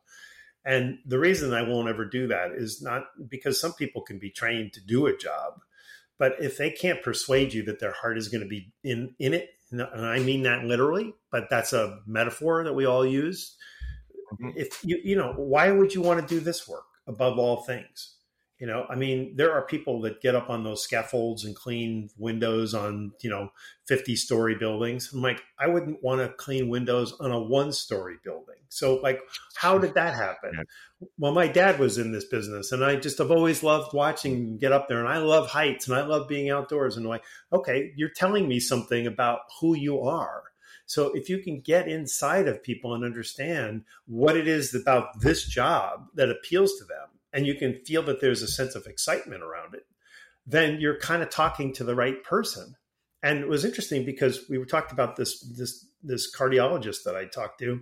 And 0.65 0.99
the 1.05 1.19
reason 1.19 1.53
I 1.53 1.63
won't 1.63 1.89
ever 1.89 2.05
do 2.05 2.29
that 2.29 2.53
is 2.53 2.81
not 2.81 3.07
because 3.29 3.61
some 3.61 3.73
people 3.73 4.03
can 4.03 4.19
be 4.19 4.31
trained 4.31 4.73
to 4.75 4.81
do 4.81 5.07
a 5.07 5.17
job, 5.17 5.61
but 6.19 6.37
if 6.39 6.57
they 6.57 6.71
can't 6.71 7.03
persuade 7.03 7.53
you 7.53 7.65
that 7.65 7.81
their 7.81 7.93
heart 7.93 8.17
is 8.17 8.29
going 8.29 8.43
to 8.43 8.49
be 8.49 8.73
in, 8.85 9.15
in 9.19 9.35
it, 9.35 9.51
and 9.73 9.83
I 9.83 10.21
mean 10.21 10.43
that 10.43 10.65
literally, 10.65 11.15
but 11.33 11.49
that's 11.51 11.73
a 11.73 12.01
metaphor 12.07 12.63
that 12.63 12.75
we 12.75 12.85
all 12.85 13.05
use. 13.05 13.57
Mm-hmm. 14.35 14.51
If 14.55 14.85
you, 14.85 15.01
you 15.03 15.17
know, 15.17 15.33
why 15.37 15.73
would 15.73 15.95
you 15.95 16.03
want 16.03 16.21
to 16.21 16.35
do 16.35 16.41
this 16.41 16.69
work 16.69 16.85
above 17.09 17.39
all 17.39 17.63
things? 17.63 18.17
You 18.63 18.69
know, 18.69 18.87
I 18.89 18.95
mean, 18.95 19.35
there 19.35 19.51
are 19.51 19.67
people 19.67 20.03
that 20.03 20.21
get 20.21 20.37
up 20.37 20.49
on 20.49 20.63
those 20.63 20.85
scaffolds 20.85 21.45
and 21.45 21.57
clean 21.57 22.11
windows 22.17 22.75
on, 22.75 23.11
you 23.21 23.29
know, 23.29 23.51
50 23.89 24.15
story 24.15 24.55
buildings. 24.55 25.11
I'm 25.13 25.21
like, 25.21 25.43
I 25.59 25.67
wouldn't 25.67 26.01
want 26.01 26.21
to 26.21 26.29
clean 26.29 26.69
windows 26.69 27.13
on 27.19 27.33
a 27.33 27.43
one 27.43 27.73
story 27.73 28.19
building. 28.23 28.55
So, 28.69 29.01
like, 29.03 29.21
how 29.57 29.79
did 29.79 29.95
that 29.95 30.15
happen? 30.15 30.63
Well, 31.19 31.33
my 31.33 31.49
dad 31.49 31.81
was 31.81 31.99
in 31.99 32.13
this 32.13 32.27
business 32.27 32.71
and 32.71 32.85
I 32.85 32.95
just 32.95 33.19
have 33.19 33.33
always 33.33 33.65
loved 33.65 33.95
watching 33.95 34.59
get 34.59 34.71
up 34.71 34.87
there 34.87 35.01
and 35.01 35.09
I 35.09 35.19
love 35.19 35.49
heights 35.49 35.89
and 35.89 35.97
I 35.97 36.07
love 36.07 36.29
being 36.29 36.49
outdoors. 36.49 36.97
And 36.97 37.05
I'm 37.05 37.11
like, 37.11 37.25
okay, 37.53 37.93
you're 37.97 38.11
telling 38.15 38.47
me 38.47 38.61
something 38.61 39.09
about 39.09 39.41
who 39.61 39.75
you 39.75 40.03
are. 40.03 40.45
So 40.87 41.11
if 41.15 41.29
you 41.29 41.39
can 41.39 41.63
get 41.63 41.89
inside 41.89 42.47
of 42.47 42.63
people 42.63 42.95
and 42.95 43.05
understand 43.05 43.83
what 44.07 44.37
it 44.37 44.47
is 44.47 44.73
about 44.73 45.21
this 45.21 45.47
job 45.47 46.07
that 46.15 46.31
appeals 46.31 46.79
to 46.79 46.85
them, 46.85 47.09
and 47.33 47.47
you 47.47 47.55
can 47.55 47.81
feel 47.85 48.03
that 48.05 48.21
there's 48.21 48.43
a 48.43 48.49
sense 48.49 48.75
of 48.75 48.87
excitement 48.87 49.43
around 49.43 49.75
it, 49.75 49.85
then 50.47 50.81
you're 50.81 50.99
kind 50.99 51.23
of 51.23 51.31
talking 51.31 51.73
to 51.75 51.85
the 51.85 51.95
right 51.95 52.23
person. 52.25 52.75
And 53.23 53.39
it 53.39 53.49
was 53.49 53.65
interesting 53.65 54.05
because 54.05 54.49
we 54.51 54.63
talked 54.65 54.93
about 54.93 55.17
this 55.17 55.41
this 55.57 55.87
this 56.03 56.35
cardiologist 56.35 57.05
that 57.05 57.17
I 57.17 57.27
talked 57.27 57.61
to. 57.61 57.81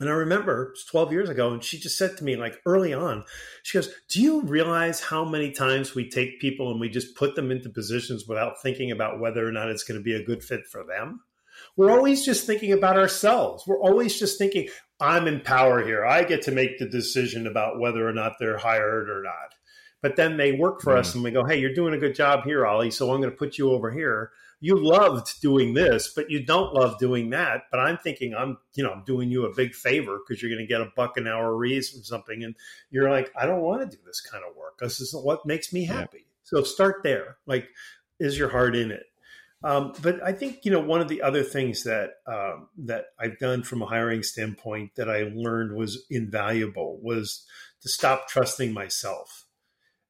And 0.00 0.08
I 0.08 0.12
remember 0.12 0.64
it 0.64 0.70
was 0.70 0.84
12 0.86 1.12
years 1.12 1.28
ago, 1.28 1.52
and 1.52 1.62
she 1.62 1.78
just 1.78 1.96
said 1.96 2.16
to 2.16 2.24
me, 2.24 2.34
like 2.34 2.60
early 2.66 2.92
on, 2.92 3.24
she 3.62 3.78
goes, 3.78 3.88
Do 4.08 4.20
you 4.20 4.42
realize 4.42 5.00
how 5.00 5.24
many 5.24 5.52
times 5.52 5.94
we 5.94 6.10
take 6.10 6.40
people 6.40 6.70
and 6.70 6.80
we 6.80 6.88
just 6.88 7.14
put 7.16 7.36
them 7.36 7.52
into 7.52 7.68
positions 7.68 8.26
without 8.26 8.60
thinking 8.60 8.90
about 8.90 9.20
whether 9.20 9.46
or 9.46 9.52
not 9.52 9.70
it's 9.70 9.84
going 9.84 9.98
to 9.98 10.04
be 10.04 10.14
a 10.14 10.24
good 10.24 10.42
fit 10.42 10.66
for 10.66 10.84
them? 10.84 11.20
We're 11.76 11.92
always 11.92 12.24
just 12.24 12.46
thinking 12.46 12.72
about 12.72 12.96
ourselves. 12.96 13.64
We're 13.66 13.80
always 13.80 14.18
just 14.18 14.36
thinking, 14.36 14.68
I'm 15.00 15.26
in 15.26 15.40
power 15.40 15.84
here. 15.84 16.04
I 16.04 16.24
get 16.24 16.42
to 16.42 16.52
make 16.52 16.78
the 16.78 16.88
decision 16.88 17.46
about 17.46 17.80
whether 17.80 18.06
or 18.06 18.12
not 18.12 18.34
they're 18.38 18.58
hired 18.58 19.10
or 19.10 19.22
not. 19.22 19.54
But 20.02 20.16
then 20.16 20.36
they 20.36 20.52
work 20.52 20.82
for 20.82 20.94
mm. 20.94 20.98
us 20.98 21.14
and 21.14 21.24
we 21.24 21.30
go, 21.30 21.44
hey, 21.44 21.58
you're 21.58 21.72
doing 21.72 21.94
a 21.94 21.98
good 21.98 22.14
job 22.14 22.44
here, 22.44 22.66
Ollie. 22.66 22.90
So 22.90 23.10
I'm 23.10 23.20
going 23.20 23.30
to 23.30 23.36
put 23.36 23.56
you 23.56 23.70
over 23.72 23.90
here. 23.90 24.32
You 24.60 24.76
loved 24.76 25.40
doing 25.40 25.74
this, 25.74 26.12
but 26.14 26.30
you 26.30 26.44
don't 26.44 26.74
love 26.74 26.98
doing 26.98 27.30
that. 27.30 27.62
But 27.70 27.80
I'm 27.80 27.98
thinking 27.98 28.34
I'm, 28.34 28.58
you 28.74 28.84
know, 28.84 28.92
I'm 28.92 29.04
doing 29.04 29.30
you 29.30 29.46
a 29.46 29.54
big 29.54 29.74
favor 29.74 30.18
because 30.18 30.42
you're 30.42 30.50
going 30.50 30.66
to 30.66 30.72
get 30.72 30.80
a 30.80 30.92
buck 30.94 31.16
an 31.16 31.26
hour 31.26 31.56
raise 31.56 31.98
or 31.98 32.02
something. 32.04 32.44
And 32.44 32.54
you're 32.90 33.10
like, 33.10 33.32
I 33.38 33.46
don't 33.46 33.62
want 33.62 33.80
to 33.80 33.96
do 33.96 34.02
this 34.06 34.20
kind 34.20 34.44
of 34.48 34.56
work. 34.56 34.78
This 34.78 35.00
isn't 35.00 35.24
what 35.24 35.46
makes 35.46 35.72
me 35.72 35.84
happy. 35.84 36.18
Yeah. 36.18 36.24
So 36.44 36.62
start 36.62 36.96
there. 37.02 37.38
Like, 37.46 37.68
is 38.20 38.38
your 38.38 38.50
heart 38.50 38.76
in 38.76 38.90
it? 38.90 39.04
Um, 39.64 39.94
but 40.02 40.22
I 40.22 40.32
think 40.32 40.60
you 40.64 40.70
know 40.70 40.80
one 40.80 41.00
of 41.00 41.08
the 41.08 41.22
other 41.22 41.42
things 41.42 41.84
that 41.84 42.10
um, 42.26 42.68
that 42.84 43.06
I've 43.18 43.38
done 43.38 43.62
from 43.62 43.80
a 43.80 43.86
hiring 43.86 44.22
standpoint 44.22 44.90
that 44.96 45.08
I 45.08 45.32
learned 45.34 45.74
was 45.74 46.04
invaluable 46.10 47.00
was 47.02 47.46
to 47.80 47.88
stop 47.88 48.28
trusting 48.28 48.74
myself. 48.74 49.46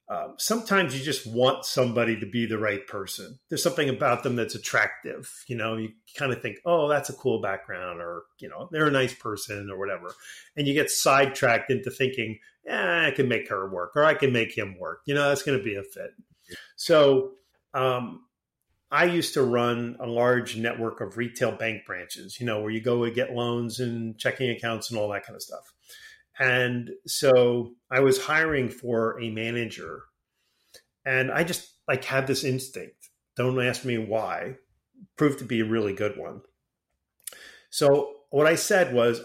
Um, 0.07 0.35
sometimes 0.38 0.99
you 0.99 1.03
just 1.03 1.27
want 1.27 1.64
somebody 1.64 2.19
to 2.21 2.27
be 2.27 2.45
the 2.45 2.59
right 2.59 2.85
person. 2.87 3.38
There's 3.49 3.62
something 3.62 3.88
about 3.88 4.23
them 4.23 4.37
that's 4.37 4.57
attractive. 4.57 5.33
You 5.47 5.57
know, 5.57 5.77
you 5.77 5.90
kind 6.19 6.31
of 6.33 6.43
think, 6.43 6.59
oh, 6.67 6.88
that's 6.88 7.09
a 7.09 7.14
cool 7.14 7.40
background, 7.40 8.01
or 8.01 8.25
you 8.40 8.49
know, 8.49 8.69
they're 8.73 8.88
a 8.88 8.90
nice 8.90 9.14
person, 9.14 9.71
or 9.71 9.79
whatever, 9.79 10.12
and 10.57 10.67
you 10.67 10.75
get 10.75 10.90
sidetracked 10.90 11.71
into 11.71 11.93
thinking, 11.93 12.40
yeah, 12.67 13.07
I 13.07 13.12
can 13.12 13.29
make 13.29 13.49
her 13.51 13.71
work, 13.71 13.93
or 13.95 14.05
I 14.05 14.14
can 14.14 14.33
make 14.33 14.59
him 14.59 14.77
work. 14.81 15.03
You 15.07 15.14
know, 15.14 15.29
that's 15.29 15.45
going 15.45 15.59
to 15.59 15.64
be 15.64 15.77
a 15.77 15.85
fit. 15.85 16.11
So 16.75 17.35
um, 17.73 18.25
I 18.94 19.07
used 19.07 19.35
to 19.35 19.42
run 19.42 19.96
a 19.98 20.07
large 20.07 20.57
network 20.57 21.01
of 21.01 21.16
retail 21.16 21.51
bank 21.51 21.84
branches, 21.84 22.38
you 22.38 22.47
know, 22.47 22.61
where 22.61 22.70
you 22.70 22.80
go 22.80 23.03
and 23.03 23.12
get 23.12 23.34
loans 23.34 23.80
and 23.80 24.16
checking 24.16 24.51
accounts 24.51 24.88
and 24.88 25.01
all 25.01 25.09
that 25.09 25.26
kind 25.26 25.34
of 25.34 25.42
stuff. 25.42 25.72
And 26.38 26.92
so 27.05 27.72
I 27.90 27.99
was 27.99 28.22
hiring 28.22 28.68
for 28.68 29.20
a 29.20 29.30
manager 29.30 30.05
and 31.05 31.32
I 31.32 31.42
just 31.42 31.72
like 31.88 32.05
had 32.05 32.28
this 32.28 32.45
instinct. 32.45 33.11
Don't 33.34 33.61
ask 33.61 33.84
me 33.84 33.99
why. 33.99 34.59
Proved 35.16 35.40
to 35.40 35.45
be 35.45 35.59
a 35.59 35.64
really 35.64 35.92
good 35.92 36.16
one. 36.16 36.42
So 37.70 38.12
what 38.30 38.47
I 38.47 38.55
said 38.55 38.95
was 38.95 39.22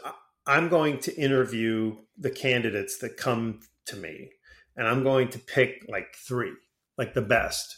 I'm 0.48 0.70
going 0.70 0.98
to 1.02 1.16
interview 1.16 1.96
the 2.18 2.32
candidates 2.32 2.98
that 2.98 3.18
come 3.18 3.60
to 3.86 3.96
me 3.96 4.32
and 4.76 4.88
I'm 4.88 5.04
going 5.04 5.28
to 5.28 5.38
pick 5.38 5.86
like 5.88 6.16
three, 6.16 6.54
like 6.98 7.14
the 7.14 7.22
best. 7.22 7.76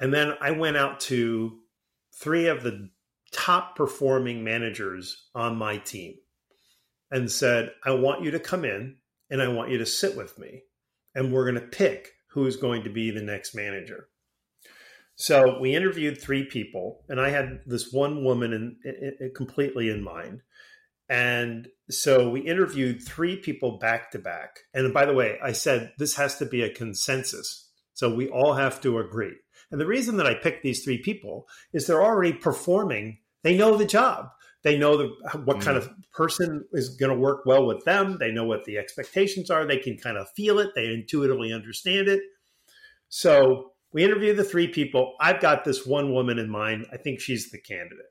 And 0.00 0.12
then 0.12 0.34
I 0.40 0.52
went 0.52 0.76
out 0.76 1.00
to 1.00 1.58
three 2.14 2.46
of 2.46 2.62
the 2.62 2.90
top 3.32 3.76
performing 3.76 4.44
managers 4.44 5.28
on 5.34 5.56
my 5.56 5.78
team 5.78 6.14
and 7.10 7.30
said, 7.30 7.70
I 7.84 7.92
want 7.92 8.22
you 8.22 8.30
to 8.32 8.40
come 8.40 8.64
in 8.64 8.96
and 9.30 9.42
I 9.42 9.48
want 9.48 9.70
you 9.70 9.78
to 9.78 9.86
sit 9.86 10.16
with 10.16 10.38
me. 10.38 10.62
And 11.14 11.32
we're 11.32 11.50
going 11.50 11.60
to 11.60 11.76
pick 11.76 12.12
who's 12.30 12.56
going 12.56 12.84
to 12.84 12.90
be 12.90 13.10
the 13.10 13.22
next 13.22 13.54
manager. 13.54 14.08
So 15.16 15.58
we 15.58 15.74
interviewed 15.74 16.20
three 16.20 16.44
people, 16.44 17.04
and 17.08 17.20
I 17.20 17.30
had 17.30 17.62
this 17.66 17.92
one 17.92 18.22
woman 18.22 18.52
in, 18.52 18.76
in, 18.84 19.16
in, 19.18 19.32
completely 19.34 19.90
in 19.90 20.00
mind. 20.04 20.42
And 21.08 21.66
so 21.90 22.30
we 22.30 22.40
interviewed 22.40 23.02
three 23.02 23.36
people 23.36 23.78
back 23.78 24.12
to 24.12 24.20
back. 24.20 24.60
And 24.74 24.94
by 24.94 25.06
the 25.06 25.14
way, 25.14 25.38
I 25.42 25.52
said 25.52 25.92
this 25.98 26.14
has 26.16 26.36
to 26.38 26.46
be 26.46 26.62
a 26.62 26.72
consensus. 26.72 27.68
So 27.94 28.14
we 28.14 28.28
all 28.28 28.54
have 28.54 28.80
to 28.82 28.98
agree. 29.00 29.34
And 29.70 29.80
the 29.80 29.86
reason 29.86 30.16
that 30.16 30.26
I 30.26 30.34
picked 30.34 30.62
these 30.62 30.82
three 30.82 30.98
people 30.98 31.46
is 31.72 31.86
they're 31.86 32.02
already 32.02 32.32
performing. 32.32 33.18
They 33.42 33.56
know 33.56 33.76
the 33.76 33.84
job. 33.84 34.30
They 34.62 34.76
know 34.76 34.96
the, 34.96 35.08
what 35.44 35.58
mm. 35.58 35.62
kind 35.62 35.76
of 35.76 35.88
person 36.12 36.64
is 36.72 36.96
going 36.96 37.12
to 37.12 37.18
work 37.18 37.46
well 37.46 37.66
with 37.66 37.84
them. 37.84 38.18
They 38.18 38.32
know 38.32 38.44
what 38.44 38.64
the 38.64 38.78
expectations 38.78 39.50
are. 39.50 39.64
They 39.64 39.78
can 39.78 39.96
kind 39.96 40.16
of 40.16 40.28
feel 40.30 40.58
it. 40.58 40.70
They 40.74 40.86
intuitively 40.86 41.52
understand 41.52 42.08
it. 42.08 42.22
So 43.08 43.72
we 43.92 44.04
interviewed 44.04 44.36
the 44.36 44.44
three 44.44 44.68
people. 44.68 45.14
I've 45.20 45.40
got 45.40 45.64
this 45.64 45.86
one 45.86 46.12
woman 46.12 46.38
in 46.38 46.50
mind. 46.50 46.86
I 46.92 46.96
think 46.96 47.20
she's 47.20 47.50
the 47.50 47.60
candidate 47.60 48.06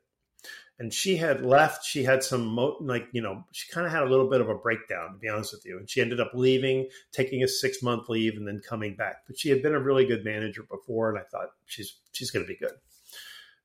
and 0.78 0.92
she 0.92 1.16
had 1.16 1.44
left. 1.44 1.84
She 1.84 2.04
had 2.04 2.22
some 2.22 2.56
like 2.80 3.08
you 3.12 3.20
know 3.20 3.44
she 3.52 3.70
kind 3.72 3.86
of 3.86 3.92
had 3.92 4.02
a 4.02 4.08
little 4.08 4.28
bit 4.28 4.40
of 4.40 4.48
a 4.48 4.54
breakdown 4.54 5.12
to 5.12 5.18
be 5.18 5.28
honest 5.28 5.52
with 5.52 5.64
you, 5.66 5.78
and 5.78 5.88
she 5.90 6.00
ended 6.00 6.20
up 6.20 6.30
leaving, 6.34 6.88
taking 7.12 7.42
a 7.42 7.48
six 7.48 7.82
month 7.82 8.08
leave, 8.08 8.36
and 8.36 8.46
then 8.46 8.60
coming 8.66 8.94
back. 8.94 9.22
But 9.26 9.38
she 9.38 9.50
had 9.50 9.62
been 9.62 9.74
a 9.74 9.80
really 9.80 10.06
good 10.06 10.24
manager 10.24 10.62
before, 10.62 11.10
and 11.10 11.18
I 11.18 11.22
thought 11.22 11.50
she's 11.66 11.96
she's 12.12 12.30
going 12.30 12.44
to 12.44 12.52
be 12.52 12.58
good. 12.58 12.74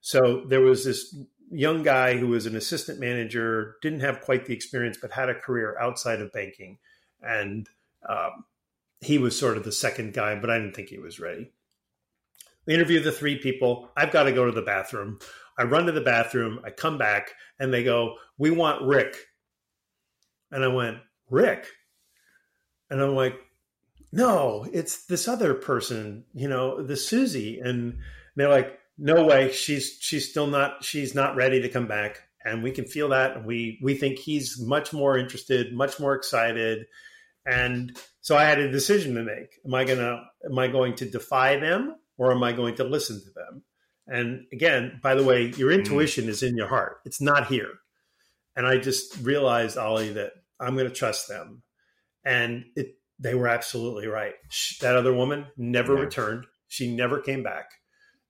So 0.00 0.44
there 0.46 0.60
was 0.60 0.84
this 0.84 1.16
young 1.50 1.82
guy 1.82 2.16
who 2.16 2.28
was 2.28 2.46
an 2.46 2.56
assistant 2.56 2.98
manager, 2.98 3.76
didn't 3.80 4.00
have 4.00 4.20
quite 4.20 4.46
the 4.46 4.54
experience, 4.54 4.98
but 5.00 5.12
had 5.12 5.28
a 5.28 5.34
career 5.34 5.78
outside 5.78 6.20
of 6.20 6.32
banking, 6.32 6.78
and 7.22 7.68
um, 8.08 8.44
he 9.00 9.18
was 9.18 9.38
sort 9.38 9.56
of 9.56 9.64
the 9.64 9.72
second 9.72 10.14
guy, 10.14 10.34
but 10.34 10.50
I 10.50 10.58
didn't 10.58 10.74
think 10.74 10.88
he 10.88 10.98
was 10.98 11.20
ready. 11.20 11.52
We 12.66 12.74
interviewed 12.74 13.04
the 13.04 13.12
three 13.12 13.38
people. 13.38 13.90
I've 13.96 14.10
got 14.10 14.24
to 14.24 14.32
go 14.32 14.46
to 14.46 14.52
the 14.52 14.62
bathroom. 14.62 15.18
I 15.58 15.64
run 15.64 15.86
to 15.86 15.92
the 15.92 16.00
bathroom, 16.00 16.60
I 16.64 16.70
come 16.70 16.98
back, 16.98 17.32
and 17.58 17.72
they 17.72 17.84
go, 17.84 18.16
We 18.38 18.50
want 18.50 18.82
Rick. 18.82 19.16
And 20.50 20.64
I 20.64 20.68
went, 20.68 20.98
Rick? 21.30 21.66
And 22.90 23.00
I'm 23.00 23.14
like, 23.14 23.36
No, 24.12 24.66
it's 24.72 25.06
this 25.06 25.28
other 25.28 25.54
person, 25.54 26.24
you 26.34 26.48
know, 26.48 26.82
the 26.82 26.96
Susie. 26.96 27.60
And 27.60 27.98
they're 28.36 28.48
like, 28.48 28.78
No 28.98 29.24
way, 29.24 29.52
she's 29.52 29.96
she's 30.00 30.28
still 30.28 30.46
not 30.46 30.84
she's 30.84 31.14
not 31.14 31.36
ready 31.36 31.60
to 31.62 31.68
come 31.68 31.86
back. 31.86 32.20
And 32.44 32.62
we 32.62 32.72
can 32.72 32.84
feel 32.84 33.08
that. 33.10 33.36
And 33.36 33.46
we 33.46 33.78
we 33.82 33.94
think 33.94 34.18
he's 34.18 34.60
much 34.60 34.92
more 34.92 35.16
interested, 35.16 35.72
much 35.72 35.98
more 36.00 36.14
excited. 36.14 36.86
And 37.46 37.96
so 38.20 38.36
I 38.36 38.44
had 38.44 38.58
a 38.58 38.70
decision 38.70 39.14
to 39.14 39.22
make. 39.22 39.60
Am 39.64 39.74
I 39.74 39.84
gonna 39.84 40.22
am 40.44 40.58
I 40.58 40.68
going 40.68 40.94
to 40.96 41.08
defy 41.08 41.56
them 41.56 41.96
or 42.16 42.32
am 42.32 42.42
I 42.42 42.52
going 42.52 42.74
to 42.76 42.84
listen 42.84 43.20
to 43.20 43.30
them? 43.30 43.62
And 44.06 44.46
again, 44.52 45.00
by 45.02 45.14
the 45.14 45.24
way, 45.24 45.52
your 45.56 45.70
mm. 45.70 45.78
intuition 45.78 46.26
mm. 46.26 46.28
is 46.28 46.42
in 46.42 46.56
your 46.56 46.68
heart. 46.68 46.98
It's 47.04 47.20
not 47.20 47.46
here. 47.46 47.70
And 48.56 48.66
I 48.66 48.78
just 48.78 49.16
realized, 49.22 49.78
Ollie, 49.78 50.12
that 50.12 50.32
I'm 50.60 50.74
going 50.74 50.88
to 50.88 50.94
trust 50.94 51.28
them. 51.28 51.62
And 52.24 52.64
it, 52.76 52.96
they 53.18 53.34
were 53.34 53.48
absolutely 53.48 54.06
right. 54.06 54.34
That 54.80 54.96
other 54.96 55.14
woman 55.14 55.46
never 55.56 55.94
yeah. 55.94 56.00
returned. 56.00 56.46
She 56.68 56.94
never 56.94 57.20
came 57.20 57.42
back. 57.42 57.70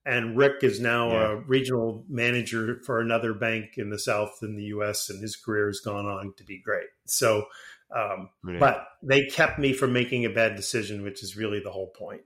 And 0.06 0.36
Rick 0.36 0.62
is 0.62 0.80
now 0.80 1.10
yeah. 1.10 1.32
a 1.32 1.36
regional 1.36 2.04
manager 2.08 2.80
for 2.84 3.00
another 3.00 3.32
bank 3.32 3.78
in 3.78 3.88
the 3.88 3.98
South 3.98 4.38
in 4.42 4.56
the 4.56 4.64
US, 4.64 5.08
and 5.08 5.22
his 5.22 5.34
career 5.34 5.66
has 5.66 5.80
gone 5.80 6.04
on 6.04 6.34
to 6.36 6.44
be 6.44 6.60
great. 6.60 6.88
So, 7.06 7.46
um, 7.94 8.28
but 8.58 8.86
they 9.02 9.24
kept 9.26 9.58
me 9.58 9.72
from 9.72 9.94
making 9.94 10.26
a 10.26 10.30
bad 10.30 10.56
decision, 10.56 11.02
which 11.02 11.22
is 11.22 11.38
really 11.38 11.60
the 11.60 11.70
whole 11.70 11.92
point 11.96 12.22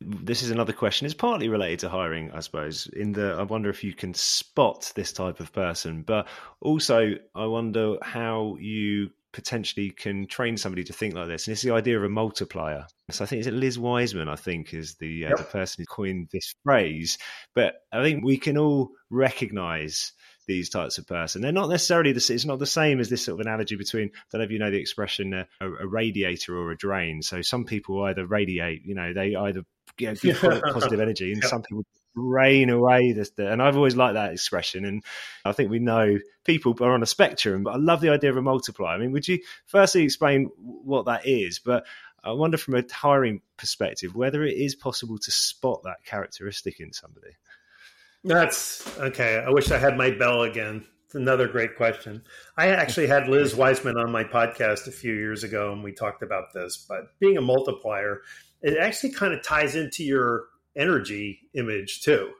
this 0.00 0.42
is 0.42 0.50
another 0.50 0.72
question. 0.72 1.06
It's 1.06 1.14
partly 1.14 1.48
related 1.48 1.80
to 1.80 1.88
hiring, 1.88 2.30
I 2.32 2.40
suppose. 2.40 2.86
In 2.92 3.12
the, 3.12 3.34
I 3.38 3.42
wonder 3.42 3.70
if 3.70 3.82
you 3.82 3.94
can 3.94 4.14
spot 4.14 4.92
this 4.94 5.12
type 5.12 5.40
of 5.40 5.52
person, 5.52 6.02
but 6.02 6.28
also 6.60 7.14
I 7.34 7.46
wonder 7.46 7.96
how 8.02 8.56
you 8.60 9.10
potentially 9.32 9.90
can 9.90 10.26
train 10.26 10.56
somebody 10.56 10.82
to 10.84 10.94
think 10.94 11.14
like 11.14 11.28
this. 11.28 11.46
And 11.46 11.52
it's 11.52 11.62
the 11.62 11.72
idea 11.72 11.98
of 11.98 12.04
a 12.04 12.08
multiplier. 12.08 12.86
So 13.10 13.24
I 13.24 13.26
think 13.26 13.40
it's 13.40 13.54
Liz 13.54 13.78
Wiseman. 13.78 14.28
I 14.28 14.36
think 14.36 14.72
is 14.72 14.94
the 14.96 15.26
uh, 15.26 15.28
yep. 15.28 15.38
the 15.38 15.44
person 15.44 15.82
who 15.82 15.94
coined 15.94 16.28
this 16.32 16.54
phrase. 16.64 17.18
But 17.54 17.74
I 17.92 18.02
think 18.02 18.24
we 18.24 18.38
can 18.38 18.56
all 18.56 18.90
recognise 19.10 20.12
these 20.46 20.70
types 20.70 20.98
of 20.98 21.06
person. 21.06 21.42
They're 21.42 21.52
not 21.52 21.68
necessarily 21.68 22.12
the. 22.12 22.26
It's 22.32 22.44
not 22.44 22.58
the 22.58 22.66
same 22.66 23.00
as 23.00 23.10
this 23.10 23.24
sort 23.24 23.38
of 23.40 23.46
analogy 23.46 23.76
between. 23.76 24.08
I 24.08 24.20
don't 24.32 24.40
know 24.40 24.44
if 24.44 24.50
you 24.50 24.58
know 24.58 24.70
the 24.70 24.80
expression 24.80 25.34
uh, 25.34 25.44
a, 25.60 25.70
a, 25.70 25.86
radiator 25.86 26.56
or 26.56 26.70
a 26.70 26.76
drain. 26.76 27.22
So 27.22 27.42
some 27.42 27.64
people 27.64 28.02
either 28.04 28.26
radiate. 28.26 28.82
You 28.84 28.94
know, 28.94 29.12
they 29.12 29.34
either 29.34 29.64
you 29.98 30.08
know, 30.08 30.14
give 30.14 30.40
positive 30.72 31.00
energy, 31.00 31.32
and 31.32 31.42
yeah. 31.42 31.48
some 31.48 31.62
people 31.62 31.84
drain 32.14 32.70
away 32.70 33.12
this. 33.12 33.30
And 33.38 33.62
I've 33.62 33.76
always 33.76 33.96
liked 33.96 34.14
that 34.14 34.32
expression, 34.32 34.84
and 34.84 35.02
I 35.44 35.52
think 35.52 35.70
we 35.70 35.78
know 35.78 36.18
people 36.44 36.74
are 36.80 36.92
on 36.92 37.02
a 37.02 37.06
spectrum. 37.06 37.62
But 37.64 37.74
I 37.74 37.76
love 37.78 38.00
the 38.00 38.10
idea 38.10 38.30
of 38.30 38.36
a 38.36 38.42
multiplier. 38.42 38.94
I 38.94 38.98
mean, 38.98 39.12
would 39.12 39.28
you 39.28 39.40
firstly 39.66 40.02
explain 40.02 40.50
what 40.56 41.06
that 41.06 41.26
is? 41.26 41.58
But 41.58 41.86
I 42.26 42.32
wonder 42.32 42.56
from 42.56 42.74
a 42.74 42.82
hiring 42.90 43.40
perspective 43.56 44.16
whether 44.16 44.44
it 44.44 44.56
is 44.56 44.74
possible 44.74 45.18
to 45.18 45.30
spot 45.30 45.82
that 45.84 46.04
characteristic 46.04 46.80
in 46.80 46.92
somebody. 46.92 47.36
That's 48.24 48.98
okay. 48.98 49.38
I 49.38 49.50
wish 49.50 49.70
I 49.70 49.78
had 49.78 49.96
my 49.96 50.10
bell 50.10 50.42
again. 50.42 50.84
It's 51.04 51.14
another 51.14 51.46
great 51.46 51.76
question. 51.76 52.24
I 52.56 52.70
actually 52.70 53.06
had 53.06 53.28
Liz 53.28 53.54
Wiseman 53.54 53.96
on 53.96 54.10
my 54.10 54.24
podcast 54.24 54.88
a 54.88 54.90
few 54.90 55.12
years 55.12 55.44
ago, 55.44 55.72
and 55.72 55.84
we 55.84 55.92
talked 55.92 56.24
about 56.24 56.52
this. 56.52 56.84
But 56.88 57.16
being 57.20 57.36
a 57.36 57.40
multiplier, 57.40 58.22
it 58.62 58.78
actually 58.78 59.12
kind 59.12 59.32
of 59.32 59.42
ties 59.42 59.74
into 59.74 60.04
your 60.04 60.46
energy 60.76 61.40
image 61.54 62.02
too. 62.02 62.30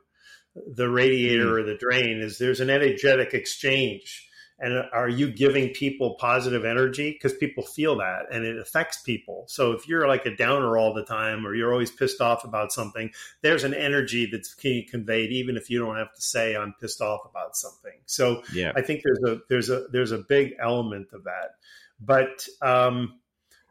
The 0.54 0.88
radiator 0.88 1.46
mm. 1.46 1.58
or 1.58 1.62
the 1.62 1.76
drain 1.76 2.20
is 2.20 2.38
there's 2.38 2.60
an 2.60 2.70
energetic 2.70 3.34
exchange. 3.34 4.22
And 4.58 4.84
are 4.90 5.08
you 5.08 5.30
giving 5.30 5.74
people 5.74 6.16
positive 6.18 6.64
energy? 6.64 7.10
Because 7.12 7.34
people 7.34 7.62
feel 7.62 7.96
that 7.98 8.22
and 8.32 8.42
it 8.46 8.58
affects 8.58 9.02
people. 9.02 9.44
So 9.48 9.72
if 9.72 9.86
you're 9.86 10.08
like 10.08 10.24
a 10.24 10.34
downer 10.34 10.78
all 10.78 10.94
the 10.94 11.04
time 11.04 11.46
or 11.46 11.54
you're 11.54 11.72
always 11.72 11.90
pissed 11.90 12.22
off 12.22 12.42
about 12.42 12.72
something 12.72 13.10
there's 13.42 13.64
an 13.64 13.74
energy 13.74 14.26
that's 14.32 14.54
being 14.54 14.86
conveyed 14.90 15.30
even 15.30 15.58
if 15.58 15.68
you 15.68 15.78
don't 15.78 15.96
have 15.96 16.14
to 16.14 16.22
say 16.22 16.56
i'm 16.56 16.74
pissed 16.80 17.02
off 17.02 17.26
about 17.28 17.54
something. 17.54 17.92
So 18.06 18.42
yeah. 18.54 18.72
I 18.74 18.80
think 18.80 19.02
there's 19.04 19.22
a 19.30 19.40
there's 19.50 19.68
a 19.68 19.88
there's 19.92 20.12
a 20.12 20.18
big 20.18 20.54
element 20.58 21.08
of 21.12 21.24
that. 21.24 21.56
But 22.00 22.46
um 22.62 23.20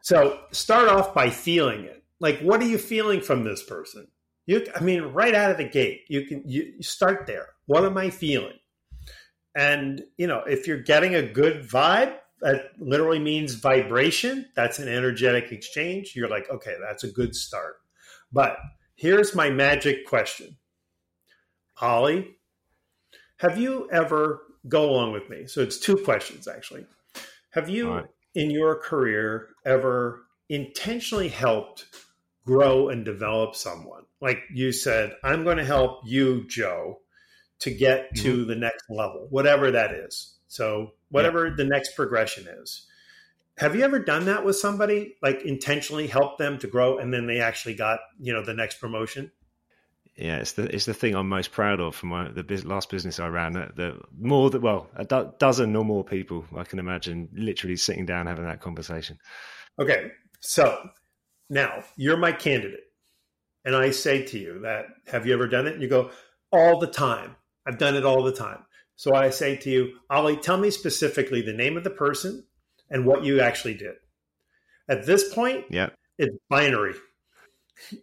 so 0.02 0.40
start 0.52 0.88
off 0.88 1.16
by 1.16 1.32
feeling 1.32 1.86
it 1.86 2.05
like 2.20 2.40
what 2.40 2.62
are 2.62 2.68
you 2.68 2.78
feeling 2.78 3.22
from 3.22 3.44
this 3.44 3.64
person 3.64 4.08
you 4.46 4.66
i 4.76 4.82
mean 4.82 5.02
right 5.02 5.36
out 5.36 5.52
of 5.52 5.58
the 5.58 5.64
gate 5.64 6.02
you 6.08 6.26
can 6.26 6.42
you 6.46 6.82
start 6.82 7.26
there 7.26 7.48
what 7.66 7.86
am 7.86 7.98
i 7.98 8.10
feeling 8.10 8.58
and, 9.56 10.04
you 10.18 10.28
know, 10.28 10.44
if 10.46 10.68
you're 10.68 10.82
getting 10.82 11.16
a 11.16 11.22
good 11.22 11.68
vibe, 11.68 12.18
that 12.42 12.72
literally 12.78 13.20
means 13.20 13.56
vibration. 13.56 14.48
That's 14.54 14.80
an 14.80 14.90
energetic 14.90 15.52
exchange. 15.52 16.14
You're 16.14 16.30
like, 16.30 16.50
okay, 16.50 16.76
that's 16.86 17.06
a 17.06 17.12
good 17.12 17.34
start. 17.34 17.78
But 18.34 18.58
here's 18.96 19.34
my 19.34 19.50
magic 19.50 20.06
question 20.06 20.58
Ollie, 21.82 22.36
have 23.38 23.58
you 23.58 23.90
ever, 23.92 24.42
go 24.68 24.90
along 24.90 25.14
with 25.14 25.30
me? 25.30 25.48
So 25.48 25.62
it's 25.62 25.80
two 25.80 25.98
questions 25.98 26.48
actually. 26.48 26.86
Have 27.52 27.70
you 27.70 27.94
right. 27.94 28.06
in 28.34 28.52
your 28.52 28.76
career 28.76 29.50
ever 29.66 30.25
intentionally 30.50 31.30
helped 31.30 31.86
grow 32.46 32.90
and 32.90 33.06
develop 33.06 33.56
someone? 33.56 34.04
Like 34.22 34.40
you 34.54 34.72
said, 34.72 35.16
I'm 35.24 35.44
going 35.44 35.58
to 35.58 35.66
help 35.66 36.02
you, 36.06 36.48
Joe, 36.48 37.00
to 37.60 37.72
get 37.72 38.14
mm-hmm. 38.14 38.24
to 38.24 38.46
the 38.46 38.56
next 38.56 38.90
level, 38.90 39.28
whatever 39.30 39.72
that 39.72 39.92
is. 39.92 40.36
So, 40.48 40.92
whatever 41.10 41.48
yeah. 41.48 41.54
the 41.58 41.66
next 41.66 41.96
progression 41.96 42.48
is. 42.48 42.88
Have 43.58 43.76
you 43.76 43.84
ever 43.84 44.00
done 44.00 44.26
that 44.26 44.44
with 44.44 44.58
somebody, 44.58 45.16
like 45.22 45.44
intentionally 45.44 46.08
help 46.08 46.38
them 46.38 46.58
to 46.60 46.68
grow, 46.68 46.98
and 46.98 47.14
then 47.14 47.26
they 47.26 47.40
actually 47.40 47.76
got 47.76 48.00
you 48.20 48.34
know 48.34 48.44
the 48.44 48.54
next 48.54 48.80
promotion? 48.80 49.32
Yeah, 50.16 50.38
it's 50.38 50.54
the 50.54 50.74
it's 50.74 50.86
the 50.86 50.94
thing 50.94 51.16
I'm 51.16 51.28
most 51.28 51.52
proud 51.52 51.80
of 51.82 51.96
from 51.96 52.10
my 52.10 52.30
the 52.30 52.44
biz, 52.44 52.66
last 52.66 52.90
business 52.90 53.20
I 53.20 53.28
ran. 53.28 53.54
The, 53.54 53.72
the 53.76 54.02
more 54.18 54.50
that 54.50 54.62
well, 54.62 54.88
a 54.96 55.04
do, 55.04 55.32
dozen 55.40 55.76
or 55.76 55.84
more 55.84 56.04
people 56.04 56.46
I 56.56 56.64
can 56.64 56.80
imagine 56.80 57.30
literally 57.34 57.76
sitting 57.76 58.06
down 58.06 58.28
having 58.28 58.46
that 58.46 58.62
conversation. 58.62 59.20
Okay, 59.78 60.12
so 60.46 60.90
now 61.50 61.84
you're 61.98 62.18
my 62.18 62.32
candidate, 62.32 62.84
and 63.64 63.76
I 63.76 63.92
say 63.92 64.24
to 64.26 64.40
you 64.40 64.60
that 64.60 64.86
have 65.08 65.26
you 65.26 65.34
ever 65.34 65.48
done 65.48 65.68
it? 65.68 65.74
And 65.74 65.82
you 65.82 65.88
go 65.88 66.12
all 66.52 66.80
the 66.80 66.88
time. 66.88 67.36
I've 67.68 67.78
done 67.78 67.96
it 67.96 68.06
all 68.06 68.24
the 68.24 68.32
time. 68.32 68.60
So 68.96 69.14
I 69.14 69.30
say 69.30 69.58
to 69.58 69.70
you, 69.70 69.94
Ollie, 70.10 70.38
tell 70.38 70.58
me 70.58 70.70
specifically 70.72 71.42
the 71.42 71.54
name 71.54 71.76
of 71.78 71.84
the 71.84 71.90
person 71.90 72.46
and 72.90 73.06
what 73.06 73.24
you 73.24 73.42
actually 73.42 73.74
did. 73.74 73.96
At 74.88 75.06
this 75.06 75.34
point, 75.34 75.66
yeah. 75.70 75.90
it's 76.18 76.36
binary. 76.50 76.94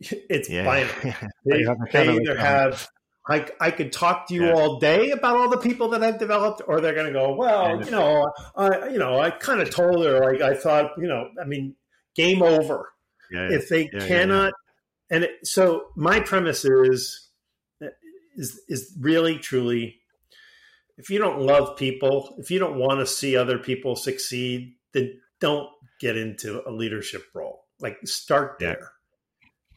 It's 0.01 0.51
yeah. 0.51 0.65
binary. 0.65 1.15
They, 1.47 1.65
they 1.93 2.15
either 2.15 2.37
have 2.37 2.87
I, 3.29 3.47
I 3.61 3.71
could 3.71 3.93
talk 3.93 4.27
to 4.29 4.35
you 4.35 4.47
yeah. 4.47 4.53
all 4.53 4.81
day 4.81 5.11
about 5.11 5.37
all 5.37 5.49
the 5.49 5.59
people 5.59 5.89
that 5.91 6.03
I've 6.03 6.19
developed, 6.19 6.63
or 6.67 6.81
they're 6.81 6.95
going 6.95 7.07
to 7.07 7.13
go, 7.13 7.35
well, 7.35 7.83
you 7.83 7.91
know, 7.91 8.29
I, 8.57 8.89
you 8.89 8.99
know, 8.99 9.21
I 9.21 9.31
kind 9.31 9.61
of 9.61 9.71
told 9.71 10.05
her, 10.05 10.21
like, 10.21 10.41
I 10.41 10.55
thought, 10.55 10.93
you 10.99 11.07
know, 11.07 11.29
I 11.41 11.45
mean, 11.45 11.77
game 12.15 12.43
over. 12.43 12.93
Yeah, 13.31 13.49
if 13.51 13.69
they 13.69 13.87
cannot, 13.87 14.53
and 15.11 15.25
it, 15.25 15.47
so 15.47 15.87
my 15.97 16.21
premise 16.21 16.65
is, 16.65 17.31
is, 18.37 18.61
is 18.69 18.95
really 19.01 19.39
truly, 19.39 19.97
if 20.99 21.09
you 21.09 21.19
don't 21.19 21.41
love 21.41 21.77
people, 21.77 22.35
if 22.39 22.51
you 22.51 22.59
don't 22.59 22.79
want 22.79 23.01
to 23.01 23.07
see 23.07 23.37
other 23.37 23.59
people 23.59 23.97
succeed, 23.97 24.75
then 24.93 25.19
don't 25.41 25.69
get 26.01 26.17
into 26.17 26.63
a 26.69 26.71
leadership 26.71 27.25
role. 27.35 27.65
Like, 27.81 27.97
start 28.05 28.59
there. 28.61 28.93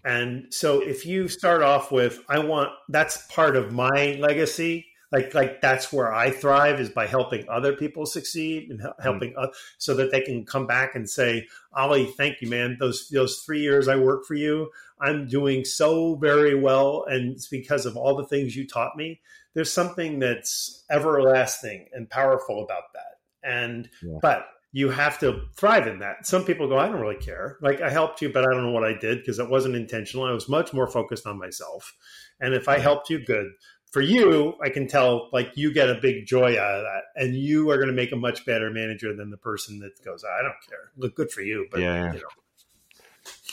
And 0.03 0.53
so 0.53 0.81
if 0.81 1.05
you 1.05 1.27
start 1.27 1.63
off 1.63 1.91
with, 1.91 2.19
I 2.29 2.39
want, 2.39 2.69
that's 2.89 3.25
part 3.27 3.55
of 3.55 3.71
my 3.71 4.17
legacy. 4.19 4.85
Like, 5.15 5.33
like 5.33 5.61
that's 5.61 5.93
where 5.93 6.13
I 6.13 6.29
thrive 6.29 6.81
is 6.81 6.89
by 6.89 7.07
helping 7.07 7.47
other 7.47 7.71
people 7.71 8.05
succeed 8.05 8.69
and 8.69 8.81
hmm. 8.81 8.87
helping 9.01 9.33
mm. 9.33 9.47
so 9.77 9.93
that 9.93 10.11
they 10.11 10.19
can 10.19 10.45
come 10.45 10.67
back 10.67 10.93
and 10.93 11.09
say, 11.09 11.47
Ollie, 11.73 12.07
thank 12.17 12.41
you, 12.41 12.49
man. 12.49 12.75
Those, 12.81 13.07
those 13.07 13.39
three 13.39 13.61
years 13.61 13.87
I 13.87 13.95
worked 13.95 14.25
for 14.25 14.35
you, 14.35 14.71
I'm 14.99 15.25
doing 15.25 15.63
so 15.63 16.15
very 16.15 16.53
well. 16.53 17.05
And 17.07 17.31
it's 17.31 17.47
because 17.47 17.85
of 17.85 17.95
all 17.95 18.17
the 18.17 18.25
things 18.25 18.57
you 18.57 18.67
taught 18.67 18.97
me. 18.97 19.21
There's 19.53 19.71
something 19.71 20.19
that's 20.19 20.83
everlasting 20.91 21.87
and 21.93 22.09
powerful 22.09 22.61
about 22.61 22.91
that. 22.93 23.49
And, 23.49 23.89
yeah. 24.03 24.17
but 24.21 24.47
you 24.73 24.89
have 24.89 25.17
to 25.19 25.43
thrive 25.55 25.87
in 25.87 25.99
that. 25.99 26.27
Some 26.27 26.43
people 26.43 26.67
go, 26.67 26.77
I 26.77 26.89
don't 26.89 26.99
really 26.99 27.15
care. 27.15 27.57
Like 27.61 27.79
I 27.79 27.89
helped 27.89 28.21
you, 28.21 28.27
but 28.27 28.43
I 28.43 28.51
don't 28.53 28.63
know 28.63 28.73
what 28.73 28.83
I 28.83 28.97
did 28.99 29.19
because 29.19 29.39
it 29.39 29.49
wasn't 29.49 29.77
intentional. 29.77 30.25
I 30.25 30.33
was 30.33 30.49
much 30.49 30.73
more 30.73 30.87
focused 30.87 31.25
on 31.25 31.39
myself. 31.39 31.95
And 32.41 32.53
if 32.53 32.67
I 32.67 32.79
helped 32.79 33.09
you, 33.09 33.23
good. 33.23 33.47
For 33.95 34.01
you, 34.01 34.55
I 34.61 34.67
can 34.67 34.89
tell 34.89 35.29
like 35.31 35.53
you 35.55 35.73
get 35.73 35.89
a 35.89 35.95
big 35.95 36.25
joy 36.25 36.59
out 36.59 36.79
of 36.79 36.81
that, 36.81 37.03
and 37.15 37.33
you 37.33 37.69
are 37.69 37.77
going 37.77 37.87
to 37.87 37.93
make 37.93 38.11
a 38.11 38.17
much 38.17 38.45
better 38.45 38.69
manager 38.69 39.15
than 39.15 39.29
the 39.29 39.37
person 39.37 39.79
that 39.79 40.03
goes, 40.03 40.21
I 40.25 40.41
don't 40.41 40.53
care. 40.67 40.91
Look 40.97 41.15
good 41.15 41.31
for 41.31 41.39
you, 41.39 41.65
but 41.71 41.79
yeah, 41.79 42.11
you 42.11 42.19
know. 42.19 42.27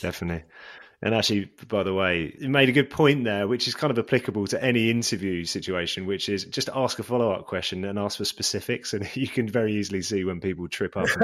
definitely. 0.00 0.42
And 1.00 1.14
actually, 1.14 1.48
by 1.68 1.84
the 1.84 1.94
way, 1.94 2.34
you 2.40 2.48
made 2.48 2.68
a 2.68 2.72
good 2.72 2.90
point 2.90 3.22
there, 3.22 3.46
which 3.46 3.68
is 3.68 3.76
kind 3.76 3.92
of 3.92 3.98
applicable 4.00 4.48
to 4.48 4.60
any 4.60 4.90
interview 4.90 5.44
situation, 5.44 6.06
which 6.06 6.28
is 6.28 6.44
just 6.46 6.68
ask 6.74 6.98
a 6.98 7.04
follow 7.04 7.30
up 7.30 7.46
question 7.46 7.84
and 7.84 7.96
ask 7.96 8.18
for 8.18 8.24
specifics, 8.24 8.94
and 8.94 9.08
you 9.16 9.28
can 9.28 9.48
very 9.48 9.74
easily 9.74 10.02
see 10.02 10.24
when 10.24 10.40
people 10.40 10.66
trip 10.66 10.96
up. 10.96 11.06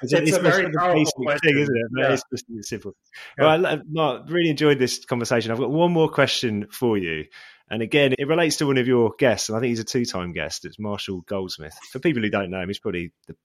it's, 0.00 0.14
it's, 0.14 0.34
a 0.34 0.40
very 0.40 0.72
powerful 0.72 1.04
thing, 1.42 1.58
isn't 1.58 1.76
it? 1.76 1.86
Yeah. 1.98 2.12
It's 2.12 2.22
just 2.30 2.46
simple. 2.70 2.96
Yeah. 3.38 3.58
Well, 3.58 3.82
Mark, 3.90 4.30
really 4.30 4.48
enjoyed 4.48 4.78
this 4.78 5.04
conversation. 5.04 5.52
I've 5.52 5.58
got 5.58 5.70
one 5.70 5.92
more 5.92 6.08
question 6.08 6.68
for 6.70 6.96
you. 6.96 7.26
And 7.70 7.82
again, 7.82 8.14
it 8.18 8.28
relates 8.28 8.56
to 8.56 8.66
one 8.66 8.78
of 8.78 8.86
your 8.86 9.12
guests, 9.18 9.48
and 9.48 9.56
I 9.56 9.60
think 9.60 9.70
he's 9.70 9.80
a 9.80 9.84
two 9.84 10.04
time 10.04 10.32
guest. 10.32 10.64
It's 10.64 10.78
Marshall 10.78 11.22
Goldsmith. 11.22 11.78
For 11.90 11.98
people 11.98 12.22
who 12.22 12.30
don't 12.30 12.50
know 12.50 12.60
him, 12.60 12.68
he's 12.68 12.78
probably 12.78 13.12
the 13.26 13.36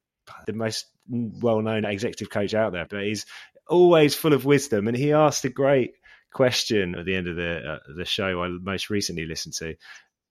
the 0.46 0.54
most 0.54 0.86
well 1.08 1.62
known 1.62 1.86
executive 1.86 2.30
coach 2.30 2.54
out 2.54 2.74
there, 2.74 2.86
but 2.90 3.04
he's 3.04 3.26
always 3.68 4.16
full 4.16 4.34
of 4.34 4.46
wisdom. 4.46 4.88
And 4.88 4.98
he 4.98 5.14
asked 5.14 5.46
a 5.46 5.50
great 5.50 5.94
question 6.34 6.96
at 6.96 7.06
the 7.06 7.16
end 7.16 7.28
of 7.28 7.36
the 7.36 7.74
uh, 7.74 7.94
the 7.96 8.06
show 8.06 8.44
I 8.44 8.50
most 8.50 8.90
recently 8.90 9.26
listened 9.26 9.56
to. 9.56 9.76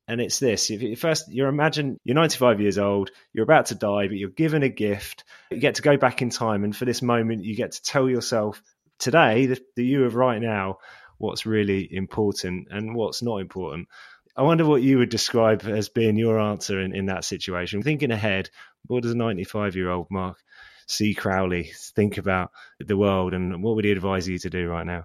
And 0.09 0.21
it's 0.21 0.39
this: 0.39 0.71
if 0.71 0.83
you 0.83 0.97
first, 0.97 1.29
you 1.29 1.47
imagine 1.47 1.99
you're 2.05 2.15
95 2.15 2.61
years 2.61 2.79
old, 2.79 3.11
you're 3.33 3.45
about 3.45 3.67
to 3.67 3.75
die, 3.75 4.07
but 4.07 4.17
you're 4.17 4.29
given 4.29 4.63
a 4.63 4.69
gift. 4.69 5.25
You 5.51 5.59
get 5.59 5.77
to 5.77 5.83
go 5.83 5.97
back 5.97 6.23
in 6.23 6.31
time, 6.31 6.65
and 6.65 6.77
for 6.77 6.85
this 6.85 7.03
moment, 7.03 7.45
you 7.45 7.57
get 7.57 7.73
to 7.73 7.83
tell 7.83 8.09
yourself 8.09 8.63
today, 8.99 9.47
the, 9.47 9.61
the 9.75 9.85
you 9.85 10.05
of 10.05 10.15
right 10.15 10.41
now, 10.41 10.79
what's 11.19 11.47
really 11.47 11.89
important 11.93 12.69
and 12.71 12.95
what's 12.95 13.23
not 13.23 13.39
important. 13.39 13.89
I 14.37 14.43
wonder 14.43 14.67
what 14.67 14.83
you 14.83 14.99
would 14.99 15.09
describe 15.09 15.65
as 15.65 15.89
being 15.89 16.17
your 16.17 16.39
answer 16.39 16.81
in, 16.81 16.95
in 16.95 17.07
that 17.07 17.25
situation. 17.25 17.83
Thinking 17.83 18.11
ahead, 18.11 18.51
what 18.87 19.03
does 19.03 19.13
a 19.13 19.17
95 19.17 19.77
year 19.77 19.91
old 19.91 20.09
Mark 20.11 20.39
C. 20.87 21.15
Crowley 21.15 21.73
think 21.95 22.19
about 22.19 22.51
the 22.79 22.97
world, 22.97 23.35
and 23.35 23.63
what 23.63 23.77
would 23.77 23.85
he 23.85 23.93
advise 23.93 24.29
you 24.29 24.39
to 24.39 24.51
do 24.51 24.69
right 24.69 24.87
now? 24.87 25.05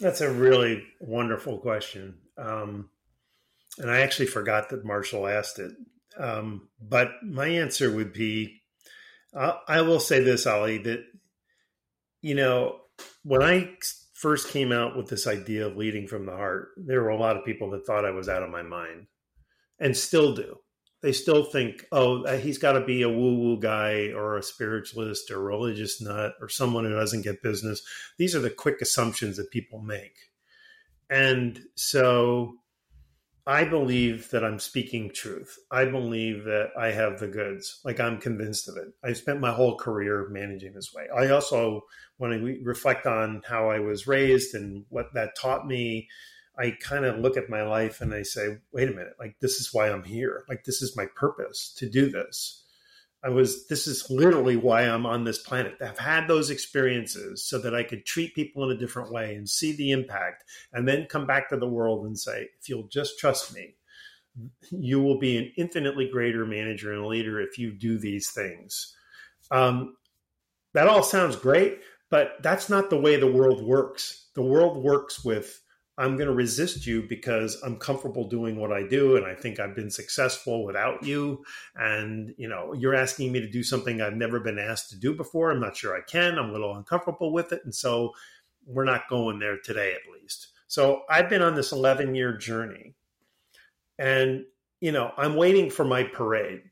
That's 0.00 0.20
a 0.20 0.32
really 0.32 0.84
wonderful 1.00 1.58
question. 1.58 2.18
Um, 2.38 2.88
and 3.78 3.90
I 3.90 4.00
actually 4.00 4.26
forgot 4.26 4.70
that 4.70 4.84
Marshall 4.84 5.28
asked 5.28 5.58
it. 5.58 5.72
Um, 6.18 6.68
but 6.80 7.10
my 7.22 7.46
answer 7.46 7.90
would 7.90 8.12
be 8.12 8.62
uh, 9.34 9.54
I 9.66 9.80
will 9.82 10.00
say 10.00 10.22
this, 10.22 10.46
Ollie, 10.46 10.78
that, 10.78 11.04
you 12.20 12.34
know, 12.34 12.80
when 13.22 13.42
I 13.42 13.74
first 14.22 14.48
came 14.48 14.72
out 14.72 14.96
with 14.96 15.08
this 15.08 15.26
idea 15.26 15.66
of 15.66 15.76
leading 15.76 16.06
from 16.06 16.24
the 16.24 16.32
heart, 16.32 16.68
there 16.76 17.02
were 17.02 17.10
a 17.10 17.18
lot 17.18 17.36
of 17.36 17.44
people 17.44 17.70
that 17.70 17.84
thought 17.84 18.06
I 18.06 18.10
was 18.12 18.28
out 18.28 18.42
of 18.42 18.50
my 18.50 18.62
mind 18.62 19.08
and 19.78 19.96
still 19.96 20.34
do 20.34 20.56
they 21.02 21.12
still 21.12 21.44
think, 21.44 21.84
oh, 21.90 22.22
uh, 22.22 22.38
he's 22.38 22.58
got 22.58 22.72
to 22.72 22.80
be 22.80 23.02
a 23.02 23.08
woo 23.08 23.36
woo 23.36 23.58
guy 23.58 24.12
or 24.14 24.36
a 24.36 24.42
spiritualist 24.42 25.30
or 25.32 25.42
religious 25.42 26.00
nut 26.00 26.34
or 26.40 26.48
someone 26.48 26.84
who 26.84 26.94
doesn't 26.94 27.22
get 27.22 27.42
business. 27.42 27.82
These 28.18 28.36
are 28.36 28.40
the 28.40 28.50
quick 28.50 28.80
assumptions 28.80 29.36
that 29.36 29.50
people 29.50 29.80
make. 29.80 30.14
And 31.10 31.60
so 31.74 32.54
I 33.46 33.64
believe 33.64 34.30
that 34.30 34.44
I'm 34.44 34.60
speaking 34.60 35.10
truth. 35.10 35.58
I 35.70 35.84
believe 35.84 36.44
that 36.44 36.70
I 36.78 36.92
have 36.92 37.18
the 37.18 37.26
goods. 37.26 37.80
Like 37.84 37.98
I'm 37.98 38.18
convinced 38.18 38.68
of 38.68 38.76
it. 38.76 38.88
I've 39.02 39.16
spent 39.16 39.40
my 39.40 39.50
whole 39.50 39.76
career 39.76 40.28
managing 40.30 40.74
this 40.74 40.94
way. 40.94 41.08
I 41.14 41.28
also, 41.28 41.82
when 42.18 42.32
I 42.32 42.58
reflect 42.62 43.04
on 43.06 43.42
how 43.44 43.68
I 43.68 43.80
was 43.80 44.06
raised 44.06 44.54
and 44.54 44.84
what 44.90 45.12
that 45.14 45.36
taught 45.36 45.66
me, 45.66 46.08
I 46.56 46.76
kind 46.80 47.04
of 47.04 47.18
look 47.18 47.36
at 47.36 47.48
my 47.48 47.62
life 47.62 48.00
and 48.00 48.14
I 48.14 48.22
say, 48.22 48.58
wait 48.72 48.88
a 48.88 48.92
minute, 48.92 49.14
like 49.18 49.36
this 49.40 49.58
is 49.58 49.72
why 49.72 49.90
I'm 49.90 50.04
here. 50.04 50.44
Like 50.48 50.64
this 50.64 50.80
is 50.80 50.96
my 50.96 51.06
purpose 51.16 51.74
to 51.78 51.88
do 51.88 52.10
this. 52.10 52.61
I 53.24 53.28
was, 53.28 53.68
this 53.68 53.86
is 53.86 54.10
literally 54.10 54.56
why 54.56 54.82
I'm 54.82 55.06
on 55.06 55.24
this 55.24 55.38
planet. 55.38 55.76
I've 55.80 55.98
had 55.98 56.26
those 56.26 56.50
experiences 56.50 57.44
so 57.44 57.58
that 57.60 57.74
I 57.74 57.84
could 57.84 58.04
treat 58.04 58.34
people 58.34 58.68
in 58.68 58.76
a 58.76 58.80
different 58.80 59.12
way 59.12 59.36
and 59.36 59.48
see 59.48 59.76
the 59.76 59.92
impact 59.92 60.44
and 60.72 60.88
then 60.88 61.06
come 61.06 61.26
back 61.26 61.48
to 61.50 61.56
the 61.56 61.68
world 61.68 62.04
and 62.04 62.18
say, 62.18 62.48
if 62.60 62.68
you'll 62.68 62.88
just 62.88 63.20
trust 63.20 63.54
me, 63.54 63.76
you 64.72 65.00
will 65.00 65.18
be 65.18 65.36
an 65.36 65.52
infinitely 65.56 66.08
greater 66.10 66.44
manager 66.44 66.92
and 66.92 67.06
leader 67.06 67.40
if 67.40 67.58
you 67.58 67.70
do 67.72 67.96
these 67.96 68.30
things. 68.30 68.96
Um, 69.52 69.94
that 70.74 70.88
all 70.88 71.02
sounds 71.02 71.36
great, 71.36 71.80
but 72.10 72.42
that's 72.42 72.68
not 72.68 72.90
the 72.90 73.00
way 73.00 73.16
the 73.16 73.30
world 73.30 73.62
works. 73.62 74.30
The 74.34 74.42
world 74.42 74.82
works 74.82 75.24
with 75.24 75.61
I'm 75.98 76.16
going 76.16 76.28
to 76.28 76.34
resist 76.34 76.86
you 76.86 77.02
because 77.06 77.60
I'm 77.62 77.76
comfortable 77.76 78.28
doing 78.28 78.56
what 78.56 78.72
I 78.72 78.86
do 78.86 79.16
and 79.16 79.26
I 79.26 79.34
think 79.34 79.60
I've 79.60 79.76
been 79.76 79.90
successful 79.90 80.64
without 80.64 81.04
you. 81.04 81.44
And 81.76 82.34
you 82.38 82.48
know 82.48 82.72
you're 82.72 82.94
asking 82.94 83.30
me 83.32 83.40
to 83.40 83.50
do 83.50 83.62
something 83.62 84.00
I've 84.00 84.14
never 84.14 84.40
been 84.40 84.58
asked 84.58 84.90
to 84.90 84.98
do 84.98 85.14
before. 85.14 85.50
I'm 85.50 85.60
not 85.60 85.76
sure 85.76 85.94
I 85.94 86.00
can. 86.00 86.38
I'm 86.38 86.50
a 86.50 86.52
little 86.52 86.74
uncomfortable 86.74 87.32
with 87.32 87.52
it. 87.52 87.60
And 87.64 87.74
so 87.74 88.12
we're 88.66 88.84
not 88.84 89.08
going 89.08 89.38
there 89.38 89.58
today 89.58 89.92
at 89.92 90.12
least. 90.12 90.48
So 90.66 91.02
I've 91.10 91.28
been 91.28 91.42
on 91.42 91.54
this 91.54 91.72
11 91.72 92.14
year 92.14 92.36
journey. 92.36 92.94
And 93.98 94.44
you 94.80 94.92
know 94.92 95.12
I'm 95.18 95.36
waiting 95.36 95.68
for 95.70 95.84
my 95.84 96.04
parade 96.04 96.62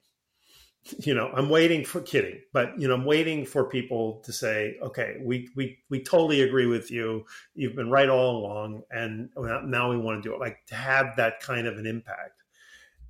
you 0.98 1.14
know 1.14 1.30
i'm 1.34 1.50
waiting 1.50 1.84
for 1.84 2.00
kidding 2.00 2.40
but 2.52 2.78
you 2.78 2.88
know 2.88 2.94
i'm 2.94 3.04
waiting 3.04 3.44
for 3.44 3.64
people 3.64 4.22
to 4.24 4.32
say 4.32 4.76
okay 4.82 5.18
we 5.22 5.48
we 5.54 5.78
we 5.90 6.02
totally 6.02 6.42
agree 6.42 6.66
with 6.66 6.90
you. 6.90 7.26
You've 7.54 7.76
been 7.76 7.90
right 7.90 8.08
all 8.08 8.38
along 8.38 8.82
and 8.90 9.28
now 9.36 9.90
we 9.90 9.98
want 9.98 10.22
to 10.22 10.28
do 10.28 10.34
it 10.34 10.40
like 10.40 10.64
to 10.66 10.74
have 10.74 11.16
that 11.16 11.40
kind 11.40 11.66
of 11.66 11.76
an 11.76 11.86
impact. 11.86 12.42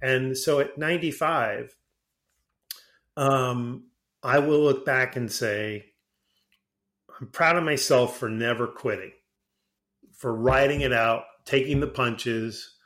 And 0.02 0.36
so 0.36 0.60
at 0.60 0.78
95 0.78 1.76
um 3.16 3.84
i 4.22 4.38
will 4.38 4.60
look 4.60 4.84
back 4.86 5.16
and 5.16 5.30
say 5.30 5.84
i'm 7.20 7.26
proud 7.26 7.56
of 7.56 7.64
myself 7.64 8.16
for 8.16 8.28
never 8.28 8.66
quitting 8.66 9.12
for 10.12 10.34
riding 10.34 10.82
it 10.82 10.92
out 10.92 11.24
taking 11.44 11.80
the 11.80 11.86
punches 11.86 12.76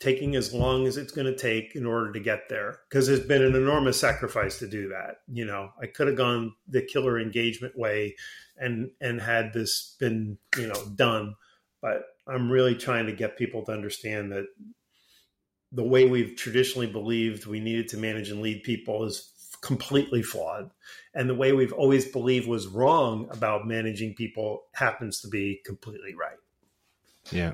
taking 0.00 0.34
as 0.34 0.52
long 0.52 0.86
as 0.86 0.96
it's 0.96 1.12
going 1.12 1.26
to 1.26 1.36
take 1.36 1.74
in 1.76 1.86
order 1.86 2.12
to 2.12 2.20
get 2.20 2.48
there 2.48 2.80
because 2.88 3.08
it's 3.08 3.26
been 3.26 3.42
an 3.42 3.54
enormous 3.54 3.98
sacrifice 3.98 4.58
to 4.58 4.68
do 4.68 4.88
that 4.88 5.18
you 5.28 5.44
know? 5.44 5.70
I 5.80 5.86
could 5.86 6.08
have 6.08 6.16
gone 6.16 6.54
the 6.68 6.82
killer 6.82 7.18
engagement 7.18 7.78
way 7.78 8.16
and 8.56 8.90
and 9.00 9.20
had 9.20 9.52
this 9.52 9.96
been 9.98 10.38
you 10.56 10.66
know 10.66 10.84
done 10.94 11.34
but 11.80 12.04
i'm 12.26 12.50
really 12.50 12.74
trying 12.74 13.06
to 13.06 13.12
get 13.12 13.36
people 13.36 13.64
to 13.64 13.72
understand 13.72 14.32
that 14.32 14.46
the 15.72 15.82
way 15.82 16.08
we've 16.08 16.36
traditionally 16.36 16.86
believed 16.86 17.46
we 17.46 17.60
needed 17.60 17.88
to 17.88 17.96
manage 17.96 18.30
and 18.30 18.40
lead 18.40 18.62
people 18.62 19.04
is 19.04 19.30
completely 19.60 20.22
flawed 20.22 20.70
and 21.14 21.28
the 21.28 21.34
way 21.34 21.52
we've 21.52 21.72
always 21.72 22.04
believed 22.06 22.46
was 22.46 22.66
wrong 22.66 23.28
about 23.30 23.66
managing 23.66 24.14
people 24.14 24.64
happens 24.74 25.20
to 25.20 25.28
be 25.28 25.60
completely 25.64 26.14
right. 26.14 26.36
Yeah 27.30 27.52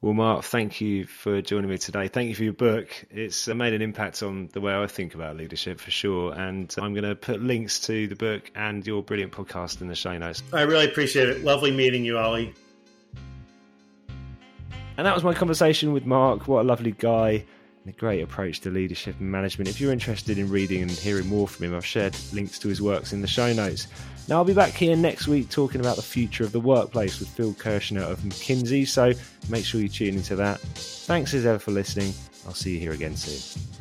Well, 0.00 0.14
Mark, 0.14 0.44
thank 0.44 0.80
you 0.80 1.06
for 1.06 1.42
joining 1.42 1.68
me 1.68 1.76
today. 1.76 2.06
Thank 2.06 2.28
you 2.28 2.34
for 2.36 2.44
your 2.44 2.52
book. 2.52 2.88
It's 3.10 3.48
made 3.48 3.72
an 3.72 3.82
impact 3.82 4.22
on 4.22 4.48
the 4.52 4.60
way 4.60 4.72
I 4.72 4.86
think 4.86 5.16
about 5.16 5.36
leadership 5.36 5.80
for 5.80 5.90
sure. 5.90 6.32
And 6.34 6.72
I'm 6.78 6.94
going 6.94 7.02
to 7.02 7.16
put 7.16 7.42
links 7.42 7.80
to 7.86 8.06
the 8.06 8.14
book 8.14 8.48
and 8.54 8.86
your 8.86 9.02
brilliant 9.02 9.32
podcast 9.32 9.80
in 9.80 9.88
the 9.88 9.96
show 9.96 10.16
notes. 10.16 10.40
I 10.52 10.62
really 10.62 10.84
appreciate 10.84 11.28
it. 11.28 11.42
Lovely 11.42 11.72
meeting 11.72 12.04
you, 12.04 12.16
Ollie. 12.16 12.54
And 14.96 15.04
that 15.04 15.16
was 15.16 15.24
my 15.24 15.34
conversation 15.34 15.92
with 15.92 16.06
Mark. 16.06 16.46
What 16.46 16.60
a 16.60 16.64
lovely 16.64 16.92
guy 16.92 17.44
a 17.88 17.92
great 17.92 18.22
approach 18.22 18.60
to 18.60 18.70
leadership 18.70 19.16
and 19.18 19.30
management. 19.30 19.68
If 19.68 19.80
you're 19.80 19.92
interested 19.92 20.38
in 20.38 20.50
reading 20.50 20.82
and 20.82 20.90
hearing 20.90 21.26
more 21.26 21.48
from 21.48 21.66
him, 21.66 21.74
I've 21.74 21.86
shared 21.86 22.14
links 22.32 22.58
to 22.60 22.68
his 22.68 22.82
works 22.82 23.12
in 23.12 23.22
the 23.22 23.26
show 23.26 23.52
notes. 23.52 23.88
Now, 24.28 24.36
I'll 24.36 24.44
be 24.44 24.52
back 24.52 24.72
here 24.72 24.94
next 24.94 25.26
week 25.26 25.48
talking 25.48 25.80
about 25.80 25.96
the 25.96 26.02
future 26.02 26.44
of 26.44 26.52
the 26.52 26.60
workplace 26.60 27.18
with 27.18 27.28
Phil 27.30 27.54
Kirschner 27.54 28.02
of 28.02 28.20
McKinsey, 28.20 28.86
so 28.86 29.12
make 29.48 29.64
sure 29.64 29.80
you 29.80 29.88
tune 29.88 30.16
into 30.16 30.36
that. 30.36 30.60
Thanks 30.60 31.32
as 31.32 31.46
ever 31.46 31.58
for 31.58 31.70
listening. 31.70 32.12
I'll 32.46 32.52
see 32.52 32.74
you 32.74 32.80
here 32.80 32.92
again 32.92 33.16
soon. 33.16 33.77